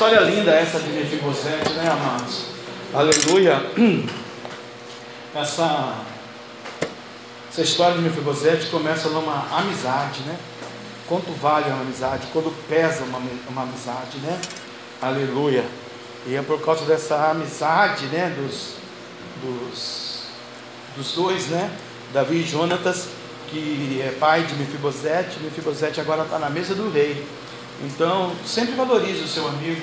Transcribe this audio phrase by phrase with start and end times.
[0.00, 2.46] história linda essa de Mefibosete, né, amados?
[2.94, 3.60] Aleluia.
[5.36, 5.94] Essa,
[7.50, 10.38] essa história de Mefibosete começa numa amizade, né?
[11.06, 12.26] Quanto vale uma amizade?
[12.32, 14.40] Quando pesa uma, uma amizade, né?
[15.02, 15.66] Aleluia.
[16.26, 18.34] E é por causa dessa amizade, né?
[18.38, 18.76] Dos,
[19.42, 20.22] dos,
[20.96, 21.70] dos dois, né?
[22.14, 23.08] Davi e Jonatas,
[23.48, 25.38] que é pai de Mefibosete.
[25.40, 27.22] Mefibosete agora está na mesa do rei.
[27.82, 29.80] Então, sempre valorize o seu amigo,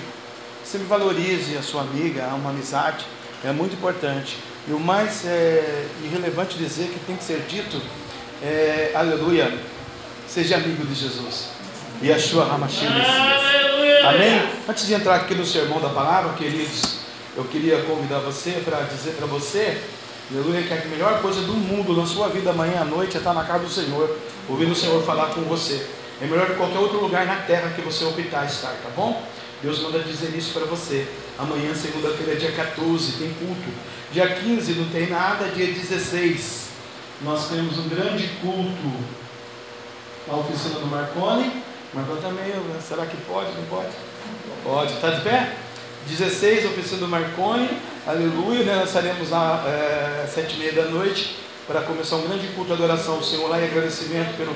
[0.63, 3.05] sempre valorize a sua amiga, uma amizade,
[3.43, 4.37] é muito importante.
[4.67, 7.81] E o mais é, irrelevante dizer que tem que ser dito
[8.43, 9.51] é, aleluia,
[10.27, 11.49] seja amigo de Jesus.
[12.01, 13.07] E a sua Ramachines.
[14.05, 14.49] Amém?
[14.69, 16.99] Antes de entrar aqui no sermão da palavra, queridos,
[17.35, 19.81] eu queria convidar você para dizer para você,
[20.31, 23.33] aleluia, que a melhor coisa do mundo na sua vida amanhã à noite é estar
[23.33, 24.15] na casa do Senhor,
[24.47, 25.87] ouvindo o Senhor falar com você.
[26.21, 29.21] É melhor que qualquer outro lugar na terra que você optar estar, tá bom?
[29.61, 31.07] Deus manda dizer isso para você.
[31.37, 33.69] Amanhã, segunda-feira, dia 14, tem culto.
[34.11, 36.67] Dia 15 não tem nada, dia 16
[37.21, 38.93] nós temos um grande culto
[40.27, 41.63] na oficina do Marconi.
[41.93, 42.79] Marconi está meio, né?
[42.85, 43.51] será que pode?
[43.53, 43.89] Não pode?
[44.63, 45.55] Pode, está de pé?
[46.07, 47.69] 16, oficina do Marconi,
[48.05, 48.75] aleluia, né?
[48.75, 52.73] nós estaremos lá é, sete e meia da noite para começar um grande culto de
[52.73, 54.55] adoração ao Senhor lá e agradecimento pelo,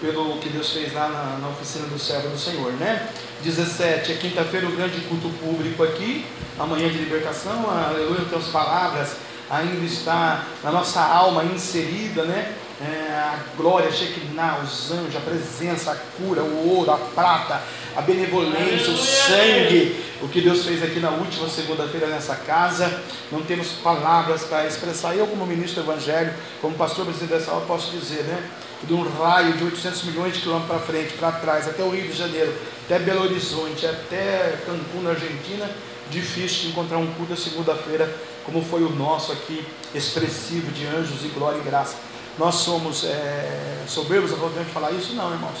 [0.00, 3.08] pelo que Deus fez lá na, na oficina do servo do Senhor, né?
[3.42, 6.26] 17 é quinta-feira, um grande culto público aqui,
[6.58, 9.16] amanhã de libertação, aleluia, temos palavras
[9.50, 12.54] ainda está na nossa alma inserida, né?
[12.80, 17.60] É, a glória, Shekinah, os anjos, a presença, a cura, o ouro, a prata,
[17.94, 23.02] a benevolência, o sangue, o que Deus fez aqui na última segunda-feira nessa casa.
[23.30, 25.14] Não temos palavras para expressar.
[25.14, 26.32] Eu, como ministro do Evangelho,
[26.62, 28.48] como pastor presidente dessa aula, posso dizer, né?
[28.84, 32.08] De um raio de 800 milhões de quilômetros para frente, para trás, até o Rio
[32.08, 32.52] de Janeiro,
[32.84, 35.70] até Belo Horizonte, até Cancún, na Argentina,
[36.10, 38.10] difícil de encontrar um culto segunda-feira
[38.44, 41.96] como foi o nosso aqui, expressivo de anjos e glória e graça.
[42.38, 44.36] Nós somos é, soberbos a
[44.72, 45.14] falar isso?
[45.14, 45.58] Não, irmãos.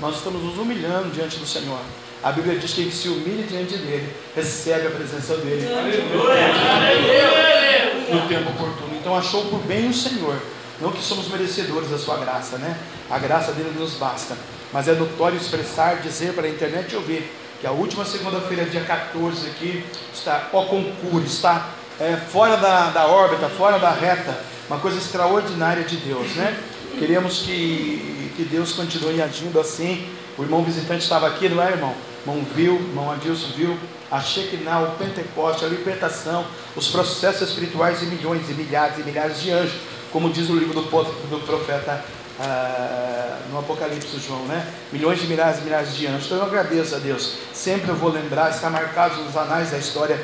[0.00, 1.80] Nós estamos nos humilhando diante do Senhor.
[2.22, 5.66] A Bíblia diz que quem se humilha diante dele recebe a presença dele
[8.12, 8.96] no tempo oportuno.
[9.00, 10.36] Então achou por bem o Senhor.
[10.80, 12.76] Não que somos merecedores da sua graça, né?
[13.10, 14.36] A graça dele nos basta.
[14.72, 17.30] Mas é notório expressar, dizer para a internet ouvir
[17.60, 19.84] que a última segunda-feira, dia 14 aqui,
[20.14, 24.38] está ó concurso, está é, fora da, da órbita, fora da reta,
[24.68, 26.56] uma coisa extraordinária de Deus, né?
[26.98, 30.06] Queremos que, que Deus continue agindo assim.
[30.36, 31.94] O irmão visitante estava aqui, não é, irmão?
[32.20, 33.76] Irmão viu, irmão Adilson viu,
[34.10, 36.44] a Shekinah, o Pentecoste, a libertação,
[36.76, 39.80] os processos espirituais de milhões e milhares e milhares de anjos,
[40.12, 42.04] como diz o livro do, do profeta
[42.40, 44.66] ah, no Apocalipse, João, né?
[44.92, 46.26] Milhões de milhares e milhares de anjos.
[46.26, 47.34] Então eu agradeço a Deus.
[47.52, 50.18] Sempre eu vou lembrar, está marcado nos anais da história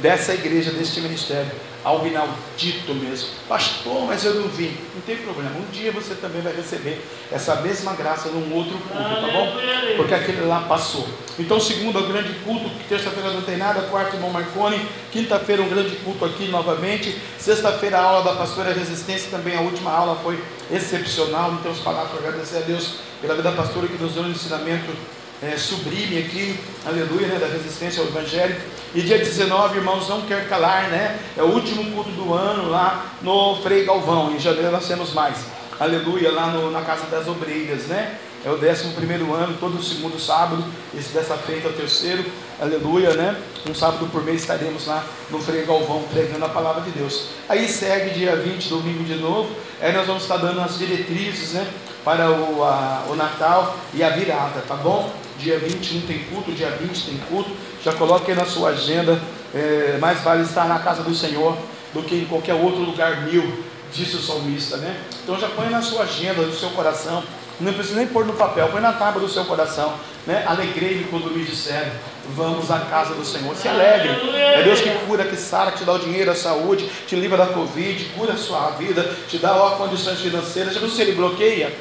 [0.00, 1.50] dessa igreja, deste ministério,
[1.84, 3.28] algo inaudito mesmo.
[3.48, 4.76] Pastor, mas eu não vim.
[4.94, 5.50] Não tem problema.
[5.50, 9.56] Um dia você também vai receber essa mesma graça num outro culto, tá bom?
[9.96, 11.06] Porque aquele lá passou.
[11.38, 14.80] Então, segundo o grande culto, terça-feira não tem nada, quarto irmão Marconi,
[15.10, 19.90] quinta-feira um grande culto aqui novamente, sexta-feira a aula da pastora Resistência, também a última
[19.90, 21.50] aula foi excepcional.
[21.52, 24.30] Não temos palavras para agradecer a Deus pela vida da pastora que nos deu um
[24.30, 24.92] ensinamento
[25.42, 28.56] é, sublime aqui, aleluia, né, da resistência ao Evangelho.
[28.94, 31.18] E dia 19, irmãos, não quer calar, né?
[31.36, 34.32] É o último culto do ano lá no Frei Galvão.
[34.32, 35.38] Em janeiro nós temos mais.
[35.80, 38.18] Aleluia, lá no, na Casa das Obreiras, né?
[38.44, 40.64] É o décimo primeiro ano, todo segundo sábado.
[40.96, 42.24] Esse dessa feita é o terceiro.
[42.60, 43.36] Aleluia, né?
[43.68, 47.28] Um sábado por mês estaremos lá no Frei Galvão pregando a palavra de Deus.
[47.48, 49.50] Aí segue dia 20, domingo de novo.
[49.80, 51.66] Aí nós vamos estar dando as diretrizes, né?
[52.04, 55.10] Para o, a, o Natal e a virada, tá bom?
[55.42, 57.50] Dia 21 tem culto, dia 20 tem culto.
[57.84, 59.20] Já coloque aí na sua agenda.
[59.52, 61.58] É, mais vale estar na casa do Senhor
[61.92, 64.96] do que em qualquer outro lugar mil, disse o salmista, né?
[65.22, 67.22] Então já põe na sua agenda, no seu coração.
[67.60, 69.94] Não precisa nem pôr no papel, põe na tábua do seu coração.
[70.26, 70.44] Né?
[70.46, 71.90] Alegrei-me quando me disseram,
[72.34, 73.54] vamos à casa do Senhor.
[73.56, 74.08] Se alegre.
[74.36, 77.36] É Deus que cura, que sara, que te dá o dinheiro, a saúde, te livra
[77.36, 80.72] da Covid, cura a sua vida, te dá ó, condições financeiras.
[80.72, 81.76] Já viu se ele bloqueia?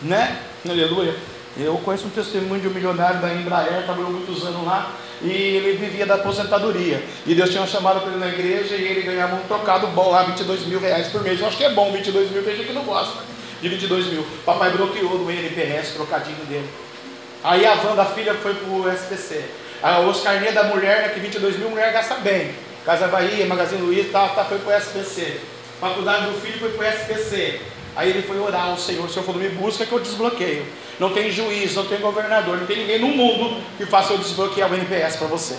[0.00, 0.38] Né?
[0.68, 1.14] Aleluia.
[1.56, 5.76] Eu conheço um testemunho de um milionário da Embraer, trabalhou muitos anos lá, e ele
[5.76, 7.02] vivia da aposentadoria.
[7.26, 10.22] E Deus tinha chamado para ele na igreja e ele ganhava um trocado bom lá,
[10.22, 11.38] 22 mil reais por mês.
[11.38, 13.18] Eu acho que é bom 22 mil, tem gente que não gosta
[13.60, 14.26] de 22 mil.
[14.44, 16.68] Papai bloqueou do NPS, trocadinho dele.
[17.44, 19.44] Aí a van da filha foi para o SPC.
[19.82, 22.54] A Oscarninha da mulher, né, que 22 mil, mulher gasta bem.
[22.84, 25.40] Casa Bahia, Magazine Luiza, tá, tá, foi para o SPC.
[25.80, 27.60] Faculdade do filho foi para o SPC.
[27.94, 30.64] Aí ele foi orar ao Senhor, o Senhor falou, me busca que eu desbloqueio.
[30.98, 34.70] Não tem juiz, não tem governador, não tem ninguém no mundo que faça eu desbloquear
[34.70, 35.58] o NPS para você.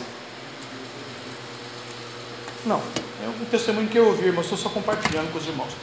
[2.66, 2.82] Não,
[3.24, 5.74] é um testemunho que eu ouvi, mas estou só compartilhando com os irmãos.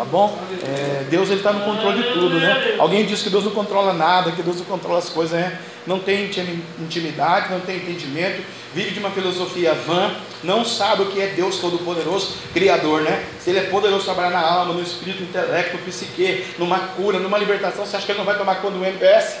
[0.00, 0.34] Tá bom?
[0.66, 2.76] É, Deus está no controle de tudo, né?
[2.78, 5.58] Alguém diz que Deus não controla nada, que Deus não controla as coisas, né?
[5.86, 6.30] Não tem
[6.78, 8.42] intimidade, não tem entendimento,
[8.72, 10.10] vive de uma filosofia vã,
[10.42, 13.26] não sabe o que é Deus Todo-Poderoso, Criador, né?
[13.40, 17.18] Se Ele é poderoso trabalhar na alma, no espírito, no intelecto, no psique, numa cura,
[17.18, 19.40] numa libertação, você acha que Ele não vai tomar conta do MPS?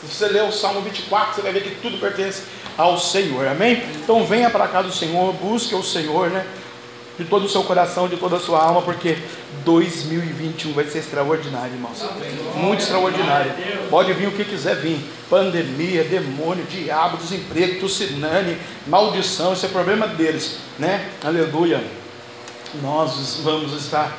[0.00, 2.44] Se você ler o Salmo 24, você vai ver que tudo pertence
[2.78, 3.82] ao Senhor, amém?
[3.96, 6.46] Então venha para cá do Senhor, busque o Senhor, né?
[7.20, 9.18] De todo o seu coração, de toda a sua alma, porque
[9.64, 12.02] 2021 vai ser extraordinário, irmãos.
[12.56, 13.52] Muito extraordinário.
[13.90, 14.98] Pode vir o que quiser vir:
[15.28, 21.10] pandemia, demônio, diabo, desemprego, tucinane, maldição, esse é problema deles, né?
[21.22, 21.84] Aleluia.
[22.82, 24.16] Nós vamos estar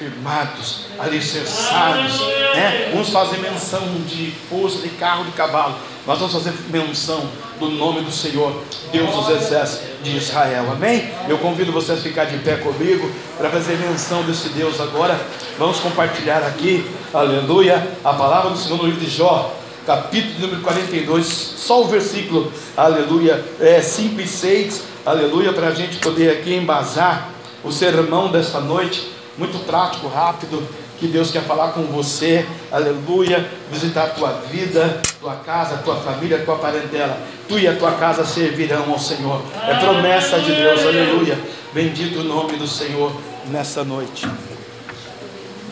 [0.00, 2.20] firmados, alicerçados,
[2.54, 2.94] né?
[2.96, 5.76] Uns fazem menção de força de carro, de cavalo.
[6.06, 7.28] Nós vamos fazer menção
[7.58, 10.72] do nome do Senhor, Deus dos exércitos de Israel.
[10.72, 11.10] Amém?
[11.28, 15.20] Eu convido vocês a ficar de pé comigo para fazer menção desse Deus agora.
[15.58, 19.54] Vamos compartilhar aqui, aleluia, a palavra do Senhor no livro de Jó,
[19.84, 25.98] capítulo número 42, só o versículo, aleluia, é, 5 e 6, aleluia, para a gente
[25.98, 27.28] poder aqui embasar
[27.62, 30.68] o sermão desta noite muito prático, rápido,
[30.98, 36.44] que Deus quer falar com você, aleluia, visitar a tua vida, tua casa, tua família,
[36.44, 37.18] tua parentela,
[37.48, 41.38] tu e a tua casa servirão ao Senhor, é promessa de Deus, aleluia,
[41.72, 43.10] bendito o nome do Senhor
[43.46, 44.28] nessa noite,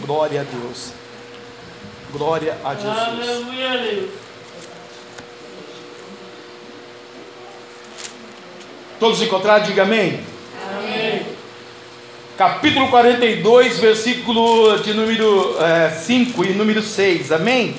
[0.06, 0.92] glória a Deus,
[2.10, 4.08] glória a Jesus.
[8.98, 10.25] Todos encontraram, diga amém.
[10.76, 11.38] Amém
[12.38, 17.75] capítulo 42, versículo de número é, 5 e número 6, amém?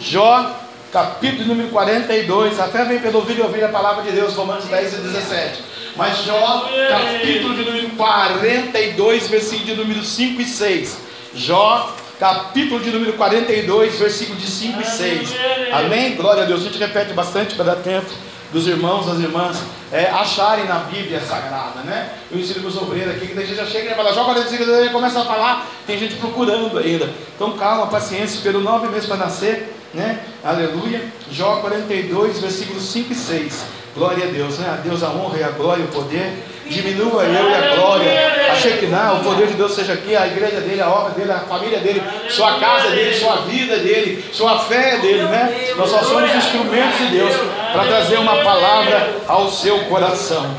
[0.00, 0.50] Jó,
[0.92, 4.96] capítulo número 42, até vem pelo ouvido ouvir a palavra de Deus, Romanos 10 e
[4.96, 5.62] 17.
[5.94, 10.98] Mas Jó, capítulo de número 42, versículo de número 5 e 6.
[11.36, 15.34] Jó, capítulo de número 42, versículo de 5 e 6.
[15.72, 16.16] Amém?
[16.16, 16.62] Glória a Deus.
[16.62, 18.10] A gente repete bastante para dar tempo
[18.52, 22.10] dos irmãos, das irmãs é, acharem na Bíblia Sagrada, né?
[22.30, 25.20] Eu ensino os obreiros aqui, que a gente já chega e fala, joga e começa
[25.20, 27.10] a falar, tem gente procurando ainda.
[27.34, 30.20] Então calma, paciência, pelo nove meses para nascer, né?
[30.42, 31.02] Aleluia.
[31.30, 33.64] Jó 42, versículos 5 e 6.
[33.94, 34.68] Glória a Deus, né?
[34.70, 38.52] A Deus a honra e a glória e o poder diminua eu e a glória,
[38.52, 41.40] a Shekinah, o poder de Deus seja aqui, a igreja dele, a obra dele, a
[41.40, 45.72] família dele, sua casa dele, sua vida dele, sua fé dele, né?
[45.76, 47.34] Nós só somos instrumentos de Deus
[47.72, 50.54] para trazer uma palavra ao seu coração.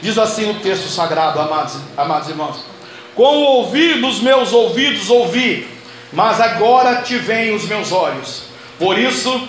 [0.00, 2.56] Diz assim o texto sagrado, amados, amados irmãos:
[3.14, 5.68] Com o ouvir dos meus ouvidos ouvi,
[6.12, 8.44] mas agora te veem os meus olhos.
[8.78, 9.48] Por isso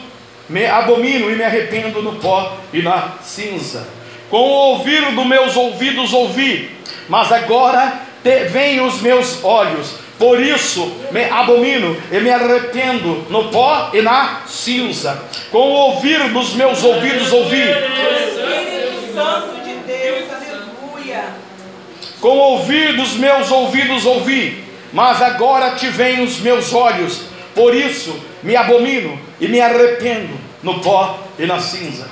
[0.54, 3.88] me abomino e me arrependo no pó e na cinza.
[4.30, 6.70] Com o ouvir dos meus ouvidos ouvi,
[7.10, 9.96] mas agora te, vem os meus olhos.
[10.20, 15.24] Por isso me abomino e me arrependo no pó e na cinza.
[15.52, 17.64] Com o ouvir dos meus ouvidos ouvi.
[17.64, 21.24] Espírito Santo de Deus, aleluia.
[22.22, 27.24] Com o ouvir dos meus ouvidos ouvi, mas agora te vem os meus olhos.
[27.56, 32.08] Por isso me abomino e me arrependo no pó e na cinza.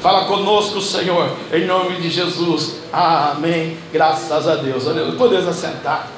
[0.00, 2.80] Fala conosco, Senhor, em nome de Jesus.
[2.92, 3.78] Amém.
[3.92, 4.84] Graças a Deus.
[5.16, 6.08] Podemos assentar.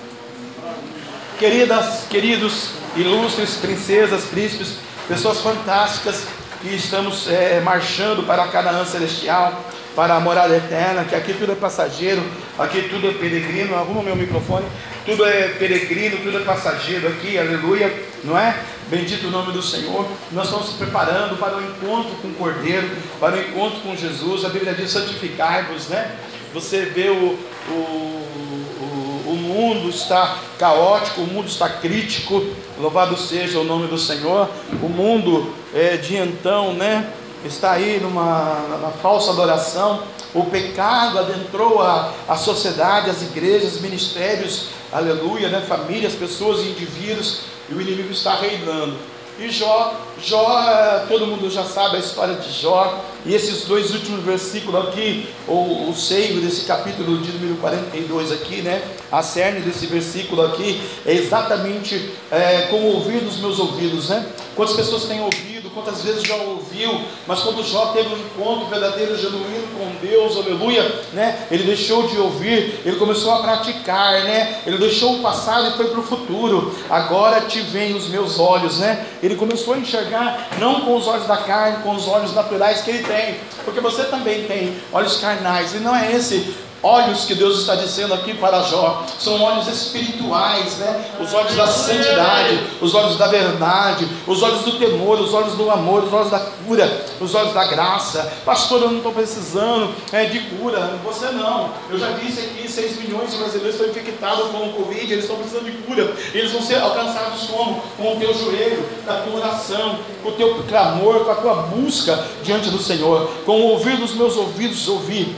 [1.39, 6.25] Queridas, queridos, ilustres princesas, príncipes, pessoas fantásticas
[6.63, 9.53] que estamos é, marchando para a Canaã Celestial
[9.97, 12.23] para a morada eterna, que aqui tudo é passageiro,
[12.59, 14.67] aqui tudo é peregrino, arruma meu microfone,
[15.07, 17.91] tudo é peregrino, tudo é passageiro aqui, aleluia,
[18.23, 18.55] não é?
[18.89, 20.07] Bendito o nome do Senhor.
[20.31, 22.89] Nós estamos se preparando para o encontro com o Cordeiro,
[23.19, 24.45] para o encontro com Jesus.
[24.45, 26.15] A Bíblia diz: santificai-vos, né?
[26.53, 27.39] Você vê o,
[27.69, 32.45] o, o, o mundo está caótico, o mundo está crítico.
[32.79, 34.49] Louvado seja o nome do Senhor.
[34.81, 37.11] O mundo é, de então, né?
[37.47, 40.03] Está aí numa na falsa adoração,
[40.35, 45.65] o pecado adentrou a, a sociedade, as igrejas, ministérios, aleluia, né?
[45.67, 48.97] famílias, pessoas indivíduos, e o inimigo está reinando.
[49.39, 54.25] E Jó, Jó, todo mundo já sabe a história de Jó, e esses dois últimos
[54.25, 58.83] versículos aqui, o, o seio desse capítulo de número 42 aqui, né?
[59.13, 64.27] A cerne desse versículo aqui é exatamente é, como ouvir nos meus ouvidos, né?
[64.55, 65.56] Quantas pessoas têm ouvido?
[65.77, 70.83] Quantas vezes já ouviu, mas quando Jó teve um encontro verdadeiro, genuíno com Deus, aleluia,
[71.13, 71.47] né?
[71.51, 74.63] Ele deixou de ouvir, ele começou a praticar, né?
[74.67, 76.75] Ele deixou o passado e foi para o futuro.
[76.89, 79.07] Agora te veem os meus olhos, né?
[79.23, 82.89] Ele começou a enxergar não com os olhos da carne, com os olhos naturais que
[82.89, 87.61] ele tem, porque você também tem olhos carnais, e não é esse olhos que Deus
[87.61, 91.11] está dizendo aqui para Jó, são olhos espirituais, né?
[91.21, 95.71] Os olhos da santidade, os olhos da verdade, os olhos do temor, os olhos do
[95.71, 98.33] amor, os olhos da cura, os olhos da graça.
[98.45, 100.99] Pastor, eu não estou precisando é, de cura.
[101.05, 101.71] Você não.
[101.91, 105.37] Eu já disse aqui: 6 milhões de brasileiros estão infectados com o Covid, eles estão
[105.37, 106.15] precisando de cura.
[106.33, 107.83] Eles vão ser alcançados como?
[107.97, 112.27] Com o teu joelho, da tua oração, com o teu clamor, com a tua busca
[112.43, 115.35] diante do Senhor, com o ouvir dos meus ouvidos ouvir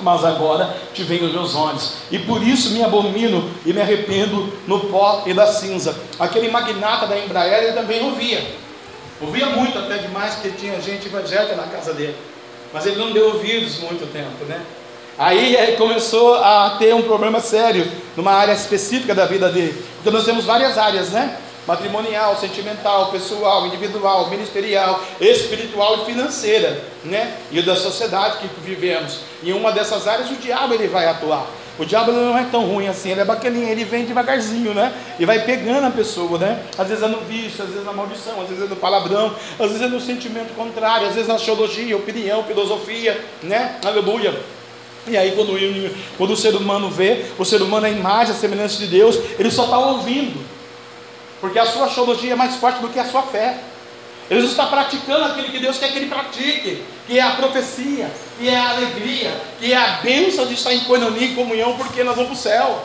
[0.00, 4.52] mas agora te venho os meus olhos, e por isso me abomino e me arrependo
[4.66, 5.96] no pó e da cinza.
[6.18, 8.44] Aquele magnata da Embraer ele também ouvia,
[9.20, 12.16] ouvia muito até demais, porque tinha gente evangélica na casa dele,
[12.72, 14.60] mas ele não deu ouvidos muito tempo, né?
[15.18, 20.10] Aí ele começou a ter um problema sério numa área específica da vida dele, porque
[20.10, 21.38] nós temos várias áreas, né?
[21.66, 27.36] Matrimonial, sentimental, pessoal, individual, ministerial, espiritual e financeira, né?
[27.50, 29.20] E da sociedade que vivemos.
[29.42, 31.46] Em uma dessas áreas o diabo ele vai atuar.
[31.78, 34.94] O diabo não é tão ruim assim, ele é bacaninha, ele vem devagarzinho, né?
[35.18, 36.62] E vai pegando a pessoa, né?
[36.78, 39.34] Às vezes é no vício, às vezes é na maldição, às vezes é no palavrão,
[39.58, 43.76] às vezes é no sentimento contrário, às vezes na teologia, opinião, filosofia, né?
[43.84, 44.34] Aleluia.
[45.06, 45.52] E aí, quando,
[46.16, 49.16] quando o ser humano vê, o ser humano é a imagem, a semelhança de Deus,
[49.38, 50.55] ele só está ouvindo.
[51.40, 53.58] Porque a sua teologia é mais forte do que a sua fé.
[54.28, 58.48] Ele está praticando aquilo que Deus quer que ele pratique, que é a profecia, que
[58.48, 62.16] é a alegria, que é a bênção de estar em coinonia e comunhão, porque nós
[62.16, 62.82] vamos para o céu.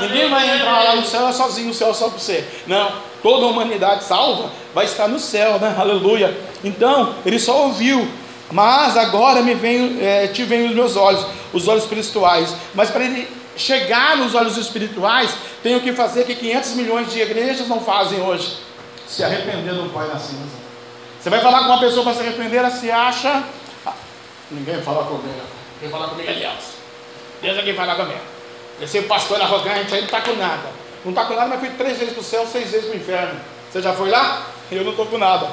[0.00, 2.44] Ninguém vai entrar lá no céu sozinho, o céu é só para você.
[2.66, 5.74] Não, toda a humanidade salva vai estar no céu, né?
[5.78, 6.36] Aleluia.
[6.64, 8.08] Então, ele só ouviu,
[8.50, 12.54] mas agora me vem, é, te vem os meus olhos, os olhos espirituais.
[12.74, 17.68] Mas para ele chegar nos olhos espirituais, tenho que fazer que 500 milhões de igrejas
[17.68, 18.58] não fazem hoje.
[19.06, 20.64] Se arrepender do Pai na cinza.
[21.20, 23.44] Você vai falar com uma pessoa para se arrepender, ela se acha.
[23.86, 23.92] Ah,
[24.50, 25.40] ninguém fala comigo.
[25.80, 26.64] Quem fala comigo é Deus.
[27.40, 28.20] Deus é quem fala comigo.
[28.80, 30.68] Esse pastor arrogante aí não está com nada.
[31.04, 33.00] Não está com nada, mas fui três vezes para o céu, seis vezes para o
[33.00, 33.40] inferno.
[33.70, 34.46] Você já foi lá?
[34.70, 35.48] Eu não estou com nada.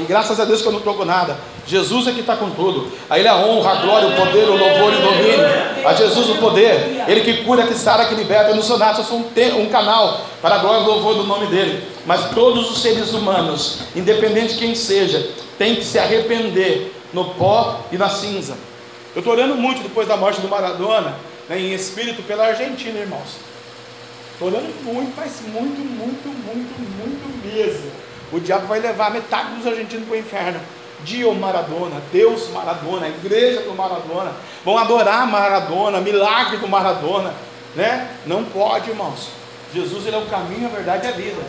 [0.00, 1.36] E graças a Deus que eu não com nada.
[1.66, 2.90] Jesus é que está com tudo.
[3.08, 5.86] A Ele a honra, a glória, o poder, o louvor e o domínio.
[5.86, 7.04] A Jesus o poder.
[7.06, 8.50] Ele que cura, que sara, que liberta.
[8.50, 11.46] Eu não eu sou um, um canal para a glória e o louvor do nome
[11.46, 11.84] dEle.
[12.04, 17.80] Mas todos os seres humanos, independente de quem seja, tem que se arrepender no pó
[17.92, 18.56] e na cinza.
[19.14, 21.14] Eu estou orando muito depois da morte do Maradona,
[21.48, 23.36] né, em espírito, pela Argentina, irmãos.
[24.32, 27.92] Estou orando muito, mas muito, muito, muito, muito mesmo.
[28.32, 30.60] O diabo vai levar metade dos argentinos para o inferno.
[31.04, 34.32] Dio Maradona, Deus Maradona, a igreja do Maradona,
[34.64, 37.34] vão adorar Maradona, milagre do Maradona,
[37.74, 38.08] né?
[38.24, 39.28] Não pode, irmãos.
[39.74, 41.42] Jesus ele é o caminho, a verdade e a vida.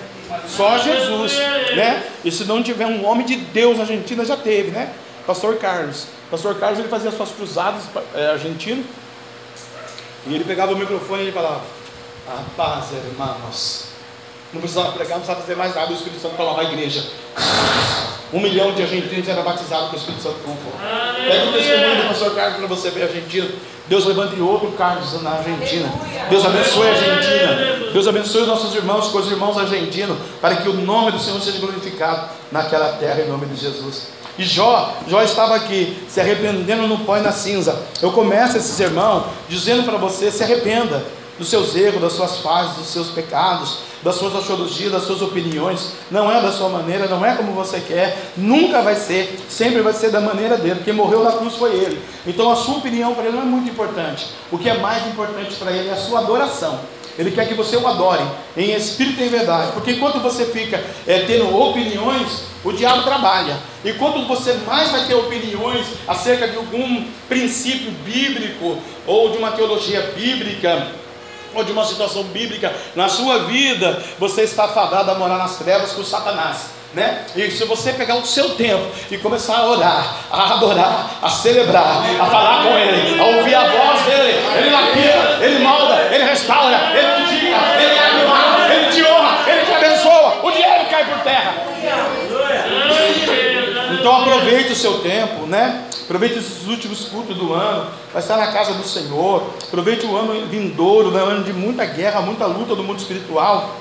[0.48, 1.38] Só Jesus,
[1.76, 2.04] né?
[2.24, 4.92] E se não tiver um homem de Deus na Argentina, já teve, né?
[5.28, 6.08] Pastor Carlos.
[6.32, 7.84] Pastor Carlos ele fazia suas cruzadas
[8.16, 8.84] é, argentino.
[10.26, 11.62] E ele pegava o microfone e ele falava:
[12.28, 13.93] A paz, irmãos.
[14.54, 15.92] Não precisava pregar, não precisava fazer mais nada.
[15.92, 17.04] O Espírito Santo falava a igreja.
[18.32, 20.74] Um milhão de argentinos era batizado com o Espírito Santo como for.
[21.28, 23.48] Pega o testemunho do pastor Carlos para você ver a Argentina.
[23.88, 25.92] Deus levante outro Carlos na Argentina.
[26.30, 27.92] Deus abençoe a Argentina.
[27.92, 31.40] Deus abençoe os nossos irmãos, com os irmãos argentinos, para que o nome do Senhor
[31.42, 34.08] seja glorificado naquela terra em nome de Jesus.
[34.38, 37.80] E Jó, Jó estava aqui, se arrependendo no pó e na cinza.
[38.02, 41.06] Eu começo esse sermão dizendo para você: se arrependa
[41.38, 45.94] dos seus erros, das suas fases, dos seus pecados, das suas astrologias, das suas opiniões.
[46.12, 49.94] Não é da sua maneira, não é como você quer, nunca vai ser, sempre vai
[49.94, 50.82] ser da maneira dele.
[50.84, 52.00] Quem morreu na cruz foi ele.
[52.28, 54.28] Então a sua opinião para ele não é muito importante.
[54.52, 56.80] O que é mais importante para ele é a sua adoração.
[57.18, 58.24] Ele quer que você o adore
[58.58, 59.72] em espírito e em verdade.
[59.74, 63.58] Porque enquanto você fica é, tendo opiniões, o diabo trabalha.
[63.86, 69.52] E quanto você mais vai ter opiniões acerca de algum princípio bíblico ou de uma
[69.52, 70.88] teologia bíblica,
[71.54, 75.92] ou de uma situação bíblica na sua vida, você está fadado a morar nas trevas
[75.92, 76.74] com Satanás.
[76.94, 77.26] Né?
[77.36, 82.04] E se você pegar o seu tempo e começar a orar, a adorar, a celebrar,
[82.20, 86.92] a falar com Ele, a ouvir a voz dele, Ele lapida, Ele molda, Ele restaura,
[86.94, 91.20] Ele te diga, Ele anima, Ele te honra, Ele te abençoa, o dinheiro cai por
[91.24, 91.56] terra.
[94.00, 95.86] Então aproveite o seu tempo, né?
[96.04, 99.44] Aproveite esses últimos cultos do ano, vai estar na casa do Senhor.
[99.64, 101.24] Aproveite o ano vindouro, né?
[101.24, 103.78] um ano de muita guerra, muita luta do mundo espiritual.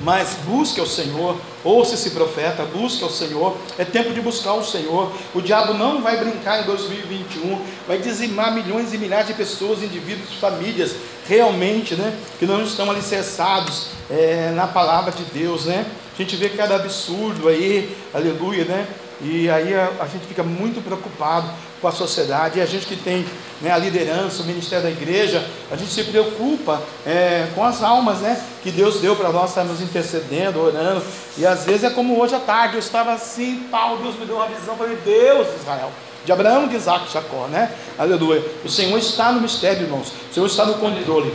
[0.00, 3.56] Mas busque ao Senhor, ouça esse profeta, busque ao Senhor.
[3.76, 5.12] É tempo de buscar o Senhor.
[5.34, 10.34] O diabo não vai brincar em 2021, vai dizimar milhões e milhares de pessoas, indivíduos,
[10.34, 10.94] famílias,
[11.26, 12.16] realmente, né?
[12.38, 15.84] Que não estão alicerçados é, na palavra de Deus, né?
[16.14, 18.86] A gente vê cada absurdo aí, aleluia, né?
[19.20, 21.48] E aí a, a, gente fica muito preocupado,
[21.80, 22.58] com a sociedade.
[22.58, 23.24] E a gente que tem
[23.60, 28.18] né, a liderança, o ministério da igreja, a gente se preocupa é, com as almas
[28.18, 31.02] né, que Deus deu para nós estarmos intercedendo, orando.
[31.36, 34.36] E às vezes é como hoje à tarde, eu estava assim, tal, Deus me deu
[34.36, 35.90] uma visão, falei, Deus, Israel
[36.24, 37.72] de Abraão, de Isaac e Jacó, né?
[37.96, 38.44] Aleluia.
[38.62, 40.12] O Senhor está no mistério, irmãos.
[40.30, 41.32] O Senhor está no controle.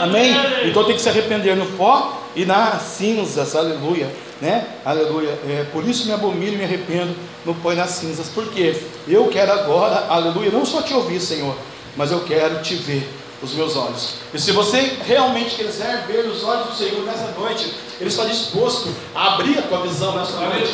[0.00, 0.34] Amém?
[0.64, 4.66] Então tem que se arrepender no pó e nas cinzas, aleluia, né?
[4.84, 5.38] Aleluia.
[5.48, 9.28] É, por isso me abomino e me arrependo no pó e nas cinzas, porque eu
[9.28, 11.54] quero agora, aleluia, não só te ouvir, Senhor,
[11.96, 13.08] mas eu quero te ver
[13.42, 14.14] os meus olhos.
[14.32, 18.88] E se você realmente quiser ver os olhos do Senhor nessa noite, Ele está disposto
[19.14, 20.72] a abrir a tua visão nessa noite.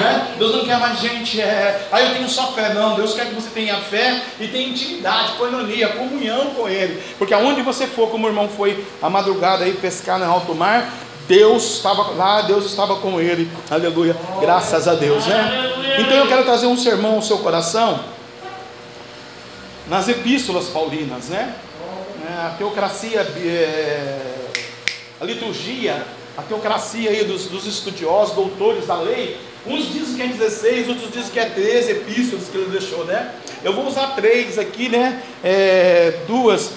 [0.00, 0.34] Né?
[0.36, 2.96] Deus não quer mais gente, é, ah, eu tenho só fé, não.
[2.96, 7.00] Deus quer que você tenha fé e tenha intimidade, coinonia, comunhão com Ele.
[7.18, 10.92] Porque aonde você for, como o irmão foi a madrugada aí pescar no alto mar,
[11.28, 15.72] Deus estava lá, Deus estava com ele, aleluia, graças a Deus, né?
[15.98, 18.00] Então eu quero trazer um sermão ao seu coração,
[19.88, 21.54] nas epístolas paulinas, né?
[22.26, 24.20] É, a teocracia, é,
[25.20, 30.26] a liturgia, a teocracia aí dos, dos estudiosos, doutores da lei, Uns dizem que é
[30.26, 33.32] 16, outros dizem que é 13 epístolas que ele deixou, né?
[33.62, 35.22] Eu vou usar três aqui, né?
[35.42, 36.72] É, duas,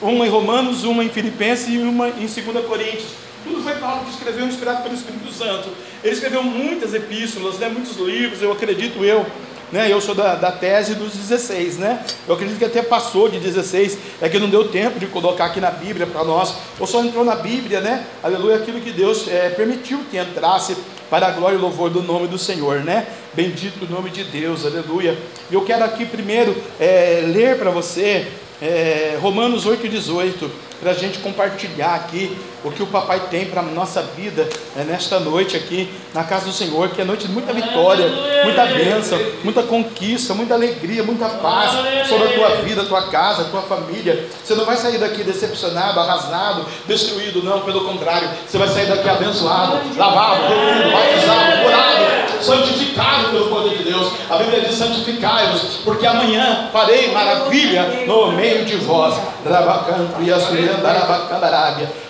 [0.00, 3.08] uma em Romanos, uma em Filipenses e uma em 2 Coríntios.
[3.44, 5.68] Tudo foi Paulo que escreveu, inspirado pelo Espírito Santo.
[6.02, 7.68] Ele escreveu muitas epístolas, né?
[7.68, 9.26] muitos livros, eu acredito eu.
[9.72, 9.90] Né?
[9.90, 12.04] Eu sou da, da tese dos 16, né?
[12.28, 15.60] Eu acredito que até passou de 16, é que não deu tempo de colocar aqui
[15.60, 18.04] na Bíblia para nós, ou só entrou na Bíblia, né?
[18.22, 20.76] Aleluia, aquilo que Deus é, permitiu que entrasse
[21.10, 23.06] para a glória e louvor do nome do Senhor, né?
[23.34, 25.18] Bendito o nome de Deus, aleluia.
[25.50, 28.26] E eu quero aqui primeiro é, ler para você
[28.64, 30.48] é, Romanos 8,18,
[30.80, 34.82] para a gente compartilhar aqui o que o papai tem para a nossa vida é,
[34.84, 38.08] nesta noite aqui na casa do Senhor, que é noite de muita vitória,
[38.42, 41.72] muita bênção, muita conquista, muita alegria, muita paz
[42.08, 44.26] sobre a tua vida, a tua casa, a tua família.
[44.42, 49.08] Você não vai sair daqui decepcionado, arrasado, destruído, não, pelo contrário, você vai sair daqui
[49.08, 54.10] abençoado, lavado, remido, batizado, curado, santificado pelo poder de Deus.
[54.30, 59.14] A Bíblia diz: santificai-vos, porque amanhã farei maravilha no meio de vós.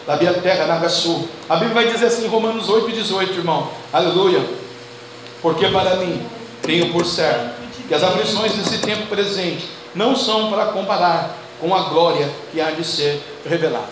[0.07, 1.29] Da minha terra, Nagasul.
[1.49, 3.69] A Bíblia vai dizer assim, Romanos 8, 18, irmão.
[3.93, 4.45] Aleluia.
[5.41, 6.25] Porque para mim
[6.63, 7.55] tenho por certo
[7.87, 12.71] que as aflições desse tempo presente não são para comparar com a glória que há
[12.71, 13.89] de ser revelada.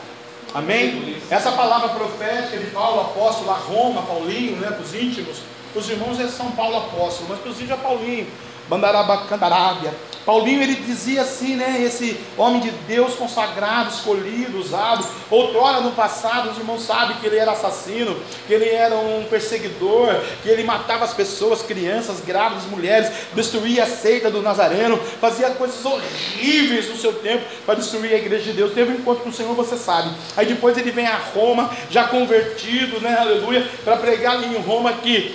[0.55, 1.17] Amém?
[1.31, 5.39] Essa palavra profética de Paulo, apóstolo a Roma, Paulinho, né, para os íntimos,
[5.75, 8.27] os irmãos é São Paulo apóstolo, mas íntimos é Paulinho,
[8.69, 9.93] Bandarabacandarábia,
[10.25, 11.83] Paulinho ele dizia assim, né?
[11.83, 15.05] Esse homem de Deus consagrado, escolhido, usado.
[15.29, 20.15] Outrora no passado, os irmãos sabem que ele era assassino, que ele era um perseguidor,
[20.43, 25.85] que ele matava as pessoas, crianças, grávidas, mulheres, destruía a seita do Nazareno, fazia coisas
[25.85, 28.73] horríveis no seu tempo para destruir a igreja de Deus.
[28.73, 30.11] Teve um encontro com o Senhor, você sabe.
[30.37, 33.17] Aí depois ele vem a Roma, já convertido, né?
[33.19, 35.35] Aleluia, para pregar ali em Roma aqui.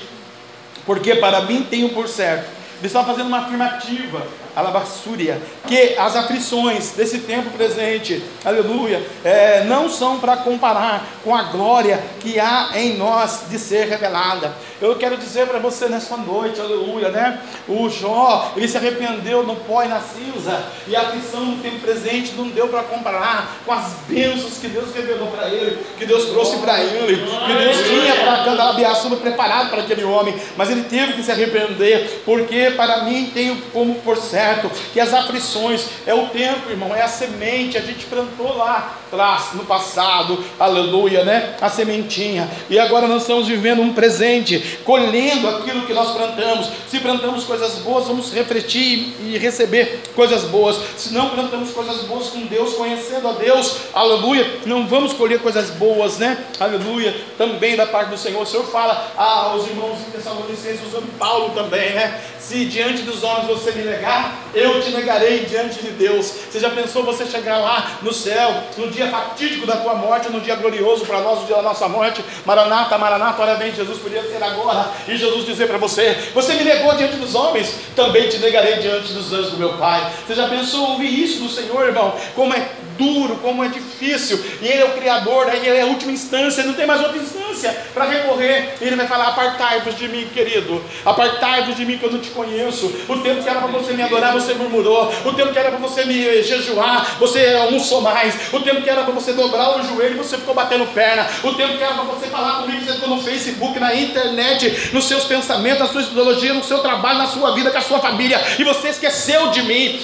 [0.87, 2.49] Porque para mim tenho por certo.
[2.79, 4.25] Ele estava fazendo uma afirmativa
[4.57, 11.43] alabassúria, que as aflições desse tempo presente, aleluia, é, não são para comparar com a
[11.43, 14.55] glória que há em nós de ser revelada.
[14.81, 17.39] Eu quero dizer para você nessa noite, aleluia, né?
[17.67, 21.79] O Jó, ele se arrependeu no pó e na cinza, e a aflição no tempo
[21.79, 26.25] presente não deu para comparar com as bênçãos que Deus revelou para ele, que Deus
[26.29, 31.13] trouxe para ele, que Deus tinha para Candalabiaçuba preparado para aquele homem, mas ele teve
[31.13, 36.13] que se arrepender, porque para mim tenho como por certo certo que as aflições é
[36.13, 41.55] o tempo, irmão, é a semente, a gente plantou lá atrás, no passado, aleluia, né?
[41.61, 46.69] A sementinha, e agora nós estamos vivendo um presente, colhendo aquilo que nós plantamos.
[46.89, 50.77] Se plantamos coisas boas, vamos refletir e receber coisas boas.
[50.97, 55.71] Se não plantamos coisas boas com Deus, conhecendo a Deus, aleluia, não vamos colher coisas
[55.71, 56.37] boas, né?
[56.59, 58.41] Aleluia, também da parte do Senhor.
[58.41, 62.21] O Senhor fala aos irmãos em Tessalonicenses, usando Paulo também, né?
[62.39, 66.31] Se diante dos homens você me negar, eu te negarei diante de Deus.
[66.49, 70.41] Você já pensou você chegar lá no céu, no dia fatídico da tua morte, no
[70.41, 72.25] dia glorioso para nós, no dia da nossa morte?
[72.43, 74.89] Maranata, Maranata, olha bem, Jesus podia ser agora.
[75.07, 79.13] E Jesus dizer para você: Você me negou diante dos homens, também te negarei diante
[79.13, 80.11] dos anjos do meu Pai.
[80.25, 82.15] Você já pensou ouvir isso do Senhor, irmão?
[82.33, 85.85] Como é duro, como é difícil, e Ele é o Criador, aí Ele é a
[85.85, 88.75] última instância, não tem mais outra instância para recorrer.
[88.81, 92.29] E Ele vai falar: apartai-vos de mim, querido, apartai-vos de mim que eu não te
[92.29, 92.91] conheço.
[93.07, 95.11] O tempo que era para você me adorar, você murmurou.
[95.25, 98.53] O tempo que era para você me jejuar, você almoçou mais.
[98.53, 101.27] O tempo que era para você dobrar o joelho, você ficou batendo perna.
[101.43, 105.05] O tempo que era para você falar comigo, você ficou no Facebook, na internet, nos
[105.05, 108.41] seus pensamentos, na sua ideologia, no seu trabalho, na sua vida, com a sua família,
[108.57, 110.01] e você esqueceu de mim.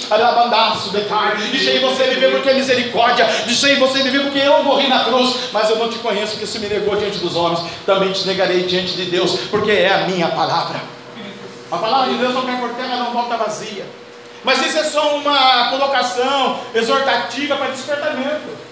[1.50, 2.83] Deixei você viver porque é misericórdia.
[3.46, 5.50] Deixei você viver porque eu morri na cruz.
[5.52, 7.60] Mas eu não te conheço porque você me negou diante dos homens.
[7.86, 10.80] Também te negarei diante de Deus, porque é a minha palavra.
[11.70, 13.84] A palavra de Deus não cai por terra, não volta vazia.
[14.44, 18.64] Mas isso é só uma colocação exortativa para despertamento.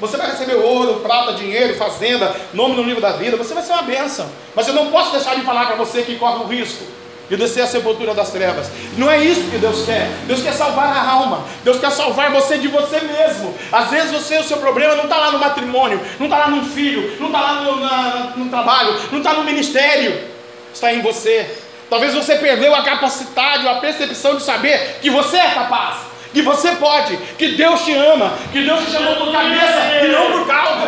[0.00, 3.36] Você vai receber ouro, prata, dinheiro, fazenda, nome no livro da vida.
[3.36, 4.28] Você vai ser uma bênção.
[4.54, 6.99] Mas eu não posso deixar de falar para você que corre o risco
[7.30, 8.68] de descer a sepultura das trevas.
[8.98, 10.10] Não é isso que Deus quer.
[10.26, 11.44] Deus quer salvar a alma.
[11.62, 13.54] Deus quer salvar você de você mesmo.
[13.70, 16.64] Às vezes você, o seu problema não está lá no matrimônio, não está lá no
[16.64, 20.28] filho, não está lá no, na, no trabalho, não está no ministério.
[20.74, 21.48] Está em você.
[21.88, 26.42] Talvez você perdeu a capacidade ou a percepção de saber que você é capaz que
[26.42, 30.46] você pode, que Deus te ama, que Deus te chamou por cabeça e não por
[30.46, 30.86] cauda.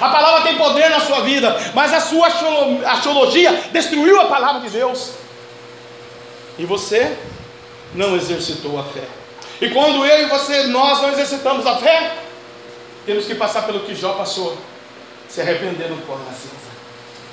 [0.00, 2.28] A palavra tem poder na sua vida, mas a sua
[2.86, 5.12] astrologia destruiu a palavra de Deus.
[6.58, 7.16] E você
[7.94, 9.04] não exercitou a fé.
[9.60, 12.12] E quando eu e você, nós não exercitamos a fé,
[13.06, 14.56] temos que passar pelo que Jó passou,
[15.28, 16.63] se arrepender no coração.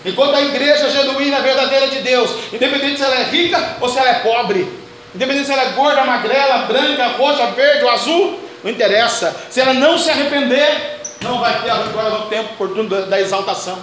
[0.04, 4.10] Enquanto a igreja genuína, verdadeira de Deus, independente se ela é rica ou se ela
[4.10, 4.68] é pobre,
[5.14, 9.36] independente se ela é gorda, magrela, branca, roxa, verde ou azul, não interessa.
[9.50, 13.78] Se ela não se arrepender, não vai ter a vitória no tempo oportuno da exaltação.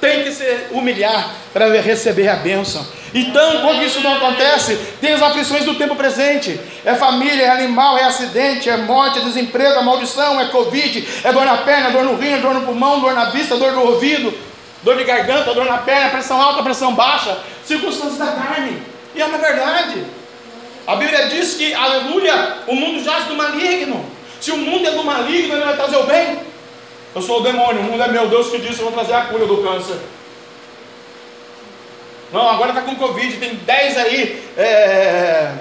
[0.00, 2.86] Tem que se humilhar para receber a bênção.
[3.12, 7.96] Então, quando isso não acontece, tem as aflições do tempo presente: é família, é animal,
[7.96, 12.04] é acidente, é morte, é desemprego, é maldição, é Covid, é dor na perna, dor
[12.04, 14.34] no rim, é dor no pulmão, dor na vista, dor no ouvido
[14.84, 18.80] dor de garganta, dor na perna, pressão alta, pressão baixa, circunstâncias da carne.
[19.14, 20.04] E é uma verdade.
[20.86, 24.04] A Bíblia diz que, aleluia, o mundo jaz do maligno.
[24.40, 26.38] Se o mundo é do maligno, ele vai trazer o bem.
[27.14, 28.28] Eu sou o demônio, o mundo é meu.
[28.28, 29.98] Deus que disse, eu vou trazer a cura do câncer.
[32.30, 35.52] Não, agora está com Covid, tem 10 aí, é,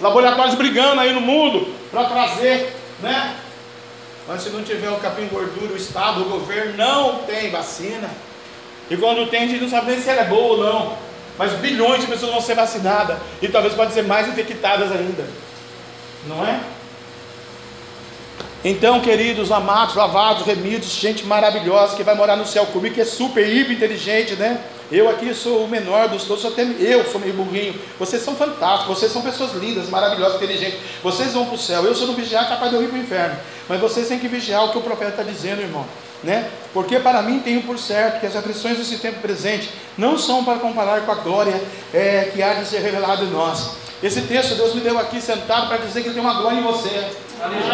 [0.00, 3.36] laboratórios brigando aí no mundo para trazer, né?
[4.26, 8.10] Mas se não tiver o capim gordura, o Estado, o governo não tem vacina.
[8.90, 10.96] E quando tem, a gente não sabe nem se ela é boa ou não.
[11.38, 13.18] Mas bilhões de pessoas vão ser vacinadas.
[13.42, 15.24] E talvez podem ser mais infectadas ainda.
[16.26, 16.60] Não é?
[18.64, 23.04] Então, queridos, amados, lavados, remidos, gente maravilhosa que vai morar no céu comigo, que é
[23.04, 24.60] super, hiper inteligente, né?
[24.90, 27.74] Eu aqui sou o menor dos todos, até eu sou meio burrinho.
[27.98, 30.78] Vocês são fantásticos, vocês são pessoas lindas, maravilhosas, inteligentes.
[31.02, 31.84] Vocês vão para o céu.
[31.84, 33.36] Eu sou no vigiar, capaz de eu ir para o inferno.
[33.68, 35.84] Mas vocês têm que vigiar o que o profeta está dizendo, irmão
[36.22, 36.48] né?
[36.72, 40.58] Porque para mim tenho por certo que as aflições desse tempo presente não são para
[40.58, 41.60] comparar com a glória
[41.92, 43.76] é, que há de ser revelada em nós.
[44.02, 47.10] Esse texto Deus me deu aqui sentado para dizer que tem uma glória em você.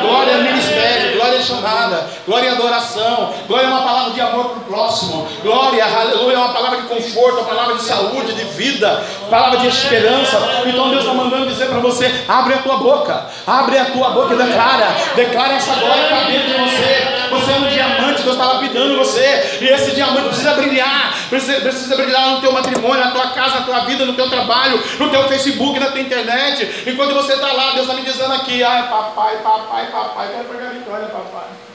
[0.01, 4.47] Glória é ministério, glória é chamada, glória é adoração, glória é uma palavra de amor
[4.47, 8.45] para o próximo, glória, aleluia, é uma palavra de conforto, uma palavra de saúde, de
[8.45, 10.37] vida, palavra de esperança.
[10.67, 14.35] Então Deus está mandando dizer para você: abre a tua boca, abre a tua boca
[14.35, 17.12] e declara, declara essa glória para dentro de você.
[17.33, 21.97] Você é um diamante, Deus está lapidando você, e esse diamante precisa brilhar, precisa, precisa
[21.97, 25.27] brilhar no teu matrimônio, na tua casa, na tua vida, no teu trabalho, no teu
[25.29, 26.85] Facebook, na tua internet.
[26.87, 30.69] Enquanto você está lá, Deus está me dizendo aqui: ai, papai, papai papai, quero pegar
[30.69, 31.72] a vitória, papai.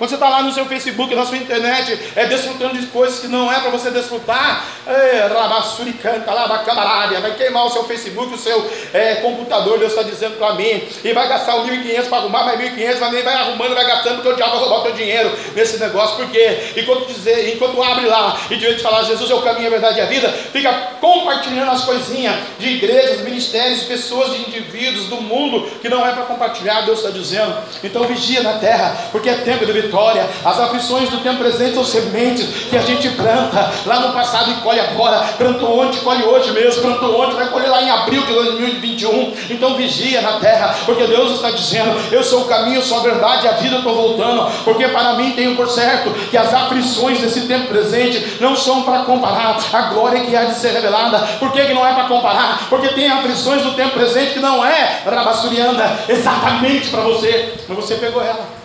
[0.00, 3.28] Quando você está lá no seu Facebook, na sua internet, é desfrutando de coisas que
[3.28, 8.66] não é para você desfrutar, é, rabassuricanta, labacamarada, vai queimar o seu Facebook, o seu
[8.94, 12.58] é, computador, Deus está dizendo para mim, e vai gastar o 1.500 para arrumar, mais
[12.58, 15.78] 1.500, vai, vai arrumando, vai gastando, porque o diabo vai roubar o teu dinheiro nesse
[15.78, 19.66] negócio, porque enquanto, dizer, enquanto abre lá, e diante de falar, Jesus é o caminho,
[19.66, 25.08] a verdade e a vida, fica compartilhando as coisinhas de igrejas, ministérios, pessoas, de indivíduos,
[25.08, 29.28] do mundo, que não é para compartilhar, Deus está dizendo, então vigia na terra, porque
[29.28, 30.28] é tempo de vitória.
[30.44, 34.54] As aflições do tempo presente são sementes que a gente planta lá no passado e
[34.54, 35.18] colhe agora.
[35.36, 36.80] Plantou ontem, colhe hoje mesmo.
[36.80, 39.34] Plantou ontem, vai colher lá em abril de 2021.
[39.50, 43.48] Então vigia na terra, porque Deus está dizendo: Eu sou o caminho, sou a verdade,
[43.48, 44.50] a vida estou voltando.
[44.64, 49.00] Porque para mim tenho por certo que as aflições desse tempo presente não são para
[49.00, 51.18] comparar a glória que há de ser revelada.
[51.38, 52.68] Por que, que não é para comparar?
[52.68, 57.96] Porque tem aflições do tempo presente que não é rabassurianda exatamente para você, mas você
[57.96, 58.59] pegou ela.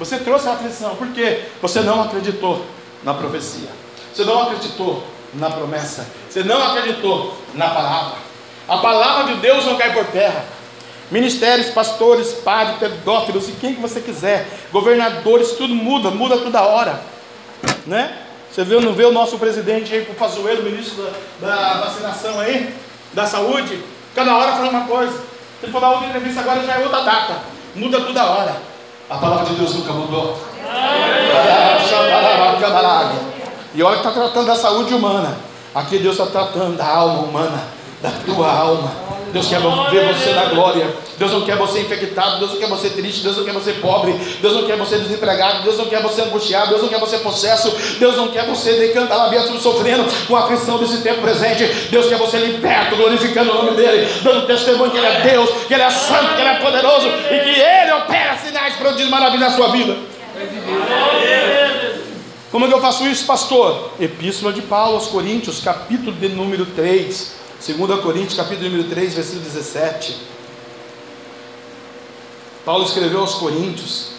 [0.00, 1.44] Você trouxe a aflição, por quê?
[1.60, 2.64] Você não acreditou
[3.04, 3.68] na profecia,
[4.12, 8.16] você não acreditou na promessa, você não acreditou na palavra.
[8.66, 10.42] A palavra de Deus não cai por terra.
[11.10, 17.02] Ministérios, pastores, padres, pedófilos e quem que você quiser, governadores, tudo muda, muda toda hora,
[17.86, 18.16] né?
[18.50, 21.06] Você viu, não vê o nosso presidente aí, o Pazuello, ministro
[21.40, 22.74] da, da, vacinação aí,
[23.12, 23.82] da saúde?
[24.14, 25.20] Cada hora fala uma coisa.
[25.60, 27.42] Se for dar outra entrevista agora, já é outra data.
[27.74, 28.69] Muda toda hora.
[29.10, 30.38] A palavra de Deus nunca mudou.
[33.74, 35.36] E olha que está tratando da saúde humana.
[35.74, 37.60] Aqui Deus está tratando da alma humana,
[38.00, 38.92] da tua alma.
[39.32, 40.88] Deus quer ver você na glória.
[41.18, 42.38] Deus não quer você infectado.
[42.38, 43.22] Deus não quer você triste.
[43.22, 44.12] Deus não quer você pobre.
[44.40, 45.62] Deus não quer você desempregado.
[45.62, 46.70] Deus não quer você angustiado.
[46.70, 47.70] Deus não quer você possesso.
[47.98, 49.28] Deus não quer você decantando a
[49.60, 51.64] sofrendo com a aflição desse tempo presente.
[51.90, 55.74] Deus quer você liberto, glorificando o nome dele, dando testemunho que ele é Deus, que
[55.74, 59.56] ele é santo, que ele é poderoso e que ele opera sinais, prodígios, maravilhas na
[59.56, 59.96] sua vida.
[62.50, 63.92] Como é que eu faço isso, pastor?
[64.00, 67.39] Epístola de Paulo aos Coríntios, capítulo de número 3.
[67.60, 70.16] 2 Coríntios, capítulo número 3, versículo 17.
[72.64, 74.12] Paulo escreveu aos Coríntios,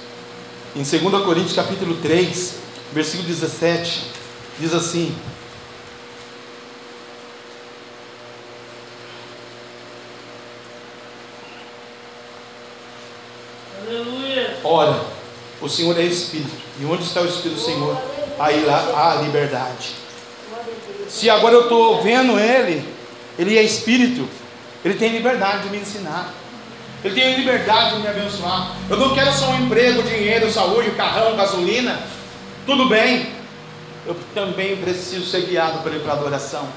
[0.76, 2.56] em 2 Coríntios, capítulo 3,
[2.94, 4.04] versículo 17,
[4.60, 5.16] diz assim:
[13.88, 14.58] Aleluia.
[14.64, 15.04] Ora,
[15.60, 18.00] o Senhor é Espírito, e onde está o Espírito do Senhor?
[18.38, 19.94] Aí lá há liberdade.
[21.10, 23.01] Se agora eu estou vendo Ele,
[23.38, 24.28] ele é espírito,
[24.84, 26.34] ele tem liberdade de me ensinar.
[27.04, 28.76] Ele tem liberdade de me abençoar.
[28.90, 32.00] Eu não quero só um emprego, dinheiro, saúde, carrão, gasolina.
[32.66, 33.28] Tudo bem.
[34.06, 36.68] Eu também preciso ser guiado por ele para adoração.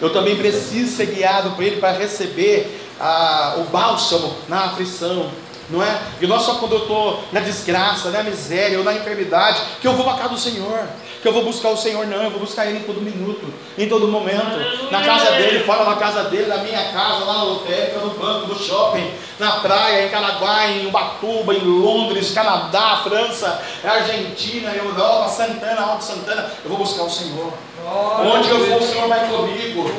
[0.00, 5.30] Eu também preciso ser guiado por ele para receber ah, o bálsamo na aflição,
[5.70, 5.98] não é?
[6.20, 9.94] E não só quando eu estou na desgraça, na miséria ou na enfermidade, que eu
[9.94, 10.86] vou para casa do Senhor
[11.24, 13.46] que eu vou buscar o Senhor, não, eu vou buscar Ele em todo minuto,
[13.78, 17.52] em todo momento, na casa dele, fora da casa dele, na minha casa, lá no
[17.54, 23.58] hotel, no banco, no shopping, na praia, em Caraguá, em Ubatuba, em Londres, Canadá, França,
[23.82, 27.54] Argentina, Europa, Santana, Alto Santana, eu vou buscar o Senhor.
[27.86, 29.90] Onde eu for, o Senhor vai comigo.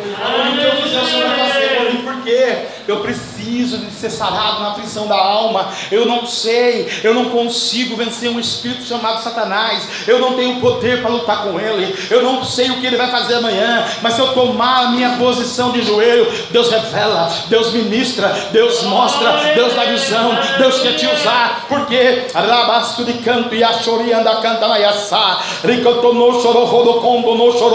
[0.47, 2.03] Onde eu fizer, o Senhor vai fazer comigo.
[2.03, 2.57] Por quê?
[2.87, 5.69] Eu preciso de ser sarado na aflição da alma.
[5.91, 9.87] Eu não sei, eu não consigo vencer um espírito chamado Satanás.
[10.07, 11.95] Eu não tenho poder para lutar com ele.
[12.09, 13.85] Eu não sei o que ele vai fazer amanhã.
[14.01, 19.53] Mas se eu tomar a minha posição de joelho, Deus revela, Deus ministra, Deus mostra,
[19.53, 21.65] Deus dá visão, Deus quer te usar.
[21.67, 25.41] Porque Rabasto de canto e a chorianda canta na yassá.
[25.63, 27.74] Ricotono chororro do combo no chororro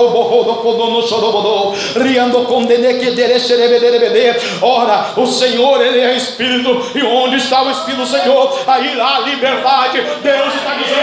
[4.63, 9.17] Ora, o Senhor, Ele é Espírito, e onde está o Espírito do Senhor, aí lá
[9.17, 10.01] a liberdade.
[10.23, 11.01] Deus está dizendo: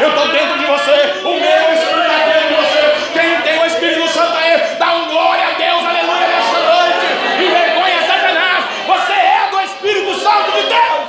[0.00, 2.82] Eu estou dentro de você, o meu Espírito está dentro de você.
[3.12, 7.06] Quem tem o Espírito Santo aí, dá um glória a Deus, aleluia, nesta noite,
[7.38, 8.64] e vergonha Satanás.
[8.86, 11.00] Você é do Espírito Santo de Deus.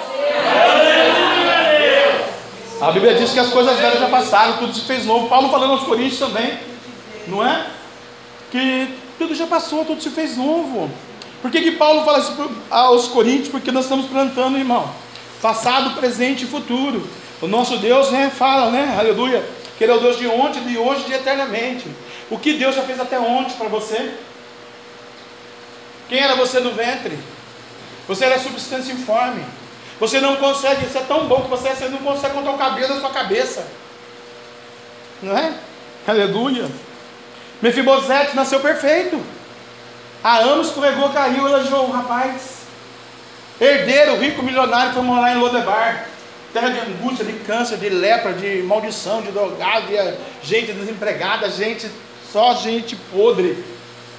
[2.82, 5.30] A Bíblia diz que as coisas velhas já passaram, tudo se fez novo.
[5.30, 6.58] Paulo falando aos Coríntios também,
[7.28, 7.67] não é?
[8.52, 8.88] Que
[9.20, 10.89] tudo já passou, tudo se fez novo.
[11.44, 13.50] Por que, que Paulo fala isso aos Coríntios?
[13.50, 14.91] Porque nós estamos plantando, irmão.
[15.44, 17.08] Passado, presente e futuro.
[17.39, 18.96] O nosso Deus né, fala, né?
[18.98, 19.46] Aleluia.
[19.78, 21.86] Que Ele é o Deus de ontem, de hoje e de eternamente.
[22.32, 24.15] O que Deus já fez até ontem para você?
[26.10, 27.15] Quem era você no ventre?
[28.08, 29.44] Você era substância informe.
[30.02, 32.96] Você não consegue, isso é tão bom que você, você não consegue contar o cabelo
[32.96, 33.68] da sua cabeça.
[35.22, 35.54] Não é?
[36.08, 36.68] Aleluia.
[37.62, 39.22] Mefibosete nasceu perfeito.
[40.24, 42.62] Há anos escorregou, caiu, elogiou o rapaz.
[43.62, 46.08] Herdeiro, rico, milionário, foi morar em Lodebar.
[46.52, 51.88] Terra de angústia, de câncer, de lepra, de maldição, de drogado, de gente desempregada, gente,
[52.34, 53.64] só gente podre.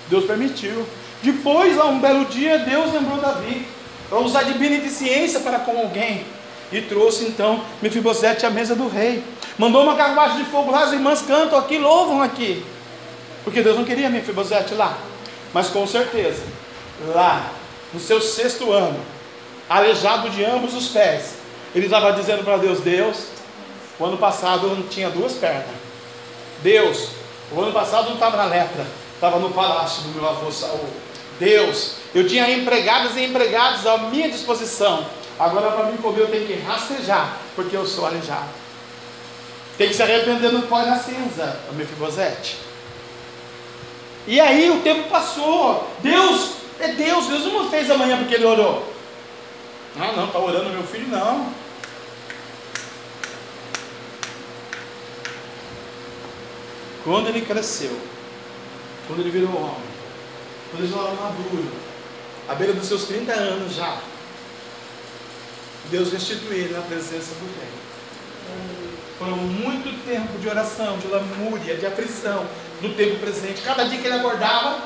[0.09, 0.87] Deus permitiu.
[1.25, 3.66] Depois, um belo dia, Deus lembrou Davi
[4.12, 6.22] para usar de beneficência para com alguém.
[6.70, 9.25] E trouxe então Mefibosete à mesa do rei.
[9.57, 12.62] Mandou uma carruagem de fogo lá, as irmãs cantam aqui, louvam aqui.
[13.42, 14.98] Porque Deus não queria Mefibosete lá.
[15.55, 16.42] Mas com certeza,
[17.07, 17.53] lá,
[17.94, 19.01] no seu sexto ano,
[19.66, 21.37] aleijado de ambos os pés,
[21.75, 23.29] ele estava dizendo para Deus: Deus,
[23.98, 25.64] o ano passado eu não tinha duas pernas.
[26.62, 27.09] Deus,
[27.51, 30.87] o ano passado não estava na lepra, estava no palácio do meu avô Saul.
[31.40, 35.07] Deus, eu tinha empregadas e empregados à minha disposição.
[35.38, 38.48] Agora, para me comer, eu tenho que rastejar, porque eu sou aleijado.
[39.79, 42.59] Tem que se arrepender no pó e na cinza, o Mefibosete.
[44.26, 45.91] E aí o tempo passou.
[46.01, 48.93] Deus, é Deus, Deus não fez amanhã porque ele orou.
[49.99, 51.53] Ah, não, está orando meu filho, não.
[57.05, 57.99] Quando ele cresceu,
[59.07, 59.93] quando ele virou homem,
[60.70, 61.72] quando ele já era maduro,
[62.49, 63.99] à beira dos seus 30 anos já,
[65.90, 67.68] Deus restituiu ele na presença do rei.
[69.18, 72.47] Foram muito tempo de oração, de lamúria, de aflição
[72.80, 73.62] no tempo presente.
[73.62, 74.78] Cada dia que ele acordava,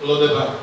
[0.00, 0.54] Lodebar.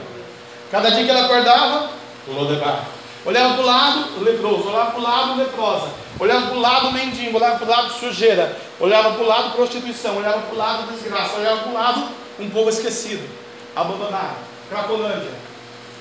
[0.72, 1.92] Cada dia que ele acordava,
[2.28, 2.86] Lodebar.
[3.26, 4.70] Olhava para o lado, leproso.
[4.70, 5.88] Olhava para o lado, leprosa.
[6.20, 7.38] Olhava para o lado, mendigo.
[7.38, 8.58] Olhava para o lado, sujeira.
[8.80, 10.18] Olhava para o lado, prostituição.
[10.18, 11.38] Olhava para o lado, desgraça.
[11.38, 12.08] Olhava para o lado,
[12.40, 13.28] um povo esquecido.
[13.76, 14.38] Abandonado.
[14.70, 15.45] Cracolândia.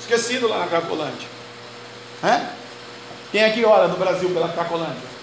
[0.05, 1.27] Esquecido lá na Cracolândia.
[2.23, 2.43] É?
[3.33, 5.15] Quem aqui ora no Brasil pela Cracolândia?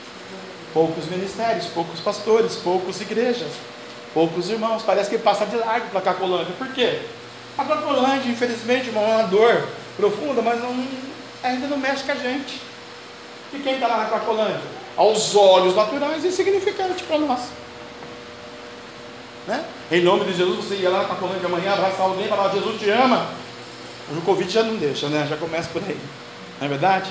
[0.73, 3.51] Poucos ministérios, poucos pastores, poucas igrejas,
[4.11, 4.81] poucos irmãos.
[4.81, 6.55] Parece que passa de largo para a Cracolândia.
[6.57, 6.99] Por quê?
[7.59, 9.67] A Cracolândia, infelizmente, é uma dor
[9.97, 10.87] profunda, mas não,
[11.43, 12.59] ainda não mexe com a gente.
[13.53, 14.61] E quem está lá na Cracolândia?
[14.97, 17.39] Aos olhos naturais, insignificante para nós.
[19.47, 19.63] Né?
[19.91, 22.79] Em nome de Jesus, você ia lá na Cracolândia amanhã, abraçar alguém e falar: Jesus
[22.79, 23.41] te ama.
[24.09, 25.25] O Covid já não deixa, né?
[25.29, 25.97] Já começa por aí.
[26.59, 27.09] Não é verdade?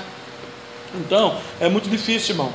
[0.95, 2.51] Então, é muito difícil, irmão.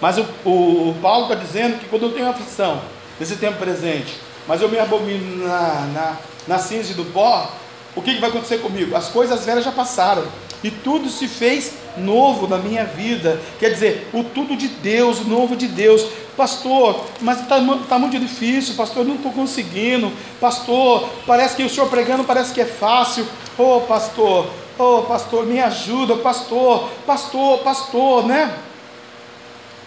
[0.00, 2.80] Mas o, o, o Paulo está dizendo que quando eu tenho aflição,
[3.18, 4.16] nesse tempo presente,
[4.48, 6.16] mas eu me abomino na, na,
[6.48, 7.52] na cinza do pó,
[7.94, 8.96] o que, que vai acontecer comigo?
[8.96, 10.24] As coisas velhas já passaram
[10.62, 13.40] e tudo se fez novo na minha vida.
[13.58, 16.06] Quer dizer, o tudo de Deus, o novo de Deus.
[16.36, 20.12] Pastor, mas está tá muito difícil, pastor, não estou conseguindo.
[20.40, 23.26] Pastor, parece que o senhor pregando parece que é fácil.
[23.58, 24.46] Oh, pastor,
[24.78, 28.56] oh, pastor, me ajuda, pastor, pastor, pastor, né?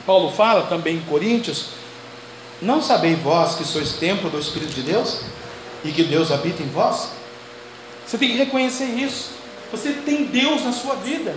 [0.06, 1.70] Paulo fala também em Coríntios:
[2.62, 5.22] Não sabeis vós que sois templo do Espírito de Deus
[5.84, 7.10] e que Deus habita em vós?
[8.06, 9.43] Você tem que reconhecer isso.
[9.74, 11.36] Você tem Deus na sua vida.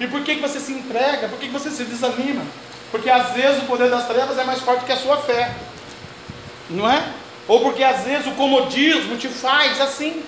[0.00, 1.28] E por que, que você se entrega?
[1.28, 2.42] Por que, que você se desanima?
[2.90, 5.54] Porque às vezes o poder das trevas é mais forte que a sua fé.
[6.70, 7.06] Não é?
[7.46, 10.24] Ou porque às vezes o comodismo te faz assim.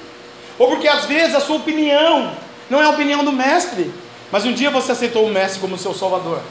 [0.58, 2.36] Ou porque às vezes a sua opinião
[2.68, 3.90] não é a opinião do mestre.
[4.30, 6.42] Mas um dia você aceitou o mestre como seu salvador.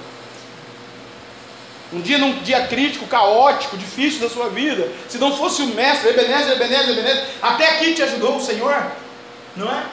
[1.93, 6.09] Um dia, num dia crítico, caótico, difícil da sua vida, se não fosse o mestre,
[6.09, 8.91] Ebenezer, Ebenezer, Ebenezer, até aqui te ajudou o Senhor,
[9.55, 9.83] não é?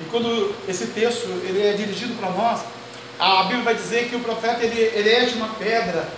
[0.00, 2.60] E quando esse texto ele é dirigido para nós,
[3.18, 6.08] a Bíblia vai dizer que o profeta ele elege uma pedra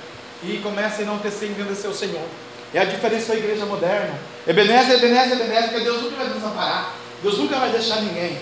[0.43, 2.25] e começa a enaltecer e engrandecer o Senhor.
[2.73, 4.19] É a diferença da igreja moderna.
[4.47, 6.95] Ebenezer, Ebenezer, Ebenezer, porque Deus nunca vai desamparar.
[7.23, 8.39] Deus nunca vai deixar ninguém.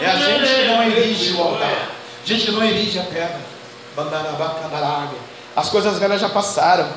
[0.00, 1.90] É a gente que não erige o altar.
[2.24, 3.40] Gente que não erige a pedra.
[5.54, 6.88] As coisas velhas já passaram,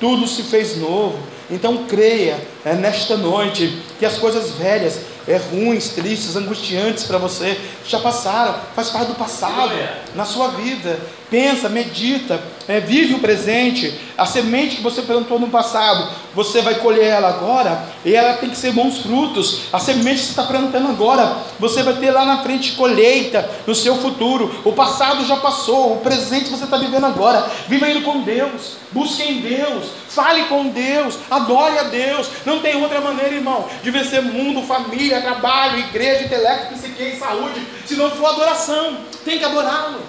[0.00, 1.20] tudo se fez novo.
[1.50, 7.58] Então creia é, nesta noite que as coisas velhas, é, ruins, tristes, angustiantes para você,
[7.86, 9.72] já passaram, faz parte do passado
[10.14, 10.98] na sua vida.
[11.30, 13.94] Pensa, medita, é, vive o presente.
[14.18, 18.50] A semente que você plantou no passado, você vai colher ela agora e ela tem
[18.50, 19.62] que ser bons frutos.
[19.72, 23.74] A semente que você está plantando agora, você vai ter lá na frente colheita no
[23.74, 24.52] seu futuro.
[24.64, 27.48] O passado já passou, o presente você está vivendo agora.
[27.68, 32.28] Viva indo com Deus, busque em Deus, fale com Deus, adore a Deus.
[32.44, 37.64] Não tem outra maneira, irmão, de vencer mundo, família, trabalho, igreja, intelecto, psique e saúde,
[37.86, 38.98] se não for adoração.
[39.24, 39.99] Tem que adorá-lo.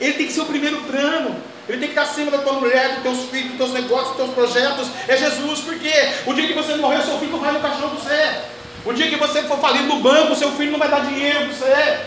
[0.00, 1.36] Ele tem que ser o primeiro plano.
[1.68, 4.16] Ele tem que estar acima da tua mulher, dos teus filhos, dos teus negócios, dos
[4.16, 4.88] teus projetos.
[5.08, 5.90] É Jesus, porque
[6.26, 8.40] o dia que você morrer, seu filho não vai no caixão para você.
[8.84, 11.54] O dia que você for falido no banco, seu filho não vai dar dinheiro para
[11.54, 12.00] você.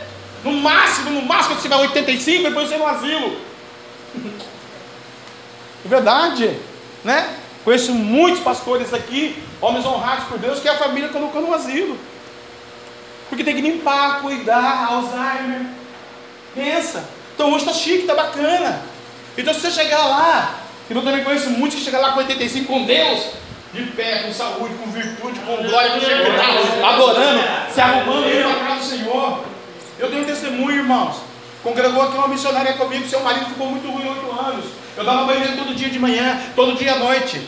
[0.46, 3.38] No máximo, no máximo, se tiver 85, depois você no asilo.
[5.86, 6.58] É verdade,
[7.06, 7.38] né?
[7.64, 11.98] Conheço muitos pastores aqui, homens honrados por Deus, que a família colocou no asilo.
[13.30, 15.68] Porque tem que limpar, cuidar, Alzheimer.
[16.54, 17.08] Pensa.
[17.40, 18.82] Então hoje está chique, está bacana.
[19.38, 20.56] Então se você chegar lá,
[20.90, 23.28] e eu também conheço muitos que chegam lá com 85 com Deus,
[23.74, 27.42] de pé, com saúde, com virtude, com glória, com chegada, adorando,
[27.74, 29.46] se arrumando, indo para casa do Senhor.
[29.98, 31.16] Eu tenho testemunho, irmãos.
[31.64, 34.66] Congregou aqui uma missionária comigo, seu marido ficou muito ruim oito anos.
[34.98, 37.42] Eu dava banho todo dia de manhã, todo dia à noite.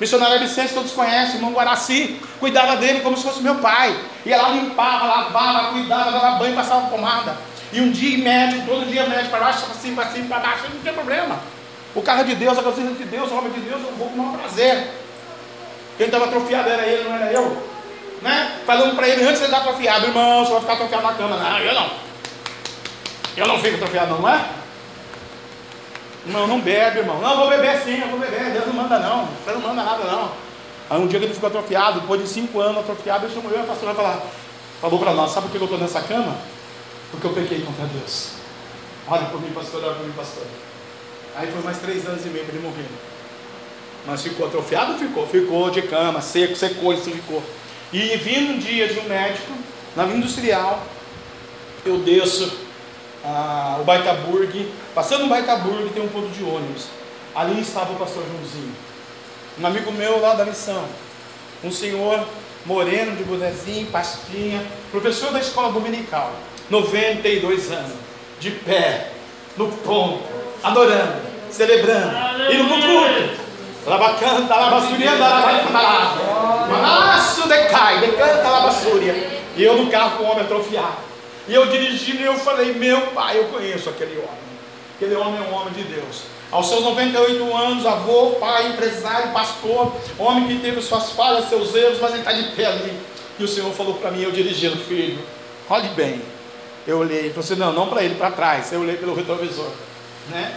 [0.00, 3.96] Missionária Vicente, todos conhecem, irmão Guaraci, cuidava dele como se fosse meu pai.
[4.24, 7.36] Ia lá, limpava, lavava, cuidava, dava banho, passava pomada.
[7.76, 10.62] E um dia médico, todo dia médico, para baixo, para cima, para cima, para baixo,
[10.72, 11.38] não tem problema.
[11.94, 14.14] O carro de Deus, a cozinha de Deus, o homem de Deus, eu vou com
[14.14, 14.94] o maior prazer.
[15.98, 17.62] Quem estava atrofiado era ele, não era eu.
[18.22, 18.60] Né?
[18.64, 21.36] Falando para ele antes de ele estar atrofiado, irmão, você vai ficar atrofiado na cama.
[21.36, 21.90] Não, eu não.
[23.36, 24.46] Eu não fico atrofiado, não é?
[26.24, 27.20] Não, não bebe, irmão.
[27.20, 28.52] Não, eu vou beber sim, eu vou beber.
[28.52, 29.28] Deus não manda não.
[29.44, 30.32] Deus não manda nada não.
[30.88, 33.58] Aí um dia que ele ficou atrofiado, depois de cinco anos atrofiado, ele chamou eu
[33.58, 34.22] e a pastora falar,
[34.80, 36.55] falou para nós, sabe por que eu estou nessa cama?
[37.10, 38.32] Porque eu pequei contra Deus.
[39.08, 40.44] Olha por mim, pastor, olha por mim, pastor.
[41.36, 42.86] Aí foi mais três anos e meio para ele morrer.
[44.06, 44.98] Mas ficou atrofiado?
[44.98, 45.26] Ficou.
[45.26, 47.42] Ficou de cama, seco, secou, isso ficou.
[47.92, 49.52] E vindo um dia de um médico,
[49.94, 50.84] na industrial,
[51.84, 52.52] eu desço
[53.24, 56.86] ah, o Baitaburg, passando o Baitaburg tem um ponto de ônibus.
[57.34, 58.74] Ali estava o pastor Joãozinho,
[59.60, 60.84] um amigo meu lá da missão,
[61.62, 62.26] um senhor
[62.64, 66.32] moreno de bonezinho, pastinha, professor da escola dominical,
[66.70, 67.92] 92 anos,
[68.40, 69.12] de pé,
[69.56, 70.22] no ponto,
[70.62, 72.16] adorando, celebrando,
[72.52, 73.46] indo para o culto.
[73.86, 75.12] Labacanta, labassuria,
[76.68, 79.14] Manasso decai, decanta, labassuria.
[79.56, 81.06] E eu no carro com o homem atrofiado.
[81.48, 84.46] E eu dirigindo e eu falei, meu pai, eu conheço aquele homem.
[84.96, 86.22] Aquele homem é um homem de Deus.
[86.50, 91.98] Aos seus 98 anos, avô, pai, empresário, pastor, homem que teve suas falhas, seus erros,
[92.00, 92.92] mas ele está de pé ali.
[93.38, 95.18] E o Senhor falou para mim, eu dirigindo, filho,
[95.68, 96.20] olhe bem.
[96.86, 98.72] Eu olhei, falou assim, não, não para ele, para trás.
[98.72, 99.70] Eu olhei pelo retrovisor.
[100.30, 100.54] Né?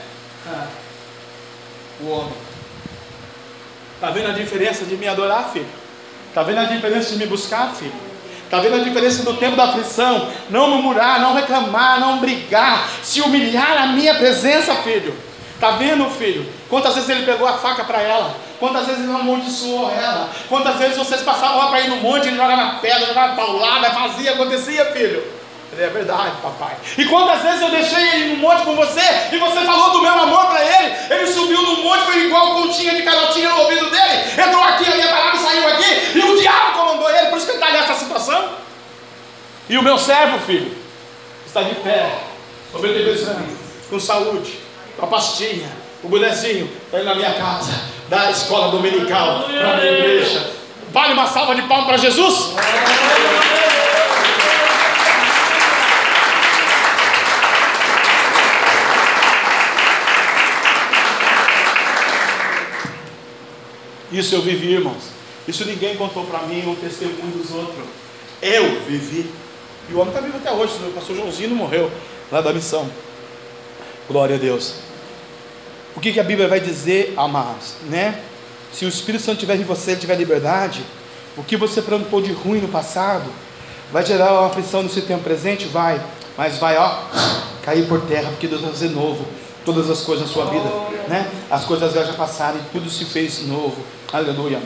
[0.47, 0.67] Ah,
[2.01, 2.33] o homem.
[3.95, 5.67] Está vendo a diferença de me adorar, filho?
[6.29, 7.91] Está vendo a diferença de me buscar, filho?
[8.45, 10.29] Está vendo a diferença do tempo da aflição?
[10.49, 15.13] Não murmurar, não reclamar, não brigar, se humilhar na minha presença, filho.
[15.55, 16.47] Está vendo, filho?
[16.69, 18.35] Quantas vezes ele pegou a faca para ela?
[18.59, 20.29] Quantas vezes ele amaldiçoou ela?
[20.47, 24.31] Quantas vezes vocês passavam lá para ir no monte, ele jogava pedra, jogava paulada, fazia,
[24.31, 25.38] acontecia, filho?
[25.71, 26.75] Ele é verdade, papai.
[26.97, 29.01] E quantas vezes eu deixei ele no monte com você
[29.31, 30.95] e você falou do meu amor para ele?
[31.11, 34.95] Ele subiu no monte, foi igual pontinha de carotinha no ouvido dele, entrou aqui, a
[34.95, 37.93] minha palavra saiu aqui, e o diabo comandou ele, por isso que ele está nessa
[37.93, 38.49] situação.
[39.69, 40.75] E o meu servo, filho,
[41.45, 42.17] está de pé,
[42.73, 43.55] obedecendo,
[43.89, 44.59] com saúde,
[44.97, 45.69] com a pastinha,
[46.03, 47.71] o bonezinho, está indo na minha casa,
[48.07, 50.51] da escola dominical, para a minha igreja.
[50.91, 52.55] Vale uma salva de palmas para Jesus?
[64.11, 65.03] Isso eu vivi, irmãos.
[65.47, 67.85] Isso ninguém contou para mim, um testemunho dos outros.
[68.41, 69.29] Eu vivi.
[69.89, 70.73] E o homem está vivo até hoje.
[70.87, 71.91] O pastor Joãozinho não morreu
[72.31, 72.89] lá da missão.
[74.07, 74.75] Glória a Deus.
[75.95, 77.73] O que, que a Bíblia vai dizer, amados?
[77.89, 78.19] Né?
[78.71, 80.83] Se o Espírito Santo estiver em você, ele tiver liberdade,
[81.35, 83.29] o que você plantou de ruim no passado,
[83.91, 85.65] vai gerar uma aflição nesse tempo presente?
[85.65, 86.01] Vai.
[86.37, 87.03] Mas vai, ó,
[87.63, 89.25] cair por terra, porque Deus vai fazer novo
[89.65, 90.69] todas as coisas na sua vida,
[91.07, 91.29] né?
[91.49, 93.83] As coisas já passaram e tudo se fez novo.
[94.11, 94.59] Aleluia.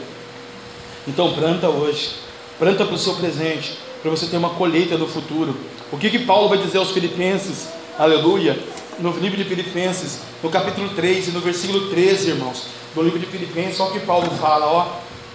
[1.06, 2.12] Então planta hoje,
[2.58, 5.54] planta para o seu presente, para você ter uma colheita no futuro.
[5.91, 7.68] O que que Paulo vai dizer aos filipenses?
[8.00, 8.58] Aleluia.
[9.00, 12.64] No livro de Filipenses, no capítulo 3 e no versículo 13, irmãos,
[12.96, 14.86] do livro de Filipenses, olha o que Paulo fala, ó.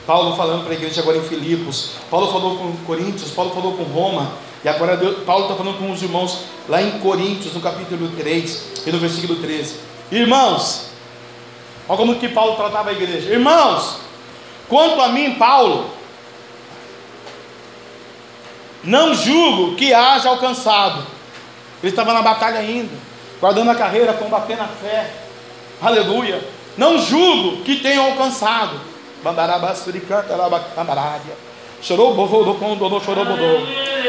[0.07, 3.83] Paulo falando para a igreja agora em Filipos, Paulo falou com Coríntios, Paulo falou com
[3.83, 4.33] Roma,
[4.65, 8.63] e agora Deus, Paulo está falando com os irmãos lá em Coríntios, no capítulo 3
[8.87, 9.75] e no versículo 13.
[10.11, 10.88] Irmãos,
[11.89, 13.32] olha como que Paulo tratava a igreja.
[13.32, 14.01] Irmãos,
[14.68, 15.91] quanto a mim, Paulo,
[18.84, 21.05] não julgo que haja alcançado.
[21.82, 22.93] Ele estava na batalha ainda,
[23.41, 25.11] guardando a carreira, combatendo a fé.
[25.80, 26.43] Aleluia.
[26.76, 28.80] Não julgo que tenham alcançado.
[31.82, 33.24] Chorou, chorou, chorou,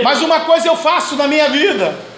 [0.04, 2.09] Mas uma coisa eu faço na minha vida.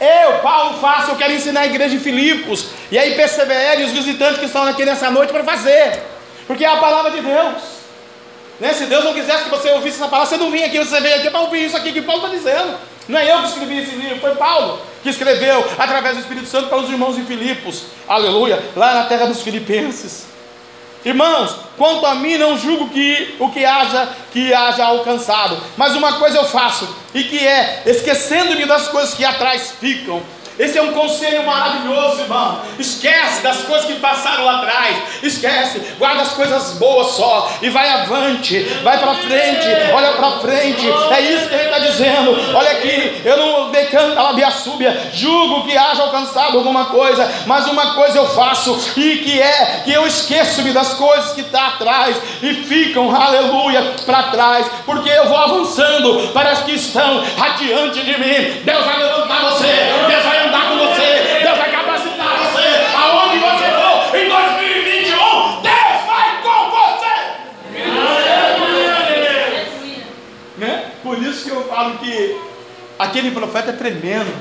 [0.00, 2.66] Eu, Paulo, faço, eu quero ensinar a igreja de Filipos.
[2.90, 6.02] E aí e os visitantes que estão aqui nessa noite para fazer.
[6.46, 7.62] Porque é a palavra de Deus.
[8.60, 8.72] Né?
[8.72, 11.16] Se Deus não quisesse que você ouvisse essa palavra, você não vinha aqui, você veio
[11.16, 12.76] aqui para ouvir isso aqui que Paulo está dizendo.
[13.08, 16.68] Não é eu que escrevi esse livro, foi Paulo que escreveu através do Espírito Santo
[16.68, 17.84] para os irmãos em Filipos.
[18.06, 20.26] Aleluia, lá na terra dos filipenses.
[21.04, 26.14] Irmãos, quanto a mim não julgo que o que haja que haja alcançado, mas uma
[26.14, 30.22] coisa eu faço, e que é esquecendo-me das coisas que atrás ficam
[30.58, 32.60] esse é um conselho maravilhoso, irmão.
[32.78, 34.96] Esquece das coisas que passaram lá atrás.
[35.22, 40.86] Esquece, guarda as coisas boas só e vai avante, vai para frente, olha para frente.
[41.12, 42.56] É isso que ele está dizendo.
[42.56, 47.66] Olha aqui, eu não decanta a minha súbia, julgo que haja alcançado alguma coisa, mas
[47.68, 52.16] uma coisa eu faço e que é que eu esqueço-me das coisas que está atrás
[52.42, 58.18] e ficam, aleluia, para trás, porque eu vou avançando para as que estão adiante de
[58.18, 58.62] mim.
[58.64, 59.66] Deus vai levantar você,
[60.08, 66.06] Deus vai andar com você, Deus vai capacitar você, aonde você for, em 2021, Deus
[66.06, 67.16] vai com você.
[70.56, 70.92] Né?
[71.02, 72.40] Por isso que eu falo que
[72.98, 74.34] aquele profeta é tremendo.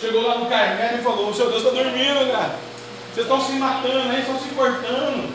[0.00, 2.56] Chegou lá no Carmelo e falou: O seu Deus está dormindo, cara.
[3.14, 5.34] Vocês estão se matando aí, estão se cortando.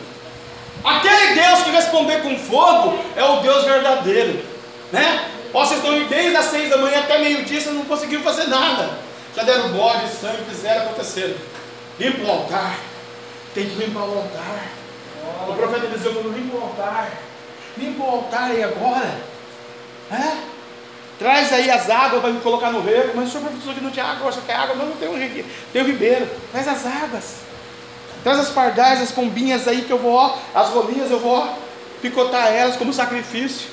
[0.84, 4.40] Aquele Deus que responder com fogo é o Deus verdadeiro.
[4.92, 5.28] Né?
[5.52, 8.98] Ó, vocês estão desde as seis da manhã até meio-dia, vocês não conseguiram fazer nada.
[9.34, 11.36] Já deram bode, sangue, fizeram acontecer.
[11.98, 12.78] Limpa o altar.
[13.54, 14.66] Tem que limpar o altar.
[15.48, 17.10] O profeta Eliseu falou: limpa o altar.
[17.76, 19.18] Limpa o altar aí agora.
[20.10, 20.52] É?
[21.18, 23.12] Traz aí as águas para me colocar no rego.
[23.14, 24.74] Mas o senhor professor que não tinha água, você quer água?
[24.74, 26.28] Não, não tem um rio, tem um ribeiro.
[26.50, 27.36] Traz as águas.
[28.22, 31.54] Traz as pardais, as pombinhas aí que eu vou, ó, as rolinhas eu vou ó,
[32.00, 33.68] picotar elas como sacrifício.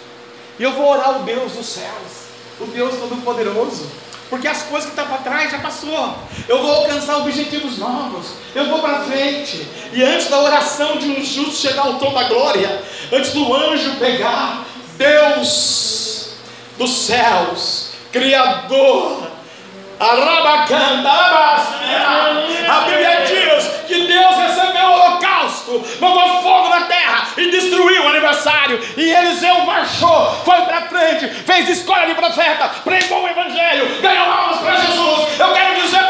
[0.57, 2.30] E eu vou orar ao Deus dos céus,
[2.60, 3.88] o Deus Todo-Poderoso.
[4.30, 6.16] Porque as coisas que estão tá para trás já passou.
[6.48, 8.28] Eu vou alcançar objetivos novos.
[8.54, 9.68] Eu vou para frente.
[9.92, 13.96] E antes da oração de um justo chegar ao trono da glória, antes do anjo
[13.96, 14.66] pegar,
[14.98, 16.30] Deus
[16.78, 19.30] dos céus, Criador,
[22.70, 26.69] a Bíblia diz que Deus recebeu o holocausto, mandou fogo
[27.40, 28.80] e destruiu o aniversário.
[28.98, 34.60] E Eliseu marchou, foi para frente, fez escolha de profeta, pregou o evangelho, ganhou almas
[34.60, 35.40] para Jesus.
[35.40, 36.09] Eu quero dizer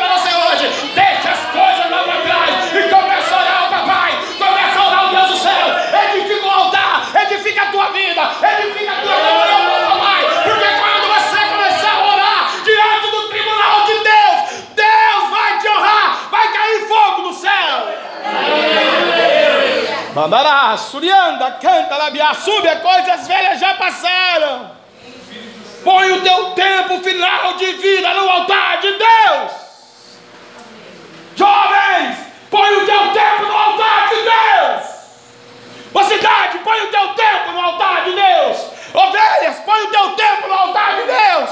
[20.20, 24.72] Mandará, Surianda, canta, labiá, sube, coisas velhas já passaram.
[25.82, 29.52] Põe o teu tempo final de vida no altar de Deus.
[31.38, 32.18] Jovens,
[32.52, 34.90] põe o teu tempo no altar de Deus.
[35.94, 38.58] Mocidade, põe o teu tempo no altar de Deus.
[38.94, 41.50] Ovelhas, põe o teu tempo no altar de Deus.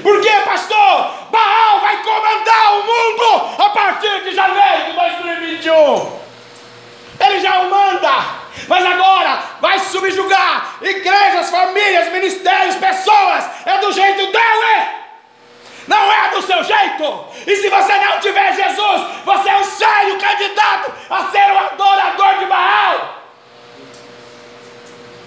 [0.00, 1.10] Por quê, pastor?
[1.32, 6.29] Baal vai comandar o mundo a partir de janeiro de 2021.
[7.20, 8.40] Ele já o manda.
[8.66, 13.44] Mas agora vai subjugar igrejas, famílias, ministérios, pessoas.
[13.66, 15.00] É do jeito dele.
[15.86, 17.26] Não é do seu jeito.
[17.46, 22.38] E se você não tiver Jesus, você é um sério candidato a ser um adorador
[22.38, 23.16] de Baal.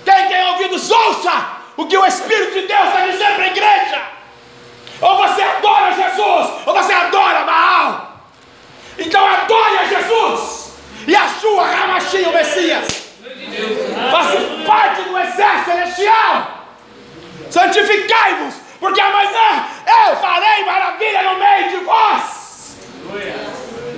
[0.05, 4.01] Quem tem ouvidos, ouça o que o Espírito de Deus está dizendo para a igreja.
[5.01, 8.13] Ou você adora Jesus, ou você adora Baal.
[8.97, 10.62] Então adore a Jesus.
[11.07, 13.03] Yeshua Hamashim, o Messias.
[14.11, 16.63] Faça parte do exército celestial.
[17.49, 22.77] Santificai-vos, porque amanhã eu farei maravilha no meio de vós.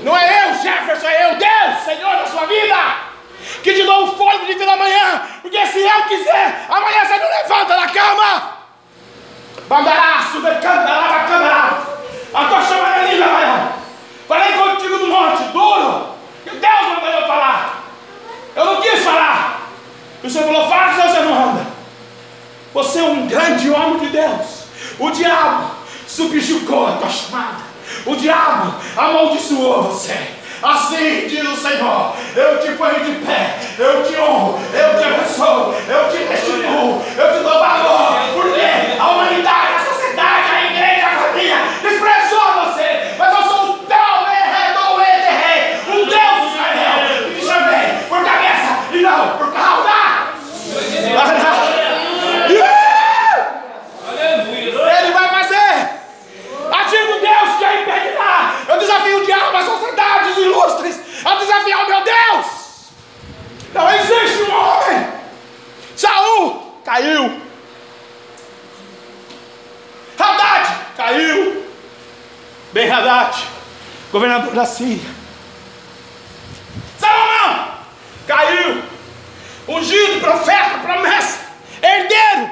[0.04, 2.76] Não é eu, Jefferson, é eu, Deus, Senhor da sua vida.
[3.64, 7.30] Que te dou um fôlego de vida amanhã, porque se eu quiser, amanhã você não
[7.30, 8.58] levanta da cama.
[9.68, 11.96] Bandaraço, decantará, câmara.
[12.34, 13.74] A tua chama é linda,
[14.28, 16.15] Falei contigo no monte, duro.
[16.56, 17.84] Deus mandou eu falar.
[18.56, 19.70] Eu não quis falar.
[20.24, 21.66] E o Senhor falou: fala, senão você não anda.
[22.74, 24.66] Você é um grande homem de Deus.
[25.00, 25.72] O diabo
[26.08, 27.64] subjugou a tua chamada.
[28.06, 30.18] O diabo amaldiçoou você.
[30.62, 35.76] Assim diz o Senhor: Eu te ponho de pé, eu te honro, eu te abençoo,
[35.88, 38.20] eu te restituo, eu te dou valor.
[38.34, 43.16] Porque a humanidade, a sociedade, a igreja, a família desprezou você.
[43.18, 43.66] Mas eu sou
[49.06, 49.90] não, por causa.
[55.00, 55.90] Ele vai fazer.
[56.72, 58.56] Ativo Deus que impedirá.
[58.68, 62.46] Eu desafio o diabo, as sociedades ilustres, a desafiar o meu Deus.
[63.76, 65.08] Não existe um homem.
[65.98, 67.42] Saul caiu.
[70.18, 71.66] Haddad caiu.
[72.72, 73.38] Ben Haddad,
[74.14, 75.10] governador da Síria.
[76.98, 77.74] Salomão
[78.26, 78.82] caiu
[79.68, 81.40] ungido, profeta, promessa,
[81.82, 82.52] herdeiro,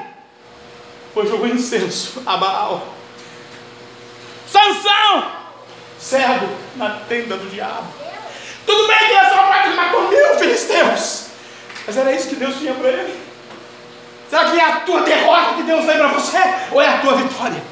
[1.14, 2.86] pois jogou incenso a Baal.
[4.46, 5.32] Sansão,
[5.98, 8.03] cego na tenda do diabo.
[8.66, 11.26] Tudo bem que essa parte matou mil filisteus,
[11.86, 13.20] mas era isso que Deus tinha para ele.
[14.28, 16.38] Será que é a tua derrota que Deus tem para você
[16.72, 17.62] ou é a tua vitória?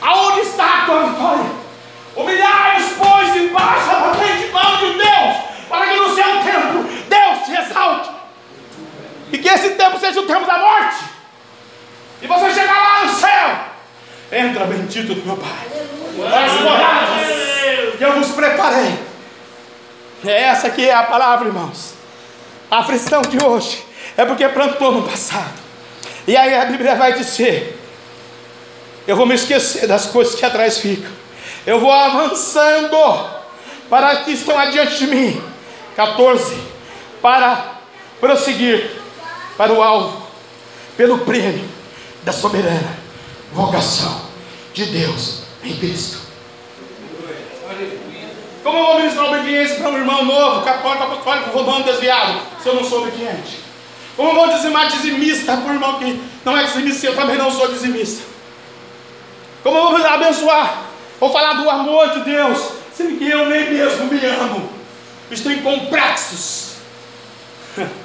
[0.00, 1.50] Aonde está a tua vitória?
[2.14, 5.36] Humilhai-os, pois, debaixo da potente mão de Deus,
[5.68, 8.10] para que no seu tempo Deus te exalte
[9.32, 11.04] e que esse tempo seja o tempo da morte.
[12.20, 13.56] E você chegar lá no céu.
[14.30, 15.50] Entra, bendito do meu Pai.
[16.44, 19.11] As moradas que eu vos preparei.
[20.24, 21.94] É essa que é a palavra, irmãos.
[22.70, 23.84] A aflição de hoje
[24.16, 25.52] é porque plantou no passado.
[26.26, 27.78] E aí a Bíblia vai dizer:
[29.06, 31.10] Eu vou me esquecer das coisas que atrás ficam.
[31.66, 32.96] Eu vou avançando
[33.90, 35.42] para que estão adiante de mim.
[35.96, 36.56] 14.
[37.20, 37.78] Para
[38.20, 38.90] prosseguir
[39.56, 40.26] para o alvo,
[40.96, 41.68] pelo prêmio
[42.22, 42.96] da soberana
[43.52, 44.22] vocação
[44.72, 46.18] de Deus em Cristo.
[48.62, 52.76] Como eu vou ministrar obediência para um irmão novo, católico, apostólico, romano, desviado, se eu
[52.76, 53.58] não sou obediente?
[54.16, 57.50] Como eu vou dizimar dizimista para um irmão que não é dizimista, eu também não
[57.50, 58.22] sou dizimista?
[59.62, 60.84] Como eu vou abençoar?
[61.18, 64.70] Vou falar do amor de Deus, sendo que eu nem mesmo me amo.
[65.30, 66.72] Estou em complexos.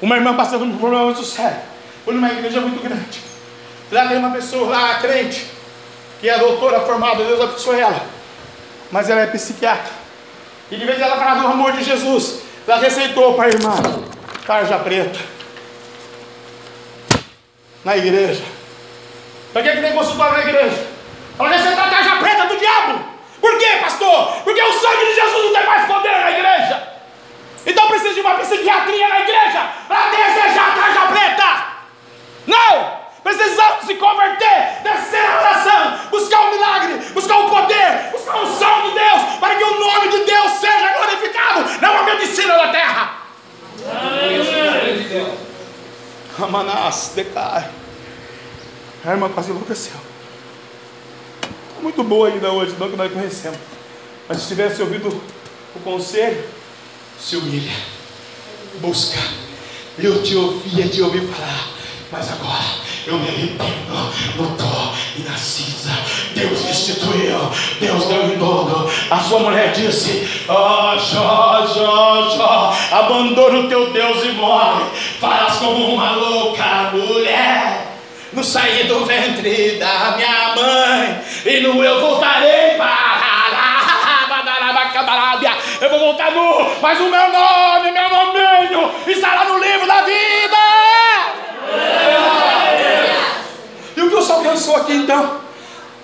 [0.00, 1.60] Uma irmã passando por um problema muito sério.
[2.04, 3.20] Foi numa igreja muito grande.
[3.90, 5.46] Lá tem uma pessoa lá, crente,
[6.20, 8.06] que é doutora formada, Deus abençoe ela.
[8.90, 9.92] Mas ela é psiquiatra.
[10.70, 12.40] E de vez ela falava do amor de Jesus.
[12.66, 13.74] Ela receitou para a irmã
[14.46, 15.18] tarja preta.
[17.84, 18.42] Na igreja.
[19.52, 20.86] Para que, que tem consultório na igreja?
[21.38, 23.04] Ela receitou a tarja preta do diabo.
[23.40, 24.42] Por quê, pastor?
[24.44, 26.88] Porque o sangue de Jesus não tem mais poder na igreja.
[27.66, 31.71] Então precisa de uma psiquiatria na igreja para desejar a tarja preta.
[32.46, 33.02] Não!
[33.22, 38.88] Precisamos se converter, descer a oração, buscar o milagre, buscar o poder, buscar o som
[38.88, 43.22] de Deus, para que o nome de Deus seja glorificado na medicina da terra.
[46.42, 47.70] Amanás, decai.
[49.04, 49.94] A irmã quase enlouqueceu.
[51.80, 53.58] Muito boa ainda hoje, não que nós conhecemos.
[54.28, 55.08] Mas se tivesse ouvido
[55.74, 56.48] o conselho,
[57.20, 57.76] se humilha,
[58.80, 59.18] busca.
[59.98, 61.68] Eu te ouvia, te ouvi falar,
[62.12, 62.62] mas agora
[63.06, 65.90] eu me arrependo, não estou inacisa.
[66.34, 67.50] Deus restituiu,
[67.80, 68.88] Deus deu em dobro.
[69.10, 74.84] A sua mulher disse: oh, Jó, Jó, Jó, abandona o teu Deus e morre.
[75.18, 77.88] Farás como uma louca mulher.
[78.32, 83.12] No sair do ventre da minha mãe, e no eu voltarei para
[85.80, 90.41] eu vou voltar nu, mas o meu nome, meu nominho, estará no livro da vida.
[94.52, 95.40] Pensou aqui então?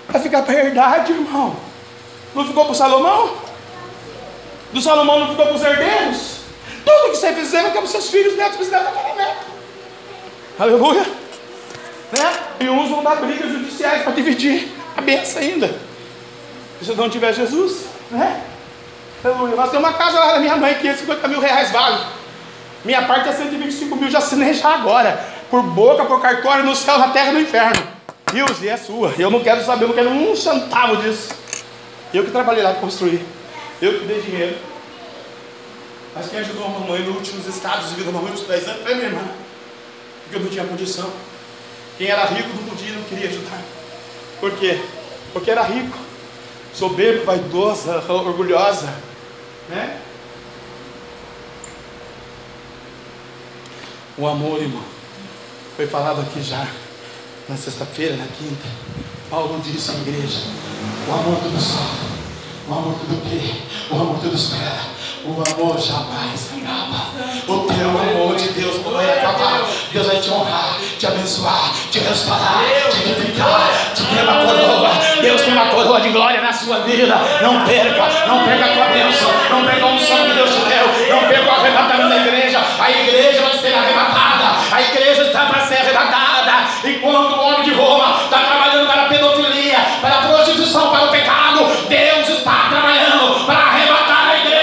[0.07, 1.55] Vai ficar para a herdade, irmão.
[2.33, 3.31] Não ficou para o Salomão?
[4.73, 6.39] Do Salomão não ficou para os herdeiros?
[6.83, 9.45] Tudo que você fizer vai ficar para os seus filhos, netos, bisnetos, neto.
[10.59, 11.05] Aleluia.
[12.11, 12.33] Né?
[12.59, 15.75] E uns vão dar brigas judiciais para dividir a benção ainda.
[16.81, 18.41] Se não tiver Jesus, né?
[19.23, 19.55] Aleluia.
[19.55, 22.03] Nós temos uma casa lá da minha mãe, 550 mil reais vale.
[22.83, 25.23] Minha parte é 125 mil, já assinei já agora.
[25.51, 27.98] Por boca, por cartório, no céu, na terra e no inferno.
[28.31, 29.13] Rios, e é sua.
[29.17, 31.29] Eu não quero saber, eu não quero um centavo disso.
[32.13, 33.25] Eu que trabalhei lá para construir.
[33.81, 34.57] Eu que dei dinheiro.
[36.15, 38.83] Mas quem ajudou a mamãe nos últimos estados de vida da mamãe dos 10 anos
[38.83, 39.21] foi minha irmã.
[40.23, 41.09] Porque eu não tinha condição.
[41.97, 43.61] Quem era rico não podia, não queria ajudar.
[44.39, 44.79] Por quê?
[45.33, 45.97] Porque era rico,
[46.73, 48.93] soberbo, vaidosa, orgulhosa.
[49.69, 49.99] Né?
[54.17, 54.83] O amor, irmão,
[55.75, 56.67] foi falado aqui já
[57.49, 58.67] na sexta-feira, na quinta.
[59.29, 60.39] Paulo disse à igreja:
[61.07, 62.07] o amor tudo sofre,
[62.67, 64.99] o amor tudo crê, o amor tudo espera.
[65.25, 67.09] O amor jamais acaba.
[67.45, 69.67] O teu amor de Deus não vai acabar.
[69.91, 74.89] Deus vai te honrar, te abençoar, te restaurar, te edificar, te ter uma coroa.
[75.21, 77.15] Deus tem uma coroa de glória na sua vida.
[77.41, 81.13] Não perca, não perca a tua bênção, não perca a unção que Deus te deu,
[81.13, 82.61] não perca o arrebatamento da igreja.
[82.79, 86.28] A igreja vai ser arrebatada, a igreja está para ser arrebatada.
[86.83, 91.11] Enquanto o homem de Roma está trabalhando para a pedofilia, para a prostituição, para o
[91.11, 94.59] pecado, Deus está trabalhando para arrebatar a igreja.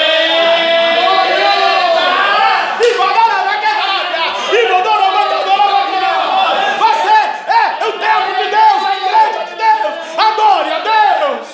[6.79, 7.09] Você
[7.49, 9.95] é o templo de Deus, a igreja de Deus.
[10.17, 11.47] Adore a Deus.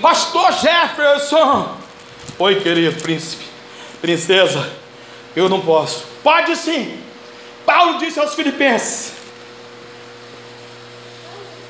[0.00, 1.76] Pastor Jefferson.
[2.38, 3.44] Oi, querido príncipe,
[4.00, 4.81] princesa.
[5.34, 6.04] Eu não posso.
[6.22, 6.98] Pode sim.
[7.64, 9.12] Paulo disse aos Filipenses: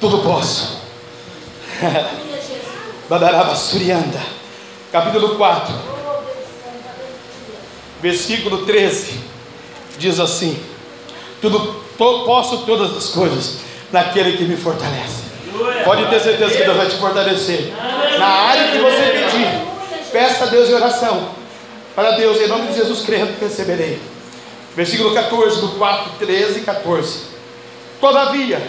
[0.01, 0.81] Tudo posso.
[3.09, 4.21] Badaraba Surianda,
[4.91, 5.75] capítulo 4,
[8.01, 9.21] versículo 13,
[9.99, 10.63] diz assim:
[11.41, 13.59] Tudo to, posso todas as coisas
[13.93, 15.23] naquele que me fortalece.
[15.85, 17.73] Pode ter certeza que Deus vai te fortalecer.
[18.19, 21.42] Na área que você pedir, peça a Deus em oração.
[21.95, 24.01] Para Deus, em nome de Jesus, crendo que receberei.
[24.75, 27.21] Versículo 14 do 4, 13 e 14.
[28.01, 28.63] Todavia,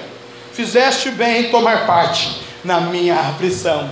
[0.52, 3.90] fizeste bem em tomar parte na minha aflição.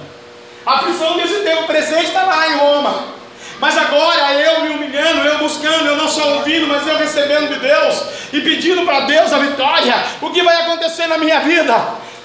[0.65, 3.21] A aflição desse tempo presente está lá em Roma.
[3.59, 7.59] Mas agora eu me humilhando, eu buscando, eu não só ouvindo, mas eu recebendo de
[7.59, 8.03] Deus
[8.33, 9.93] e pedindo para Deus a vitória.
[10.19, 11.75] O que vai acontecer na minha vida?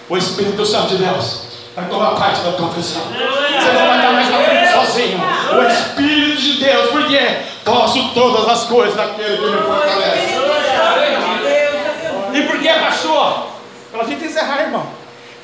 [0.08, 1.42] O Espírito Santo de Deus
[1.74, 3.02] vai tomar parte da tua aflição.
[3.02, 5.35] Você não vai estar mais na sozinho.
[5.54, 7.18] O Espírito de Deus, porque
[7.64, 10.34] posso todas as coisas naquele que me fortalece.
[12.34, 13.48] E por que, pastor?
[13.90, 14.86] Para a gente encerrar, irmão.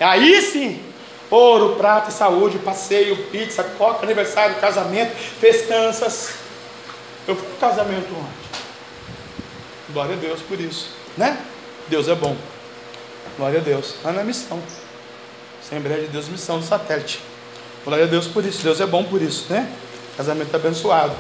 [0.01, 0.83] Aí sim,
[1.31, 6.35] ouro, prata saúde, passeio, pizza, coca, aniversário, casamento, festanças.
[7.27, 8.43] Eu fui no casamento ontem.
[9.93, 11.39] Glória a Deus por isso, né?
[11.89, 12.37] Deus é bom.
[13.37, 13.95] Glória a Deus.
[14.03, 14.61] Lá na missão.
[15.63, 17.21] Assembleia de Deus, missão do satélite.
[17.85, 18.63] Glória a Deus por isso.
[18.63, 19.71] Deus é bom por isso, né?
[20.17, 21.15] Casamento abençoado.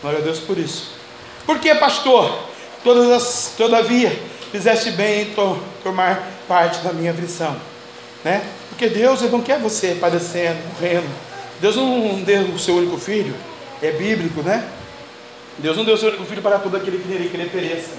[0.00, 0.92] Glória a Deus por isso.
[1.46, 2.46] Por que, pastor?
[2.82, 4.18] Todas as, todavia,
[4.50, 5.34] fizeste bem em
[5.82, 7.56] tomar parte da minha aflição.
[8.24, 8.44] Né?
[8.68, 11.08] Porque Deus ele não quer você padecendo, morrendo.
[11.60, 13.34] Deus não deu o seu único filho.
[13.80, 14.68] É bíblico, né?
[15.58, 17.92] Deus não deu o seu único filho para todo aquele que nele, que ele pereça,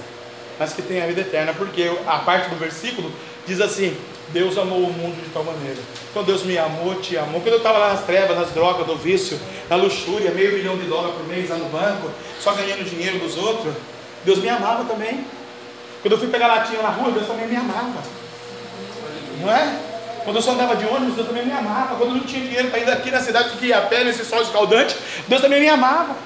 [0.58, 1.54] mas que tenha a vida eterna.
[1.54, 3.12] Porque a parte do versículo
[3.46, 3.96] diz assim:
[4.28, 5.78] Deus amou o mundo de tal maneira.
[6.10, 7.40] Então Deus me amou, te amou.
[7.40, 10.86] Quando eu estava lá nas trevas, nas drogas, no vício, na luxúria, meio milhão de
[10.86, 12.10] dólares por mês lá no banco,
[12.40, 13.74] só ganhando dinheiro dos outros,
[14.24, 15.24] Deus me amava também.
[16.02, 18.02] Quando eu fui pegar latinha na rua, Deus também me amava.
[19.40, 19.78] Não é?
[20.24, 21.96] Quando eu só andava de ônibus, Deus também me amava.
[21.96, 24.24] Quando eu não tinha dinheiro para ir daqui na cidade que ia a pé nesse
[24.24, 24.96] sol escaldante,
[25.28, 26.16] Deus também me amava.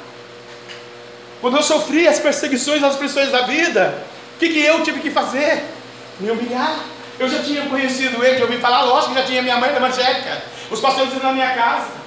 [1.41, 4.03] Quando eu sofri as perseguições, as pressões da vida,
[4.37, 5.65] o que, que eu tive que fazer?
[6.21, 6.79] Me humilhar.
[7.19, 10.43] Eu já tinha conhecido ele, já ouvi falar, lógico que já tinha minha mãe evangélica,
[10.71, 11.99] os pastores iam na minha casa.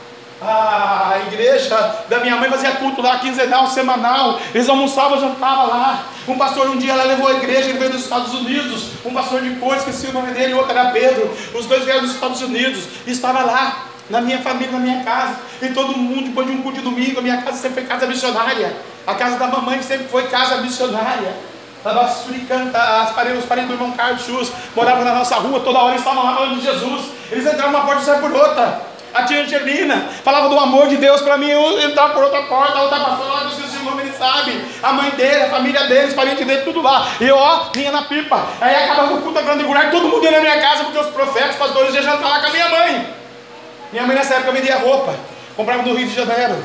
[0.42, 4.40] A igreja da minha mãe fazia culto lá, quinzenal, semanal.
[4.56, 6.04] Eles almoçavam, jantavam lá.
[6.28, 8.86] Um pastor um dia ela levou a igreja, ele veio dos Estados Unidos.
[9.06, 11.32] Um pastor de cor, esqueci o nome dele, o outro era Pedro.
[11.54, 12.86] Os dois vieram dos Estados Unidos.
[13.06, 15.36] E estava lá, na minha família, na minha casa.
[15.62, 18.08] E todo mundo, depois de um culto de domingo, a minha casa sempre foi casa
[18.08, 18.76] missionária.
[19.06, 21.51] A casa da mamãe sempre foi casa missionária.
[21.84, 26.02] As paredes, os parentes do irmão Carlos Chus moravam na nossa rua, toda hora eles
[26.02, 27.06] estavam lá falando de Jesus.
[27.32, 28.92] Eles entravam uma porta e saíam por outra.
[29.14, 32.78] A tia Angelina falava do amor de Deus para mim, eu entrava por outra porta,
[32.78, 34.64] a outra passou lá, disse o nome ele sabe.
[34.82, 37.08] A mãe dele, a família dele, os parentes dele, tudo lá.
[37.20, 38.48] E eu, ó, vinha na pipa.
[38.62, 41.08] Aí acabava o culto da grande e todo mundo ia na minha casa, porque os
[41.08, 43.14] profetas, os pastores iam jantar lá com a minha mãe.
[43.92, 45.14] Minha mãe nessa época vendia roupa,
[45.58, 46.64] comprava no Rio de Janeiro.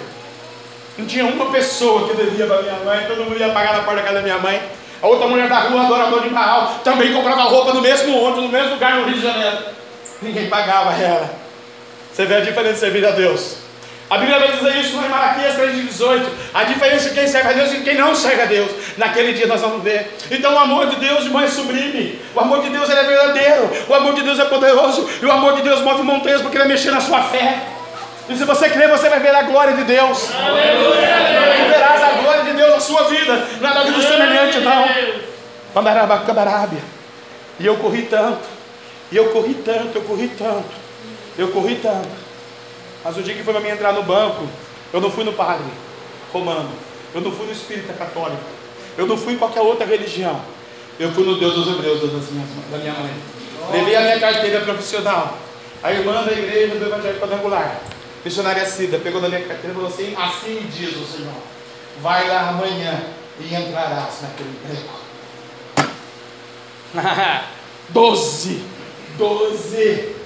[0.96, 3.96] Não tinha uma pessoa que devia para minha mãe, todo mundo ia pagar na porta
[3.96, 4.62] da casa da minha mãe.
[5.03, 8.49] A outra mulher da rua, adoradora de Baal, também comprava roupa no mesmo ônibus, no
[8.49, 9.59] mesmo lugar no Rio de Janeiro.
[10.22, 11.30] Ninguém pagava ela.
[12.12, 13.66] Você vê a diferença de servir a Deus.
[14.09, 16.22] A Bíblia vai dizer isso em Malaquias 3,18.
[16.55, 18.70] A diferença de quem serve a Deus e quem não serve a Deus.
[18.97, 20.16] Naquele dia nós vamos ver.
[20.30, 22.20] Então o amor de Deus, irmão, é sublime.
[22.34, 23.68] O amor de Deus é verdadeiro.
[23.88, 25.11] O amor de Deus é poderoso.
[25.20, 27.62] E o amor de Deus move montanhas porque ele vai mexer na sua fé.
[28.28, 30.30] E se você crer, você vai ver a glória de Deus.
[30.34, 31.68] Aleluia.
[31.68, 33.47] Verás a glória de Deus na sua vida.
[33.61, 34.84] Nada vida semelhante, não.
[37.59, 38.47] E eu corri tanto.
[39.11, 40.87] E eu corri tanto, eu corri tanto.
[41.39, 42.09] Eu corri tanto.
[43.05, 44.49] Mas o dia que foi para mim entrar no banco,
[44.93, 45.66] eu não fui no padre
[46.32, 46.70] romano.
[47.14, 48.43] Eu não fui no espírita católico.
[48.97, 50.41] Eu não fui em qualquer outra religião.
[50.99, 53.12] Eu fui no Deus dos Hebreus, da minha mãe.
[53.72, 55.37] Levei a minha carteira profissional.
[55.82, 57.80] A irmã da igreja do Evangelho Quadrangular
[58.26, 61.32] missionária Cida pegou da minha carteira e falou assim: Assim diz o Senhor,
[62.01, 63.03] vai lá amanhã
[63.40, 64.88] e entrarás naquele emprego.
[67.90, 68.64] Doze,
[69.16, 70.16] doze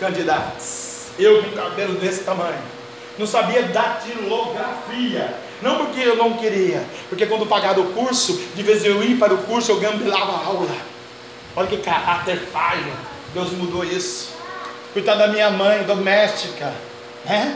[0.00, 1.10] candidatos.
[1.18, 2.60] Eu com cabelo desse tamanho.
[3.18, 5.34] Não sabia datilografia.
[5.62, 9.34] Não porque eu não queria, porque quando pagava o curso, de vez eu ir para
[9.34, 10.76] o curso, eu gambelava a aula.
[11.56, 12.92] Olha que caráter falho.
[13.34, 14.34] Deus mudou isso.
[14.92, 16.72] Coitada da minha mãe, doméstica
[17.26, 17.52] é?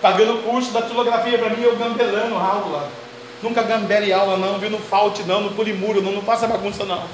[0.00, 2.90] Pagando o curso da tilografia para mim, eu gambelando aula.
[3.42, 4.70] Nunca gambele aula não, viu?
[4.70, 7.04] Não falte não, não pule muro, não, não faça bagunça não.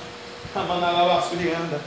[1.51, 1.81] anda.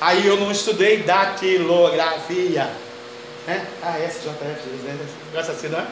[0.00, 2.70] Aí eu não estudei datilografia.
[3.48, 3.62] É?
[3.82, 4.44] Ah, SJF,
[4.84, 4.98] né?
[5.32, 5.86] Gosta assim, não é?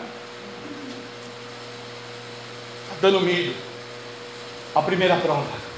[3.00, 3.54] Dando milho.
[4.74, 5.68] A primeira prova.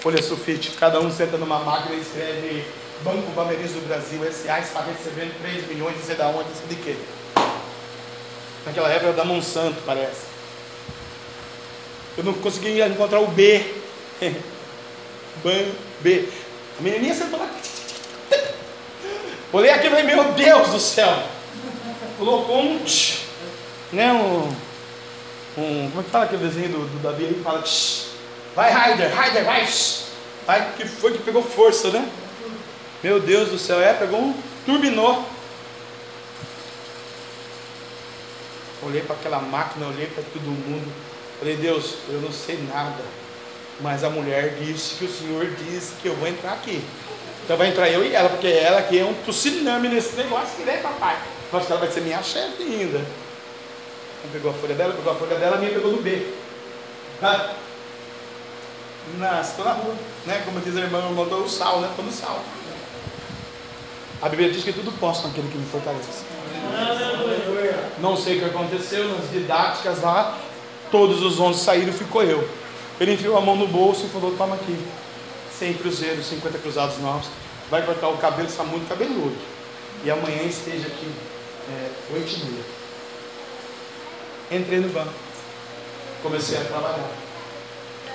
[0.00, 0.72] Folha sulfite.
[0.72, 2.64] Cada um senta numa máquina e escreve
[3.02, 6.68] Banco Bameriz do Brasil, SA, está recebendo 3 milhões, não sei da onde, não sei
[6.68, 6.96] de quê.
[8.66, 10.22] Naquela época era da Monsanto, parece.
[12.16, 13.62] Eu não conseguia encontrar o B.
[15.42, 15.64] Ban,
[16.00, 16.28] B.
[16.78, 17.48] A menininha sentou lá.
[19.52, 21.22] Olhei aquilo e falei, meu Deus do céu.
[22.18, 22.80] Colocou um,
[23.92, 24.48] né, um,
[25.58, 27.40] um, como é que fala aquele desenho do, do Davi aí?
[27.42, 27.62] Fala,
[28.54, 29.68] vai Raider, Raider, vai.
[30.46, 32.08] Vai, que foi que pegou força, né?
[33.02, 34.34] Meu Deus do céu, é, pegou um,
[34.64, 35.24] turbinou.
[38.82, 40.92] Olhei para aquela máquina, olhei para todo mundo.
[41.38, 43.02] Falei, Deus, eu não sei nada.
[43.80, 46.84] Mas a mulher disse que o Senhor disse que eu vou entrar aqui.
[47.44, 50.64] Então vai entrar eu e ela, porque ela que é um tsunami nesse negócio que
[50.64, 51.18] nem papai.
[51.52, 52.98] Mas ela vai ser minha chefe ainda.
[52.98, 56.26] Então, pegou a folha dela, pegou a folha dela, a minha pegou no B.
[57.20, 57.54] Tá?
[59.42, 59.94] estou na rua,
[60.24, 60.42] né?
[60.44, 61.88] Como diz a irmã, eu o sal, né?
[61.90, 62.42] Estou no sal.
[64.24, 66.24] A Bíblia diz que tudo posso naquele que me fortalece.
[68.00, 70.38] Não sei o que aconteceu nas didáticas lá.
[70.90, 72.48] Todos os 11 saíram, ficou eu.
[72.98, 74.78] Ele enfiou a mão no bolso e falou: Toma aqui.
[75.58, 77.28] 100 cruzeiros, 50 cruzados novos.
[77.70, 79.36] Vai cortar o cabelo, está muito cabeludo.
[80.02, 81.12] E amanhã esteja aqui,
[81.68, 82.64] é, 8 e meia.
[84.52, 85.12] Entrei no banco.
[86.22, 87.10] Comecei a trabalhar.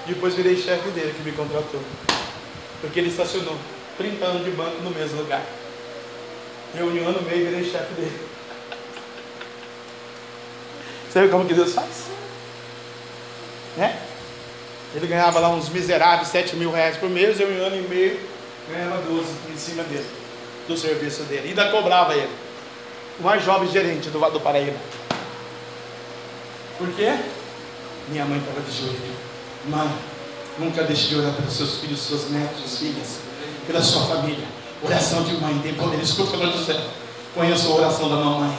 [0.08, 1.82] Depois virei chefe dele que me contratou.
[2.82, 3.56] Porque ele estacionou
[4.00, 5.59] 30 anos de banco no mesmo lugar.
[6.76, 8.30] Eu, em um ano e meio, virei chefe dele.
[11.10, 12.06] Você vê como que Deus faz?
[13.76, 14.00] Né?
[14.94, 17.88] Ele ganhava lá uns miseráveis 7 mil reais por mês, eu em um ano e
[17.88, 18.20] meio
[18.70, 20.06] ganhava 12 em cima dele,
[20.68, 21.48] do serviço dele.
[21.48, 22.32] E ainda cobrava ele.
[23.20, 24.78] O mais jovem gerente do, do Paraíba.
[26.78, 27.18] Por quê?
[28.08, 29.16] Minha mãe estava de joelho.
[29.66, 29.90] Mãe,
[30.58, 33.20] nunca deixe de orar pelos seus filhos, seus netos, filhas,
[33.68, 34.48] pela sua família.
[34.84, 36.02] Oração de mãe tem poder.
[36.02, 36.84] Escuta o que eu estou dizendo.
[37.36, 38.58] Conheço a oração da mamãe.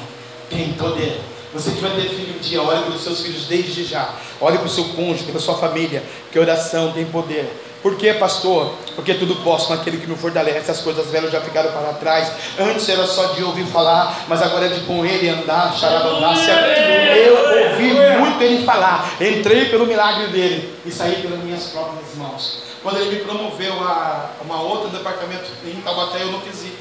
[0.49, 1.21] Tem poder.
[1.53, 4.11] Você que vai ter filho um dia, olhe para os seus filhos desde já.
[4.41, 7.51] Olhe para o seu cônjuge, para a sua família, que oração tem poder.
[7.83, 8.75] Por quê, pastor?
[8.95, 10.71] Porque tudo posso naquele que me fortalece.
[10.71, 12.31] As coisas velhas já ficaram para trás.
[12.59, 16.53] Antes era só de ouvir falar, mas agora é de com ele andar, xarabandácia.
[16.53, 19.11] Eu ouvi muito ele falar.
[19.21, 22.70] Entrei pelo milagre dele e saí pelas minhas próprias mãos.
[22.83, 26.79] Quando ele me promoveu a uma outra departamento em Taubaté, eu não quis ir.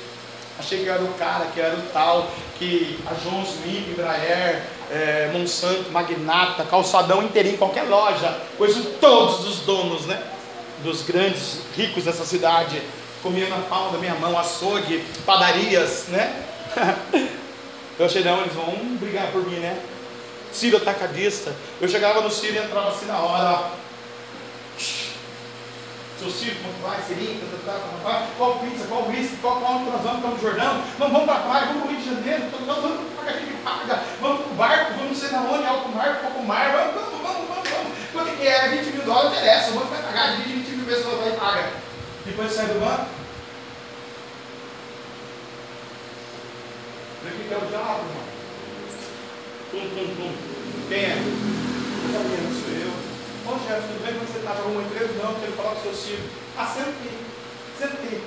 [0.57, 5.29] Achei que era o cara, que era o tal, que a João Smith, Embraer, é,
[5.33, 10.21] Monsanto, Magnata, Calçadão inteirinho, qualquer loja, conheço todos os donos, né?
[10.83, 12.81] Dos grandes ricos dessa cidade,
[13.21, 16.43] comia na palma da minha mão, açougue, padarias, né?
[17.99, 19.77] Eu achei, não, eles vão brigar por mim, né?
[20.53, 21.53] Ciro atacadista.
[21.81, 23.71] Eu chegava no Ciro e entrava assim na hora,
[26.19, 30.01] seu Ciro, como vai, Seringa, tá, tá, tá, qual pizza, qual whisky, qual qual nós
[30.01, 32.43] vamos, estamos no Jordão, vamos, vamos para a praia, vamos para o Rio de Janeiro,
[32.51, 36.19] vamos, pagar aquele que paga, vamos para o barco, vamos sei na onde, alto mar,
[36.19, 37.91] pouco mar, vamos, vamos, vamos, vamos, vamos.
[38.11, 38.67] Quanto que é?
[38.67, 41.71] 20 mil dólares interessa, o banco vai pagar, de 20 mil pessoas vai pagar.
[42.25, 43.05] Depois sai do banco.
[47.23, 48.27] Vê o que é o diabo, irmão.
[49.71, 50.33] Tum, tum, tum.
[50.89, 51.15] Quem é?
[52.05, 52.98] Não sou eu.
[53.49, 54.13] Ô chefe, tudo bem?
[54.13, 54.53] Como você está?
[54.53, 55.11] Jogou uma empresa?
[55.23, 56.29] Não, quero falar com o seu filho.
[56.55, 57.09] Ah, senta aqui.
[57.79, 58.21] Senta aqui.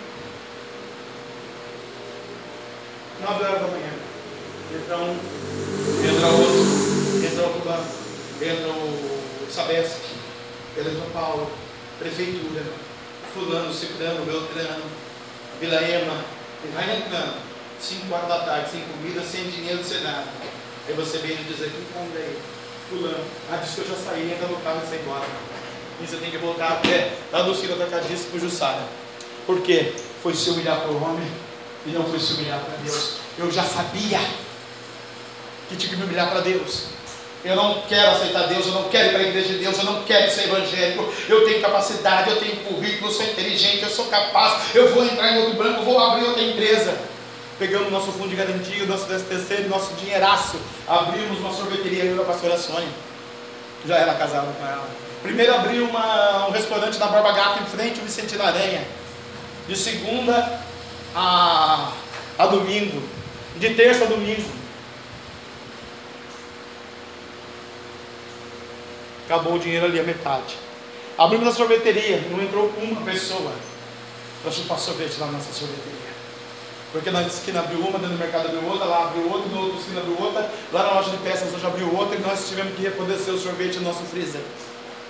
[3.21, 3.93] 9 horas da manhã.
[4.73, 5.17] Então,
[6.03, 6.63] entra outro,
[7.25, 7.87] entra o fulano,
[8.41, 10.01] entra o Sabesp,
[10.77, 11.53] entra o Paulo,
[12.01, 12.65] prefeitura,
[13.33, 14.83] fulano, ciclano, beltrano,
[15.61, 16.25] Vila Ema,
[16.65, 17.37] e vai entrando.
[17.81, 20.25] 5 horas da tarde, sem comida, sem dinheiro, sem nada.
[20.89, 22.35] Aí você vem e diz aqui, como é
[22.93, 23.25] fulano.
[23.51, 25.27] Ah, disse que eu já saí, entra no carro e sai embora.
[26.01, 28.83] E você tem que voltar até lá do Ciro Atacadista para o Jussara.
[29.47, 29.93] Por quê?
[30.23, 31.27] Foi se humilhar para o homem
[31.87, 33.15] e não foi se humilhar para Deus.
[33.39, 34.21] Eu já sabia
[35.69, 36.93] que tinha que me humilhar para Deus.
[37.45, 39.85] Eu não quero aceitar Deus, eu não quero ir para a igreja de Deus, eu
[39.85, 41.13] não quero ser evangélico.
[41.29, 44.75] Eu tenho capacidade, eu tenho currículo, eu sou inteligente, eu sou capaz.
[44.75, 47.12] Eu vou entrar em outro banco, vou abrir outra empresa
[47.63, 52.25] pegamos nosso fundo de garantia, nosso DSTC, nosso dinheiraço, abrimos uma sorveteria eu e a
[52.25, 52.89] pastora Sônia.
[53.87, 54.89] Já era casado com ela.
[55.23, 58.85] Primeiro abri uma, um restaurante na Barba Gata em frente ao Vicente da Aranha.
[59.69, 60.61] De segunda
[61.15, 61.93] a,
[62.37, 63.01] a domingo.
[63.59, 64.51] De terça a domingo.
[69.27, 70.57] Acabou o dinheiro ali, a metade.
[71.17, 73.53] Abrimos a sorveteria, não entrou uma pessoa
[74.43, 76.02] para chupar sorvete na nossa sorveteria.
[76.93, 79.81] Porque na esquina abriu uma, dentro do mercado abriu outra, lá abriu outra, na outra
[79.81, 82.83] esquina abriu outra, lá na loja de peças hoje abriu outra e nós tivemos que
[82.83, 84.43] repodecer o sorvete no nosso freezer.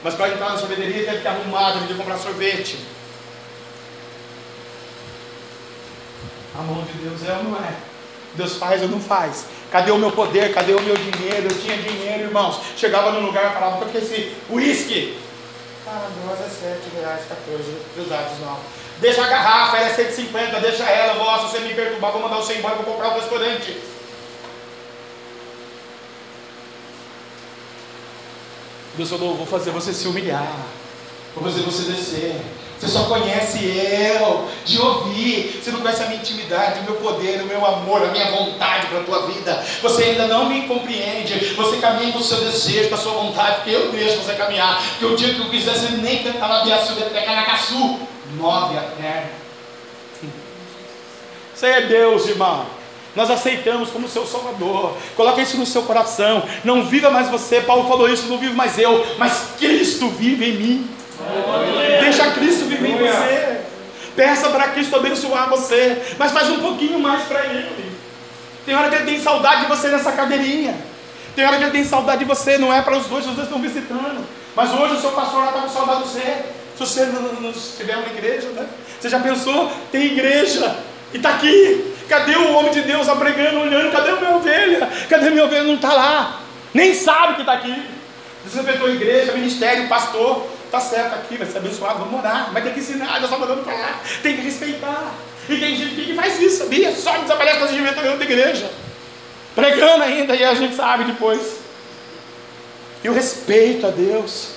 [0.04, 2.78] Mas para entrar na sorveteria teve que arrumar, teve que comprar sorvete.
[6.56, 7.74] A mão de Deus é ou não é?
[8.34, 9.46] Deus faz ou não faz?
[9.70, 10.52] Cadê o meu poder?
[10.52, 11.48] Cadê o meu dinheiro?
[11.50, 12.60] Eu tinha dinheiro, irmãos.
[12.76, 15.18] Chegava no lugar e falava, porque esse uísque.
[15.86, 17.62] Ah, nós é 7 reais, 14
[17.94, 18.64] cruzados novos.
[19.02, 22.36] Deixa a garrafa, ela é 150, deixa ela, vou, se você me perturbar, vou mandar
[22.36, 23.76] você embora, vou comprar um restaurante.
[28.94, 30.56] Deus falou, vou fazer você se humilhar,
[31.34, 32.40] vou fazer você descer.
[32.82, 35.60] Você só conhece eu, de ouvir.
[35.62, 38.88] Você não conhece a minha intimidade, o meu poder, o meu amor, a minha vontade
[38.88, 39.64] para a tua vida.
[39.80, 41.54] Você ainda não me compreende.
[41.54, 44.82] Você caminha com o seu desejo, com a sua vontade, porque eu deixo você caminhar.
[44.98, 48.00] Porque o dia que eu quiser, você nem cantar na Biaçu, pegar na Caçu
[48.36, 49.24] move a.
[51.54, 52.66] Isso aí é Deus, irmão.
[53.14, 54.96] Nós aceitamos como seu Salvador.
[55.14, 56.42] Coloca isso no seu coração.
[56.64, 57.60] Não viva mais você.
[57.60, 61.01] Paulo falou isso, não vivo mais eu, mas Cristo vive em mim.
[62.00, 63.60] Deixa Cristo viver em você.
[64.14, 67.92] Peça para Cristo abençoar você, mas faz um pouquinho mais para Ele.
[68.66, 70.74] Tem hora que Ele tem saudade de você nessa cadeirinha.
[71.34, 73.46] Tem hora que Ele tem saudade de você, não é para os dois, os dois
[73.46, 74.24] estão visitando.
[74.54, 76.44] Mas hoje o seu pastor está com saudade de você.
[76.76, 78.66] Se você não, não estiver na igreja, né?
[79.00, 79.70] Você já pensou?
[79.90, 80.76] Tem igreja.
[81.12, 81.94] E está aqui.
[82.08, 83.90] Cadê o homem de Deus pregando, olhando?
[83.90, 84.88] Cadê minha ovelha?
[85.08, 85.64] Cadê minha ovelha?
[85.64, 86.40] Não está lá.
[86.74, 87.82] Nem sabe que está aqui.
[88.44, 90.46] Desinfetou a igreja, ministério, pastor.
[90.72, 92.48] Está certo aqui, vai ser abençoado, vamos orar.
[92.50, 94.00] Mas tem que ensinar, Deus está mandando para lá.
[94.22, 95.12] Tem que respeitar.
[95.46, 96.96] E tem gente que faz isso, sabia?
[96.96, 98.70] Só desaparece com as dentro da igreja.
[99.54, 101.58] Pregando ainda, e a gente sabe depois.
[103.04, 104.52] E o respeito a Deus.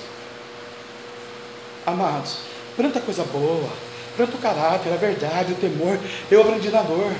[1.84, 2.38] Amados,
[2.78, 3.68] tanta coisa boa,
[4.16, 5.98] tanto caráter, a verdade, o temor.
[6.30, 7.12] Eu aprendi na dor.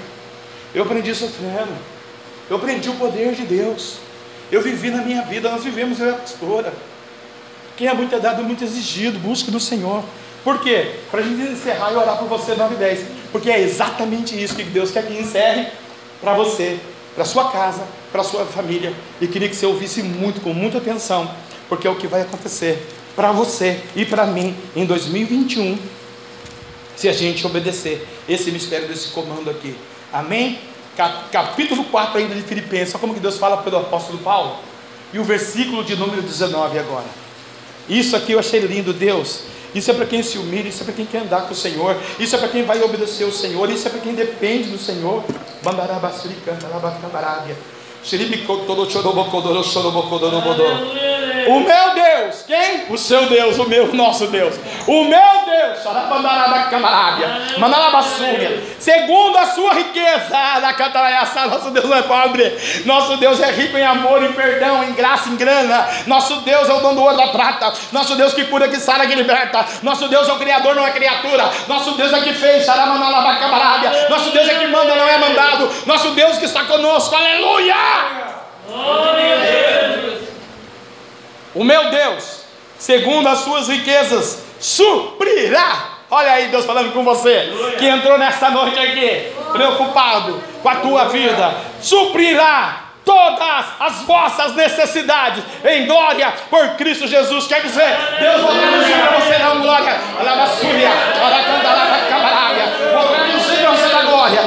[0.74, 1.76] Eu aprendi sofrendo.
[2.48, 3.96] Eu aprendi o poder de Deus.
[4.50, 6.72] Eu vivi na minha vida, nós vivemos, eu e a pastora.
[7.76, 10.02] Quem é muito é dado, muito exigido, busque do Senhor.
[10.42, 10.94] Por quê?
[11.10, 13.06] Para a gente encerrar e orar por você 9 e 10.
[13.32, 15.68] Porque é exatamente isso que Deus quer que encerre
[16.20, 16.78] para você,
[17.14, 18.94] para sua casa, para sua família.
[19.20, 21.30] E queria que você ouvisse muito, com muita atenção,
[21.68, 25.78] porque é o que vai acontecer para você e para mim em 2021,
[26.94, 29.76] se a gente obedecer esse mistério desse comando aqui.
[30.12, 30.58] Amém?
[31.30, 34.58] Capítulo 4 ainda de Filipenses, só como que Deus fala pelo apóstolo Paulo.
[35.12, 37.25] E o versículo de número 19 agora.
[37.88, 39.40] Isso aqui eu achei lindo, Deus.
[39.74, 41.96] Isso é para quem se humilha, isso é para quem quer andar com o Senhor,
[42.18, 45.22] isso é para quem vai obedecer o Senhor, isso é para quem depende do Senhor.
[49.92, 51.05] Labacabarábia.
[51.46, 52.86] O meu Deus, quem?
[52.88, 54.56] O seu Deus, o meu, nosso Deus.
[54.86, 55.78] O meu Deus,
[58.78, 60.36] segundo a sua riqueza,
[61.48, 65.28] nosso Deus não é pobre, nosso Deus é rico em amor, em perdão, em graça,
[65.28, 65.86] em grana.
[66.06, 67.72] Nosso Deus é o dono do ouro da prata.
[67.92, 69.64] Nosso Deus que cura, que sara, que liberta.
[69.82, 71.50] Nosso Deus é o Criador, não é criatura.
[71.68, 72.66] Nosso Deus é que fez,
[74.08, 75.70] nosso Deus é que manda, não é mandado.
[75.86, 77.74] Nosso Deus que está conosco, aleluia.
[81.56, 82.42] O meu Deus,
[82.78, 85.96] segundo as suas riquezas, suprirá.
[86.10, 91.06] Olha aí Deus falando com você, que entrou nesta noite aqui, preocupado com a tua
[91.06, 97.46] vida, suprirá todas as vossas necessidades em glória por Cristo Jesus.
[97.46, 100.00] Quer dizer, Deus vai dizer para você não glória.
[100.20, 102.25] Alabassúria, Aracandarabacamarária,
[104.28, 104.42] glória.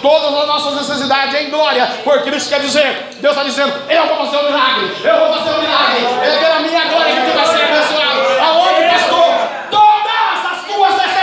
[0.00, 1.86] Todas as nossas necessidades em glória.
[2.04, 5.50] Por Cristo quer dizer, Deus está dizendo, eu vou fazer um milagre, eu vou fazer
[5.50, 6.04] um milagre.
[6.22, 8.20] É pela minha glória que tu vai ser abençoado.
[8.40, 9.26] Aonde, pastor?
[9.70, 11.22] Todas as tuas necessidades.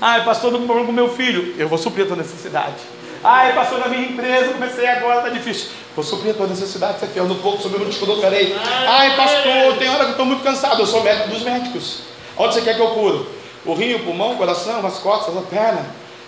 [0.00, 1.54] Ai, pastor, não problema com meu filho.
[1.58, 2.74] Eu vou suprir a tua necessidade.
[3.22, 5.70] Ai, pastor, na minha empresa, comecei agora, está difícil.
[5.96, 8.54] Vou suprir a tua necessidade, você fiel no pouco, sobre o te colocarei.
[8.86, 12.13] Ai, pastor, tem hora que eu estou muito cansado, eu sou médico dos médicos.
[12.36, 13.26] Onde você quer que eu curo?
[13.64, 15.86] O rim, o pulmão, o coração, as costas, a perna.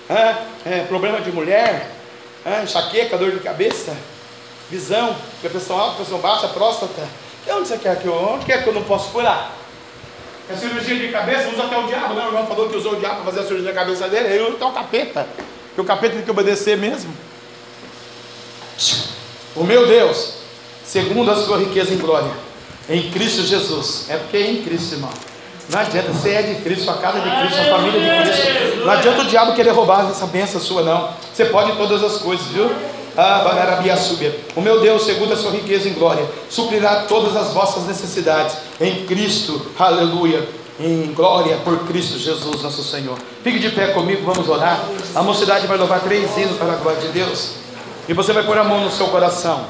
[0.08, 1.90] É, é, problema de mulher,
[2.44, 3.96] é, enxaqueca, dor de cabeça,
[4.70, 7.02] visão, pressão alta, pressão baixa, próstata.
[7.46, 9.52] E onde você quer que eu, onde quer que eu não posso curar?
[10.48, 12.24] A é cirurgia de cabeça usa até o diabo, né?
[12.24, 14.42] O irmão falou que usou o diabo para fazer a cirurgia na cabeça dele, ele
[14.44, 15.28] usa até o capeta.
[15.74, 17.12] Que o capeta tem que obedecer mesmo.
[19.56, 20.34] O meu Deus,
[20.84, 22.30] segundo a sua riqueza em glória,
[22.88, 24.06] em Cristo Jesus.
[24.08, 25.10] É porque é em Cristo, irmão.
[25.68, 28.30] Não adianta, você é de Cristo, sua casa é de Cristo, sua família é de
[28.30, 28.84] Cristo.
[28.84, 31.10] Não adianta o diabo querer roubar essa bênção sua, não.
[31.32, 32.70] Você pode todas as coisas, viu?
[33.18, 33.42] Ah,
[34.54, 39.06] o meu Deus, segundo a sua riqueza em glória, suprirá todas as vossas necessidades em
[39.06, 40.46] Cristo, aleluia,
[40.78, 43.18] em glória por Cristo Jesus, nosso Senhor.
[43.42, 44.84] Fique de pé comigo, vamos orar.
[45.14, 47.52] A mocidade vai louvar três hinos para a glória de Deus,
[48.06, 49.64] e você vai pôr a mão no seu coração.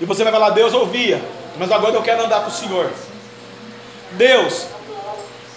[0.00, 1.22] E você vai falar, Deus ouvia,
[1.58, 2.90] mas agora eu quero andar com o Senhor.
[4.12, 4.66] Deus,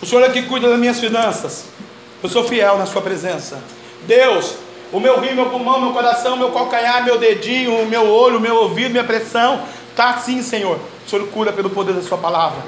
[0.01, 1.65] o Senhor é que cuida das minhas finanças.
[2.23, 3.61] Eu sou fiel na sua presença.
[4.03, 4.55] Deus,
[4.91, 8.91] o meu rim, meu pulmão, meu coração, meu calcanhar, meu dedinho, meu olho, meu ouvido,
[8.91, 9.61] minha pressão,
[9.91, 10.79] está assim, Senhor.
[11.05, 12.61] O Senhor cura pelo poder da sua palavra.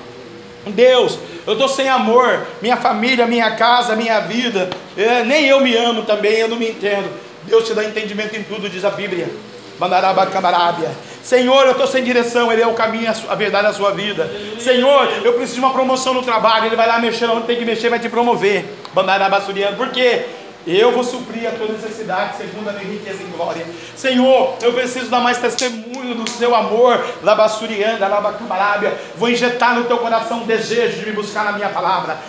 [0.68, 1.18] Deus,
[1.48, 6.03] eu estou sem amor, minha família, minha casa, minha vida, é, nem eu me amo
[6.03, 7.10] também, eu não me entendo.
[7.43, 9.27] Deus te dá entendimento em tudo, diz a Bíblia.
[11.23, 14.29] Senhor, eu estou sem direção, Ele é o caminho, a verdade da sua vida.
[14.59, 17.65] Senhor, eu preciso de uma promoção no trabalho, Ele vai lá mexer onde tem que
[17.65, 18.65] mexer, vai te promover.
[18.93, 20.25] Bandarabassuriano, por quê?
[20.65, 23.65] Eu vou suprir a tua necessidade segundo a minha riqueza em glória.
[23.95, 27.03] Senhor, eu preciso dar mais testemunho do seu amor.
[27.23, 28.95] Labassurianda, labacumarábia.
[29.15, 32.19] Vou injetar no teu coração o desejo de me buscar na minha palavra.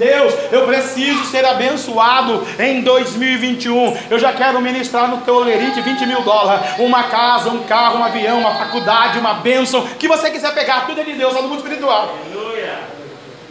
[0.00, 3.98] Deus, eu preciso ser abençoado em 2021.
[4.08, 8.04] Eu já quero ministrar no teu olerite 20 mil dólares, uma casa, um carro, um
[8.04, 11.48] avião, uma faculdade, uma bênção, que você quiser pegar, tudo é de Deus, só no
[11.48, 12.16] mundo espiritual.
[12.24, 12.78] Aleluia.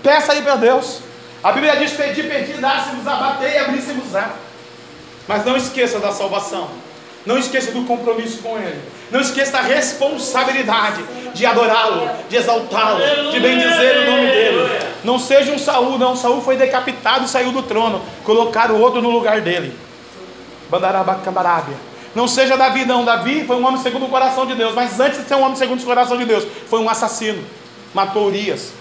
[0.01, 1.01] Peça aí para Deus.
[1.43, 4.31] A Bíblia diz: pedir, pedir, dar-se-vos a bater e abrir-se-vos a.
[5.27, 6.67] Mas não esqueça da salvação.
[7.25, 8.79] Não esqueça do compromisso com Ele.
[9.11, 12.99] Não esqueça da responsabilidade de adorá-lo, de exaltá-lo,
[13.31, 14.79] de bendizer o nome dele.
[15.03, 16.15] Não seja um Saul, não.
[16.15, 18.01] Saul foi decapitado e saiu do trono.
[18.23, 19.77] Colocaram o outro no lugar dele.
[20.69, 21.75] Bandarabacabarábia.
[22.15, 23.05] Não seja Davi, não.
[23.05, 24.73] Davi foi um homem segundo o coração de Deus.
[24.73, 27.43] Mas antes de ser um homem segundo o coração de Deus, foi um assassino.
[27.93, 28.71] Matou Urias.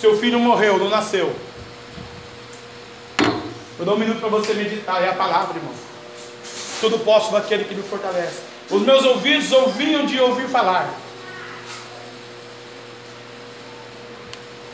[0.00, 1.34] Seu filho morreu, não nasceu.
[3.78, 5.02] Eu dou um minuto para você meditar.
[5.02, 5.72] É a palavra, irmão.
[6.82, 8.40] Tudo posso daquele que me fortalece.
[8.68, 10.92] Os meus ouvidos ouviam de ouvir falar.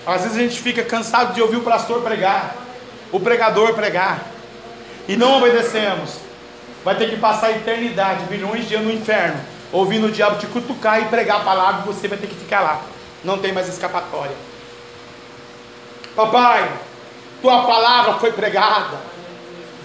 [0.06, 2.56] Às vezes a gente fica cansado de ouvir o pastor pregar,
[3.12, 4.24] o pregador pregar,
[5.06, 6.12] e não obedecemos.
[6.82, 9.39] Vai ter que passar a eternidade, milhões de anos no inferno,
[9.70, 12.62] ouvindo o diabo te cutucar e pregar a palavra, e você vai ter que ficar
[12.62, 12.80] lá.
[13.22, 14.35] Não tem mais escapatória.
[16.16, 16.72] Papai,
[17.43, 18.97] tua palavra foi pregada.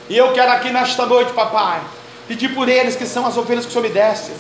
[0.09, 1.81] E eu quero aqui nesta noite, papai,
[2.27, 4.31] Pedir por eles que são as ovelhas que o Senhor me deste.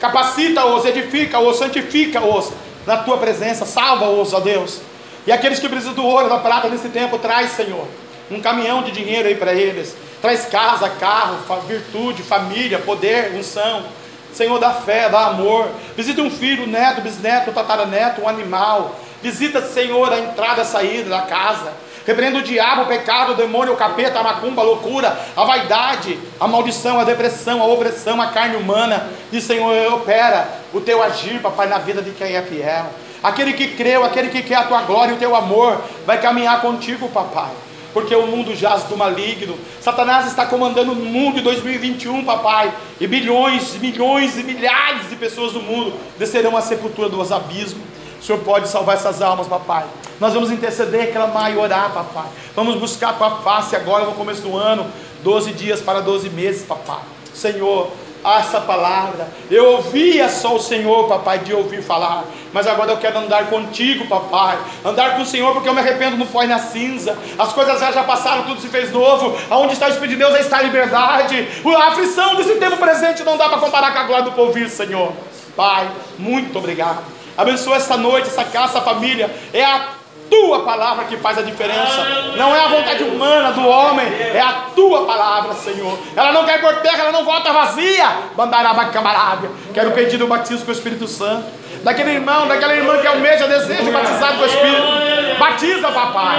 [0.00, 2.52] Capacita-os, edifica-os, santifica-os
[2.86, 4.80] na tua presença, salva-os, ó Deus.
[5.26, 7.86] E aqueles que precisam do ouro, da prata nesse tempo, traz, Senhor,
[8.30, 9.96] um caminhão de dinheiro aí para eles.
[10.22, 13.84] Traz casa, carro, virtude, família, poder, unção.
[14.32, 15.68] Senhor, dá fé, dá amor.
[15.96, 18.94] Visita um filho, neto, bisneto, tataraneto, um animal.
[19.22, 21.72] Visita, Senhor, a entrada e a saída da casa.
[22.06, 26.18] Repreenda o diabo, o pecado, o demônio, o capeta, a macumba, a loucura, a vaidade,
[26.38, 29.08] a maldição, a depressão, a opressão, a carne humana.
[29.32, 32.86] E Senhor, opera o teu agir, papai, na vida de quem é fiel.
[33.22, 36.60] Aquele que creu, aquele que quer a tua glória e o teu amor, vai caminhar
[36.60, 37.50] contigo, papai
[37.96, 39.56] porque o mundo jaz do maligno.
[39.80, 42.70] Satanás está comandando o mundo em 2021, papai,
[43.00, 47.95] e bilhões, milhões e milhares de pessoas do mundo descerão à sepultura dos abismos.
[48.26, 49.84] Senhor pode salvar essas almas, papai.
[50.18, 52.26] Nós vamos interceder, clamar e orar, papai.
[52.56, 54.84] Vamos buscar a tua face agora no começo do ano.
[55.22, 57.02] 12 dias para 12 meses, papai.
[57.32, 57.88] Senhor,
[58.24, 59.28] essa palavra.
[59.48, 62.24] Eu ouvia só o Senhor, papai, de ouvir falar.
[62.52, 64.58] Mas agora eu quero andar contigo, papai.
[64.84, 67.16] Andar com o Senhor, porque eu me arrependo no pó e na cinza.
[67.38, 69.38] As coisas já, já passaram, tudo se fez novo.
[69.48, 71.46] Aonde está o Espírito de Deus, aí está a liberdade.
[71.64, 75.12] A aflição desse tempo presente não dá para comparar com a glória do povo, Senhor.
[75.54, 75.88] Pai,
[76.18, 77.14] muito obrigado.
[77.36, 79.30] Abençoa esta noite, essa casa, essa família.
[79.52, 79.88] É a
[80.30, 82.04] tua palavra que faz a diferença.
[82.36, 85.98] Não é a vontade humana do homem, é a tua palavra, Senhor.
[86.14, 88.08] Ela não quer por terra, ela não volta vazia.
[88.36, 89.50] Bandaraba camarábia.
[89.72, 91.46] Quero pedir o batismo com o Espírito Santo.
[91.82, 95.16] Daquele irmão, daquela irmã que almeja, deseja batizado com o Espírito.
[95.38, 96.36] Batiza, papai.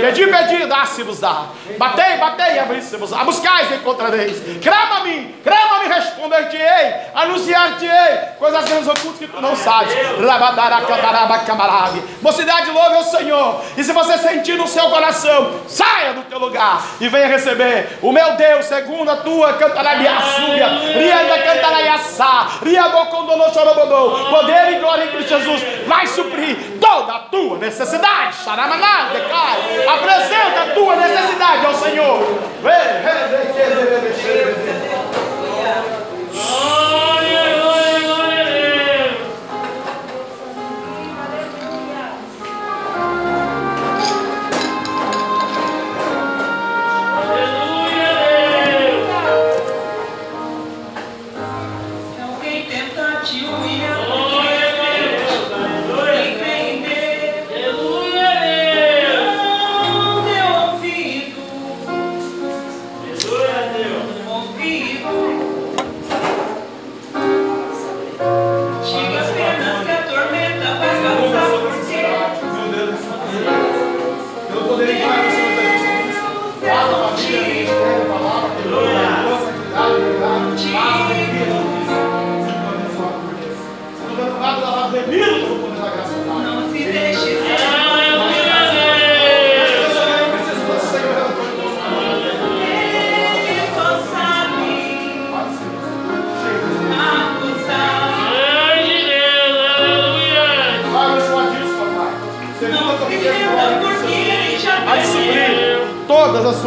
[0.00, 1.44] Pedi, pedi, dá-se-vos dá.
[1.78, 3.18] Batei, batei, abri-se-vos dá.
[3.24, 4.40] Buscais, encontrareis.
[4.62, 6.94] Crama-me, crama-me, responder-te-ei.
[7.14, 8.18] Anunciar-te-ei.
[8.38, 9.92] Coisas grandes ocultas que tu não sabes.
[12.22, 13.62] Mocidade, louve ao Senhor.
[13.76, 18.12] E se você sentir no seu coração, saia do teu lugar e venha receber o
[18.12, 20.68] meu Deus, segundo a tua cantarabiaçúbia.
[20.94, 22.48] Rianda cantaraiaçá.
[22.64, 24.30] Riadocondonochorobodô.
[24.30, 28.36] Poder e glória em Cristo Jesus vai suprir toda a tua necessidade.
[29.88, 32.18] Apresenta a tua necessidade ao Senhor.
[32.62, 33.00] todas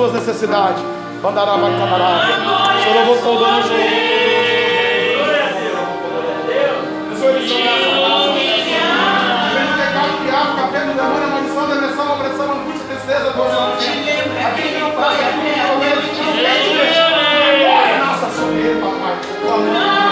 [0.04, 0.84] suas necessidades.
[1.22, 2.28] Mandará vai camarada.
[2.84, 3.94] Seu louvor condona, seu louvor
[18.00, 20.03] Nossa, sobre ele, papai.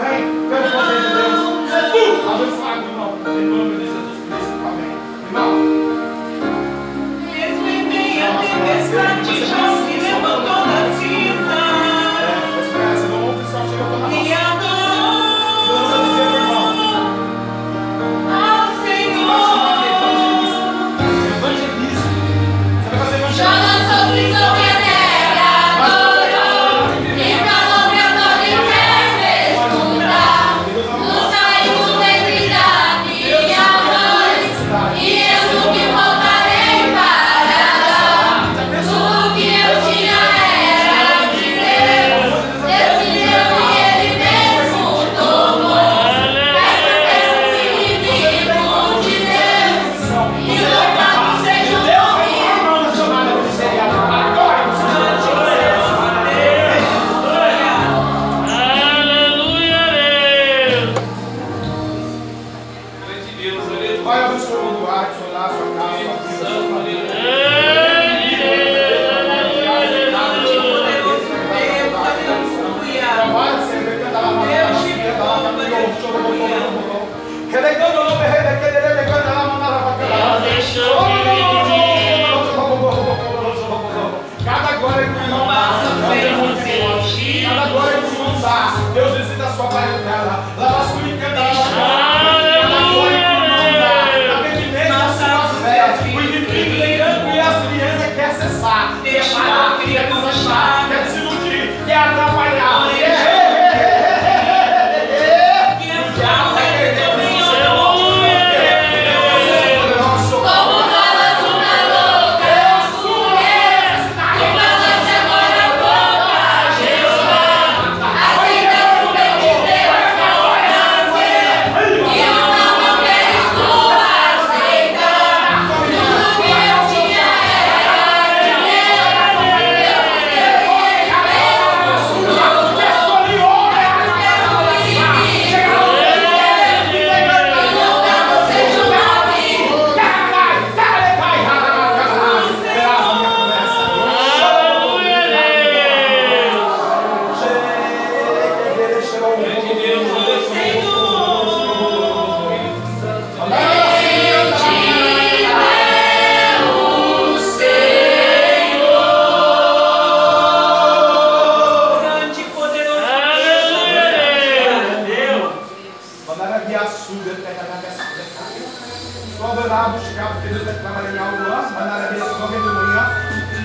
[0.00, 1.18] 哎，这个发财，这个，
[1.72, 1.94] 哎，不，
[2.24, 3.85] 他就耍这个嘛，你懂不？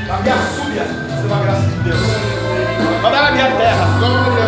[0.08, 2.00] Na minha súbia, você graça de Deus.
[3.02, 4.41] Mas na minha terra.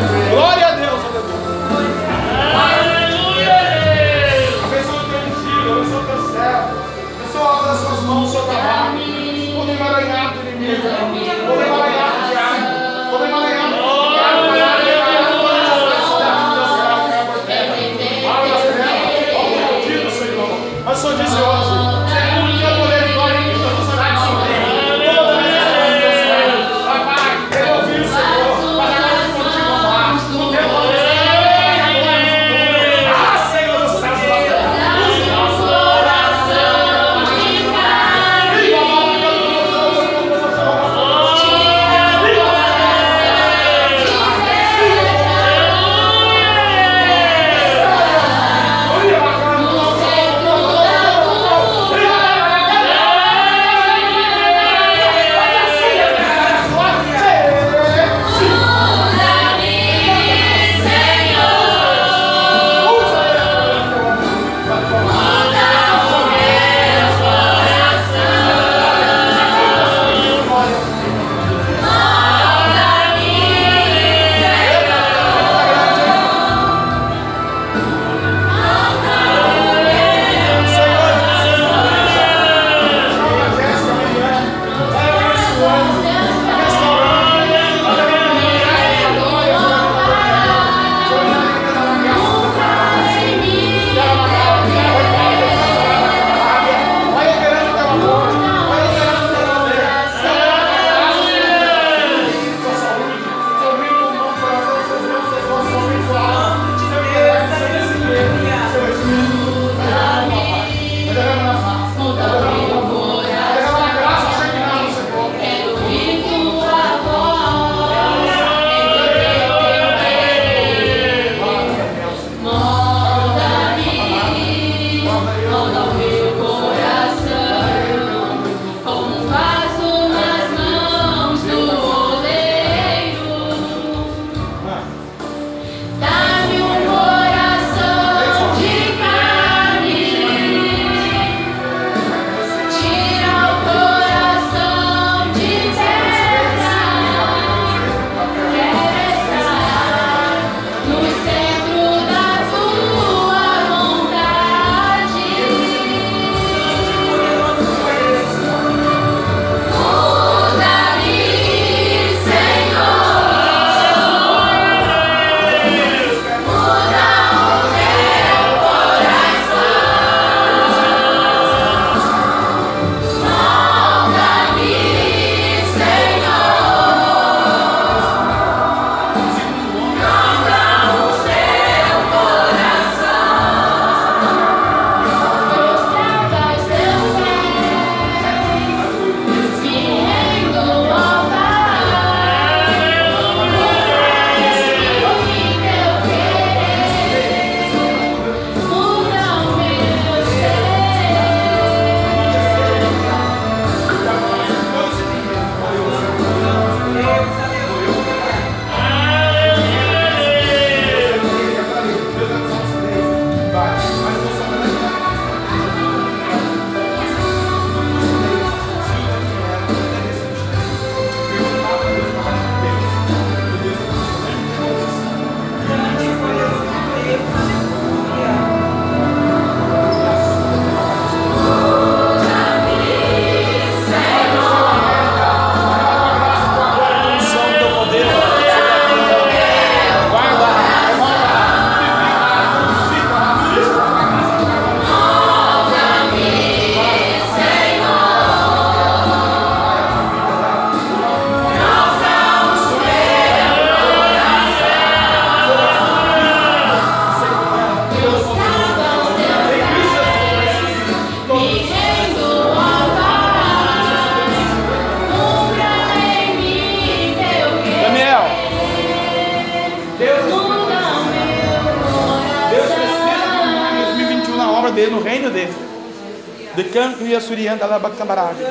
[277.54, 278.43] ang talabag sa marami.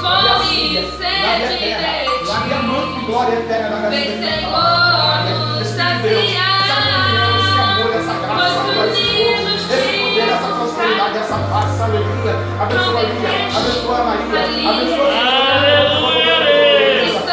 [0.00, 3.90] fome, e sede é e Largue é a mão é de glória eterna da graça.
[3.90, 6.52] Vem, Senhor, saciar.
[7.92, 8.60] Essa graça,
[9.72, 12.34] esse poder, essa prosperidade, essa paz, essa alegria.
[12.60, 14.40] Abençoa a Lia, abençoa a Maria,
[14.70, 15.32] abençoa a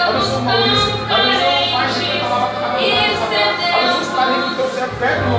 [0.09, 4.89] Abençoa o Maurício, abençoa a Pai de Canta, abençoa os talentos que o lá.
[4.99, 5.37] pega no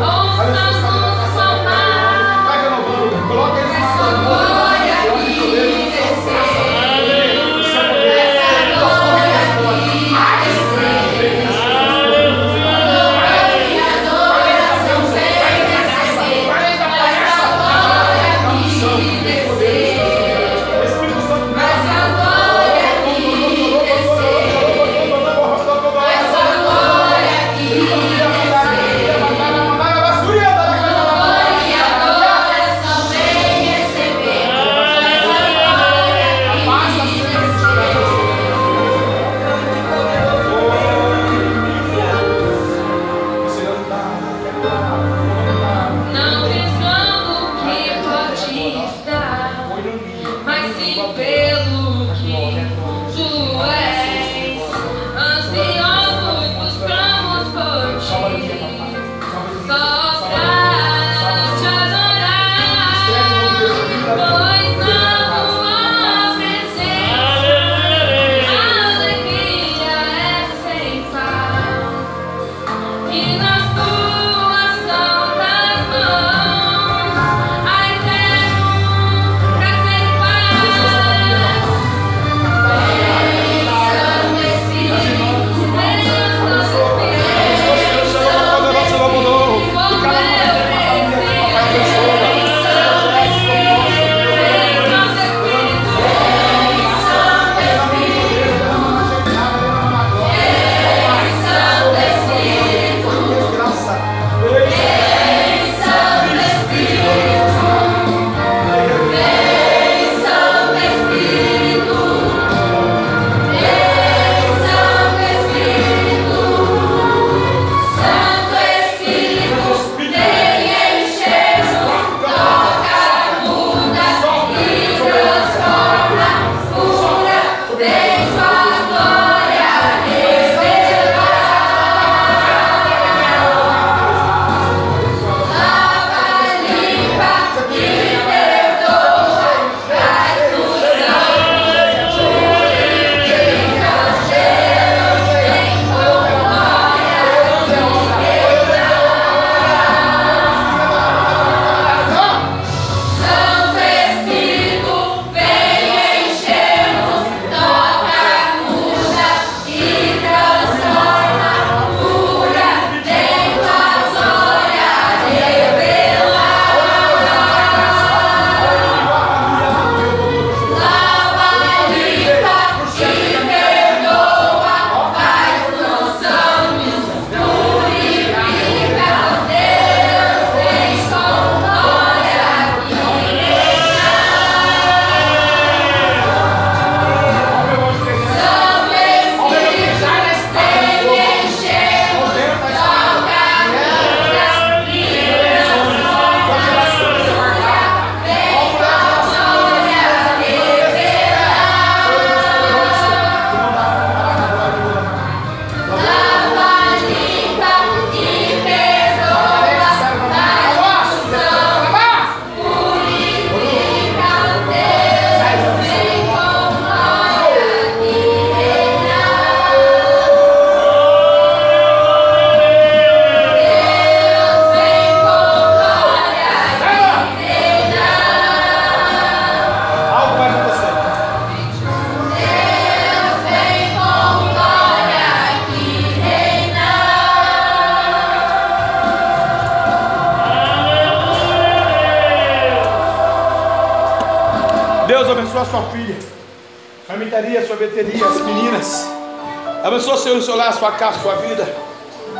[250.80, 251.68] sua casa, sua vida.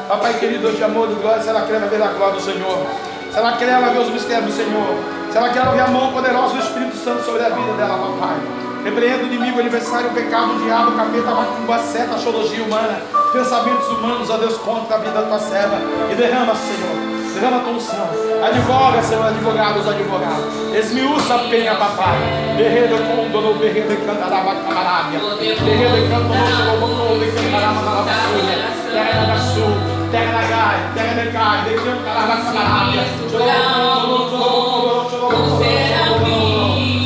[0.09, 2.87] Papai querido, de amor, de glória, se ela quer ver a glória do Senhor.
[3.31, 4.97] Se ela quer ela ver os mistérios do Senhor.
[5.31, 8.39] Se ela quer ver a mão poderosa do Espírito Santo sobre a vida dela, papai.
[8.83, 12.15] Repreenda o inimigo, o aniversário, o pecado, o diabo, o capeta, a macumba, a seta,
[12.15, 12.99] a xologia humana,
[13.31, 15.77] pensamentos humanos, a Deus, contra a vida da tua serva.
[16.11, 18.09] E derrama, Senhor derrama a tua unção.
[18.43, 20.75] Advoga, Senhor, advogados, advogados.
[20.75, 22.50] Esmiuça a penha, papai.
[22.61, 25.19] Berredo com dono, berredo cantaraba camarábia.
[25.19, 27.32] Berredo cantaraba camarábia.
[27.32, 28.69] Cantaraba camarábia.
[28.93, 29.73] Terra da sul,
[30.11, 31.59] terra da gai, terra da gai.
[31.65, 33.05] De cantaraba camarábia.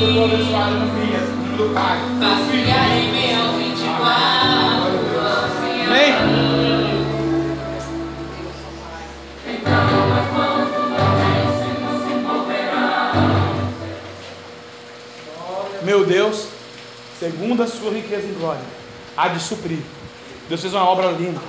[0.01, 1.23] Senhor, abençoado no filho,
[1.57, 2.14] do Pai.
[16.05, 16.49] Deus,
[17.19, 18.63] segundo a sua riqueza em glória,
[19.17, 19.81] há de suprir.
[20.49, 21.41] Deus fez uma obra linda.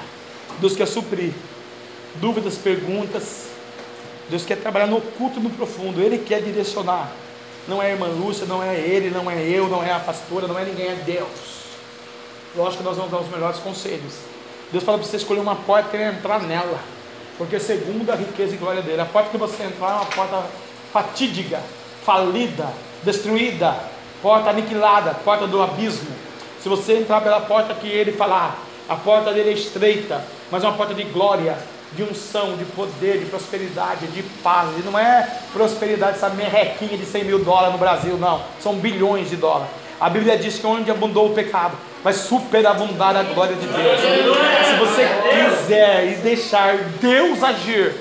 [0.59, 1.33] Deus quer suprir
[2.15, 3.45] dúvidas, perguntas.
[4.29, 6.01] Deus quer trabalhar no oculto e no profundo.
[6.01, 7.11] Ele quer direcionar.
[7.67, 10.47] Não é a irmã Lúcia, não é ele, não é eu, não é a pastora,
[10.47, 11.55] não é ninguém, é Deus.
[12.55, 14.13] Lógico que nós vamos dar os melhores conselhos.
[14.71, 16.79] Deus fala para você escolher uma porta e entrar nela.
[17.37, 20.43] Porque segundo a riqueza e glória dele, a porta que você entrar é uma porta
[20.93, 21.61] fatídica,
[22.03, 22.71] falida,
[23.03, 23.77] destruída,
[24.25, 26.09] porta aniquilada, porta do abismo.
[26.59, 28.57] Se você entrar pela porta que ele falar,
[28.89, 30.19] a porta dele é estreita,
[30.49, 31.55] mas é uma porta de glória,
[31.91, 34.69] de unção, de poder, de prosperidade, de paz.
[34.79, 38.41] E não é prosperidade, essa merrequinha de 100 mil dólares no Brasil, não.
[38.59, 39.69] São bilhões de dólares.
[40.01, 44.01] A Bíblia diz que onde abundou o pecado, vai superabundar a glória de Deus.
[44.01, 47.93] Se você quiser e deixar Deus agir,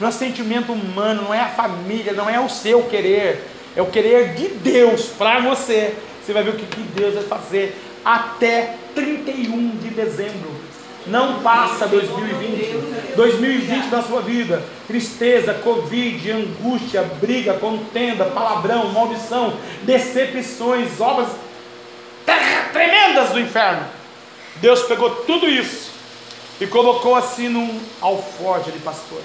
[0.00, 3.86] não é sentimento humano, não é a família, não é o seu querer, é o
[3.86, 5.94] querer de Deus para você.
[6.22, 10.50] Você vai ver o que, Deus vai fazer até 31 de dezembro.
[11.06, 13.14] Não passa 2020.
[13.16, 14.62] 2020 na sua vida.
[14.86, 21.28] Tristeza, Covid, angústia, briga, contenda, palavrão, maldição, decepções, obras
[22.72, 23.86] tremendas do inferno.
[24.56, 25.90] Deus pegou tudo isso
[26.60, 29.22] e colocou assim num alforje de pastor.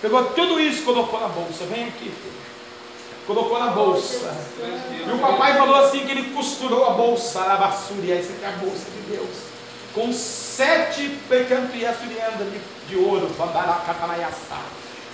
[0.00, 1.64] Pegou tudo isso e colocou na bolsa.
[1.66, 2.47] Vem aqui, filho
[3.28, 4.34] colocou na bolsa.
[5.06, 8.48] E o papai falou assim que ele costurou a bolsa, a basura, essa aqui é
[8.48, 9.36] a bolsa de Deus.
[9.94, 14.62] Com sete pecantiaçuriandas de, de ouro, bandaracatanayassá.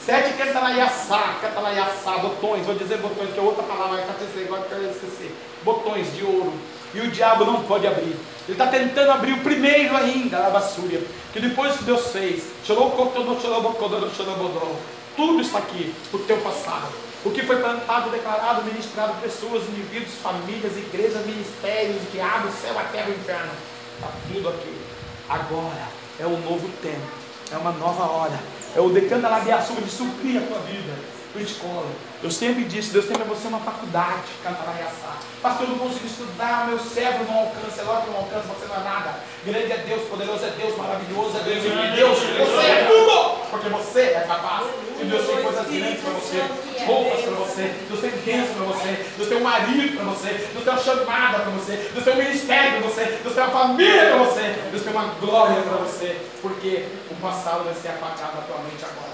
[0.06, 4.10] Sete cantanaiaçá, cantanaiaçá, botões, vou dizer botões, que é outra palavra que
[4.44, 5.34] agora que eu esquecer.
[5.64, 6.52] Botões de ouro.
[6.94, 8.16] E o diabo não pode abrir.
[8.46, 11.00] Ele está tentando abrir o primeiro ainda, a basura.
[11.32, 12.44] Que depois Deus fez,
[15.16, 20.76] tudo está aqui, o teu passado o que foi plantado, declarado, ministrado, pessoas, indivíduos, famílias,
[20.76, 23.52] igrejas, ministérios, que abre o céu, a terra o inferno.
[23.96, 24.80] Está tudo aqui.
[25.28, 25.88] Agora
[26.20, 27.06] é o novo tempo,
[27.50, 28.38] é uma nova hora,
[28.76, 29.30] é o decano da
[29.80, 31.90] de suprir a tua vida tua escola.
[32.22, 35.18] Eu sempre disse, Deus tem para você uma faculdade, cantaraiaçá.
[35.42, 38.66] Pastor, eu não consigo estudar, meu cérebro não alcança, é lógico que não alcança, você
[38.66, 39.20] não é nada.
[39.44, 43.68] Grande é Deus, poderoso é Deus, maravilhoso é Deus, e Deus, você é tudo, porque
[43.68, 44.66] você é capaz.
[44.98, 46.38] E Deus tem coisas grandes para você,
[46.86, 50.64] roupas para você, Deus tem bênção para você, Deus tem um marido para você, Deus
[50.64, 54.06] tem uma chamada para você, Deus tem um ministério para você, Deus tem uma família
[54.06, 58.42] para você, Deus tem uma glória para você, porque o passado vai ser apagado na
[58.42, 59.13] tua mente agora.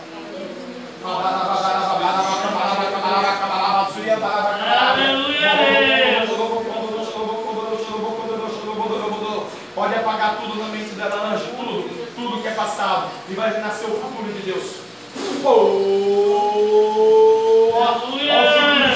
[9.75, 13.87] Pode apagar tudo na mente dela, anjo, tudo, tudo que é passado, e vai nascer
[13.87, 14.77] o futuro de Deus.
[15.43, 15.49] Oh,
[17.73, 18.21] olha o futuro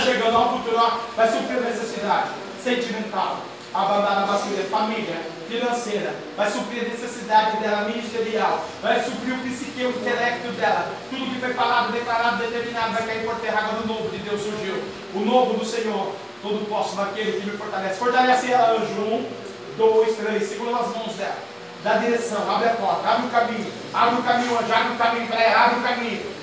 [0.05, 0.77] chegando, olha o futuro,
[1.17, 2.29] vai suprir a necessidade
[2.63, 3.39] sentimental,
[3.75, 9.85] abandonar a bacia, família, financeira, vai suprir a necessidade dela ministerial, vai suprir o psique,
[9.85, 13.59] o intelecto dela, tudo que foi falado, declarado, determinado, vai cair por terra.
[13.59, 14.81] Agora o novo de Deus surgiu,
[15.15, 17.99] o novo do Senhor, todo posso naquele que me fortalece.
[17.99, 19.01] Fortalece ela, anjo.
[19.01, 19.29] Um,
[19.77, 21.37] dois, três, segura nas mãos dela,
[21.83, 25.27] dá direção, abre a porta, abre o caminho, abre o caminho, anjo, abre o caminho
[25.27, 26.35] para ela, abre o caminho.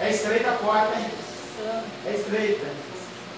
[0.00, 1.06] É estreita a porta, hein?
[2.06, 2.89] É estreita.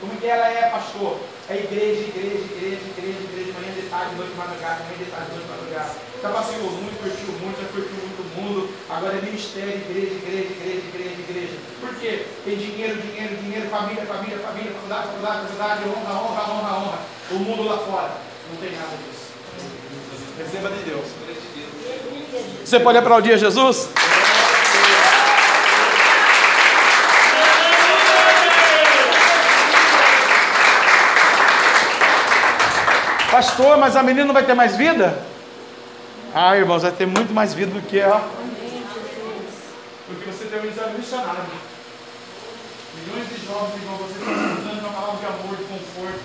[0.02, 1.14] Como que ela é, pastor?
[1.48, 5.46] É igreja, igreja, igreja, igreja, igreja, manhã de tarde, noite madrugada, manhã de tarde, noite
[5.46, 5.94] madrugada.
[6.20, 8.68] Já passeou muito, curtiu muito, já curtiu muito o mundo.
[8.90, 11.56] Agora é ministério, igreja, igreja, igreja, igreja, igreja.
[11.78, 12.26] Por quê?
[12.44, 16.98] Tem dinheiro, dinheiro, dinheiro, família, família, família, faculdade, faculdade, faculdade, honra, honra, honra, honra.
[17.30, 18.10] O mundo lá fora
[18.50, 19.30] não tem nada disso.
[20.36, 21.06] Receba de Deus.
[22.64, 23.88] Você pode aplaudir Jesus?
[33.32, 35.24] Pastor, mas a menina não vai ter mais vida?
[36.34, 38.20] Ah, irmãos, vai ter muito mais vida do que ela.
[40.04, 41.48] Porque você tem um exame missionário.
[42.92, 46.20] Milhões de jovens igual você estão usando uma palavra de amor, de conforto.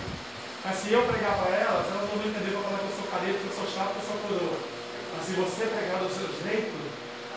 [0.68, 3.08] Mas se eu pregar para elas, elas não vão entender para falar que eu sou
[3.08, 4.58] careta, que eu sou chato, que eu sou coroa.
[5.16, 6.76] Mas se você pregar do seu jeito,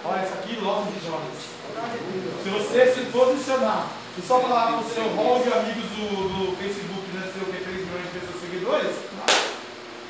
[0.02, 1.46] olha, isso aqui logo de jovens.
[2.42, 3.86] Se você se posicionar
[4.18, 7.62] e só falar para o seu hall de amigos do, do Facebook, né, seu que
[7.62, 9.09] 3 milhões de pessoas seguidores,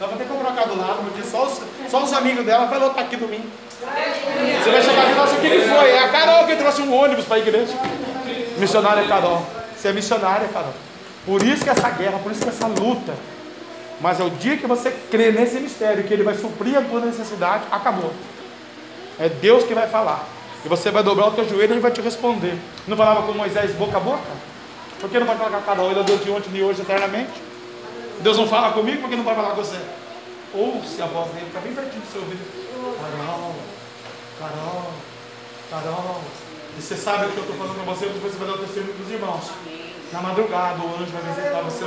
[0.01, 1.61] dá para ter que comprar do lado, porque só os,
[1.91, 3.47] só os amigos dela vai lotar aqui domingo.
[3.79, 5.91] Você vai chegar e falar assim, o que, foi?
[5.91, 7.75] É a Carol que trouxe um ônibus para a igreja.
[8.57, 9.45] Missionária Carol.
[9.77, 10.73] Você é missionária, Carol.
[11.27, 13.15] Por isso que essa guerra, por isso que essa luta.
[14.01, 17.01] Mas é o dia que você crê nesse mistério, que ele vai suprir a tua
[17.01, 18.13] necessidade, acabou.
[19.19, 20.27] É Deus que vai falar.
[20.65, 22.57] E você vai dobrar o teu joelho e ele vai te responder.
[22.89, 24.19] Não falava com Moisés boca a boca?
[24.99, 25.91] Por que não vai falar com a Carol?
[25.91, 27.50] Ele é Deus de ontem, de hoje, eternamente.
[28.21, 29.81] Deus não fala comigo, por que não vai falar com você?
[30.53, 32.45] Ouça a voz dele, está bem pertinho do seu ouvido.
[33.01, 33.55] Carol,
[34.39, 34.91] Carol,
[35.71, 36.21] Carol.
[36.77, 38.59] E você sabe o que eu estou falando para você, depois você vai dar o
[38.59, 39.45] testemunho para os irmãos.
[40.13, 41.85] Na madrugada, o anjo vai visitar você.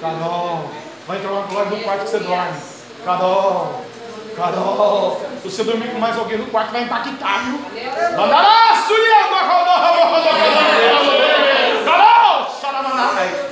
[0.00, 0.70] Carol,
[1.06, 2.58] vai entrar uma glória no quarto que você dorme.
[3.04, 3.84] Carol,
[4.36, 7.58] Carol, se você dormir com mais alguém no quarto, vai impactar, viu?
[11.84, 12.46] Carol,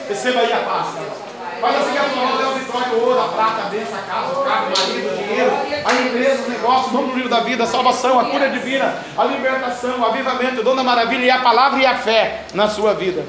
[0.09, 1.20] receba aí a paz.
[1.61, 4.32] Faz assim que a tua mão o vitória, ouro, a prata, a bênção, a casa,
[4.32, 5.53] o carro, o marido, o dinheiro,
[5.85, 10.01] a empresa, os negócios, o número da vida, a salvação, a cura divina, a libertação,
[10.01, 13.24] o avivamento, o dom da maravilha e a palavra e a fé na sua vida.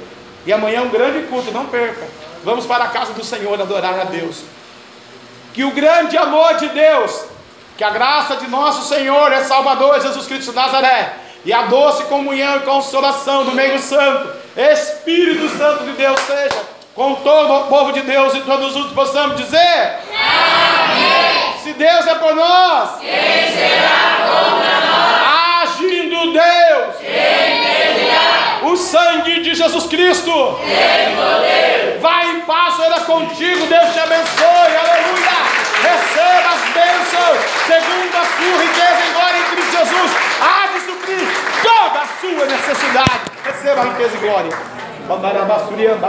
[0.46, 2.08] E amanhã é um grande culto, não perca.
[2.44, 4.44] Vamos para a casa do Senhor adorar a Deus.
[5.54, 7.26] Que o grande amor de Deus,
[7.78, 12.06] que a graça de nosso Senhor é Salvador Jesus Cristo de Nazaré, e a doce
[12.06, 17.94] comunhão e consolação do meio santo, Espírito Santo de Deus seja com todo o povo
[17.94, 21.58] de Deus e todos juntos possamos dizer: Amém.
[21.64, 25.72] Se Deus é por nós, quem será contra nós?
[25.72, 28.60] Agindo Deus, quem pedirá?
[28.64, 32.00] O sangue de Jesus Cristo tem poder.
[32.02, 35.32] Vai em paz, era contigo, Deus te abençoe, aleluia.
[35.82, 37.38] Receba as bênçãos,
[37.68, 40.12] segundo a sua riqueza em glória em Cristo Jesus,
[40.42, 41.28] há de suprir
[41.64, 43.22] toda a sua necessidade.
[43.44, 44.82] Receba a riqueza e glória.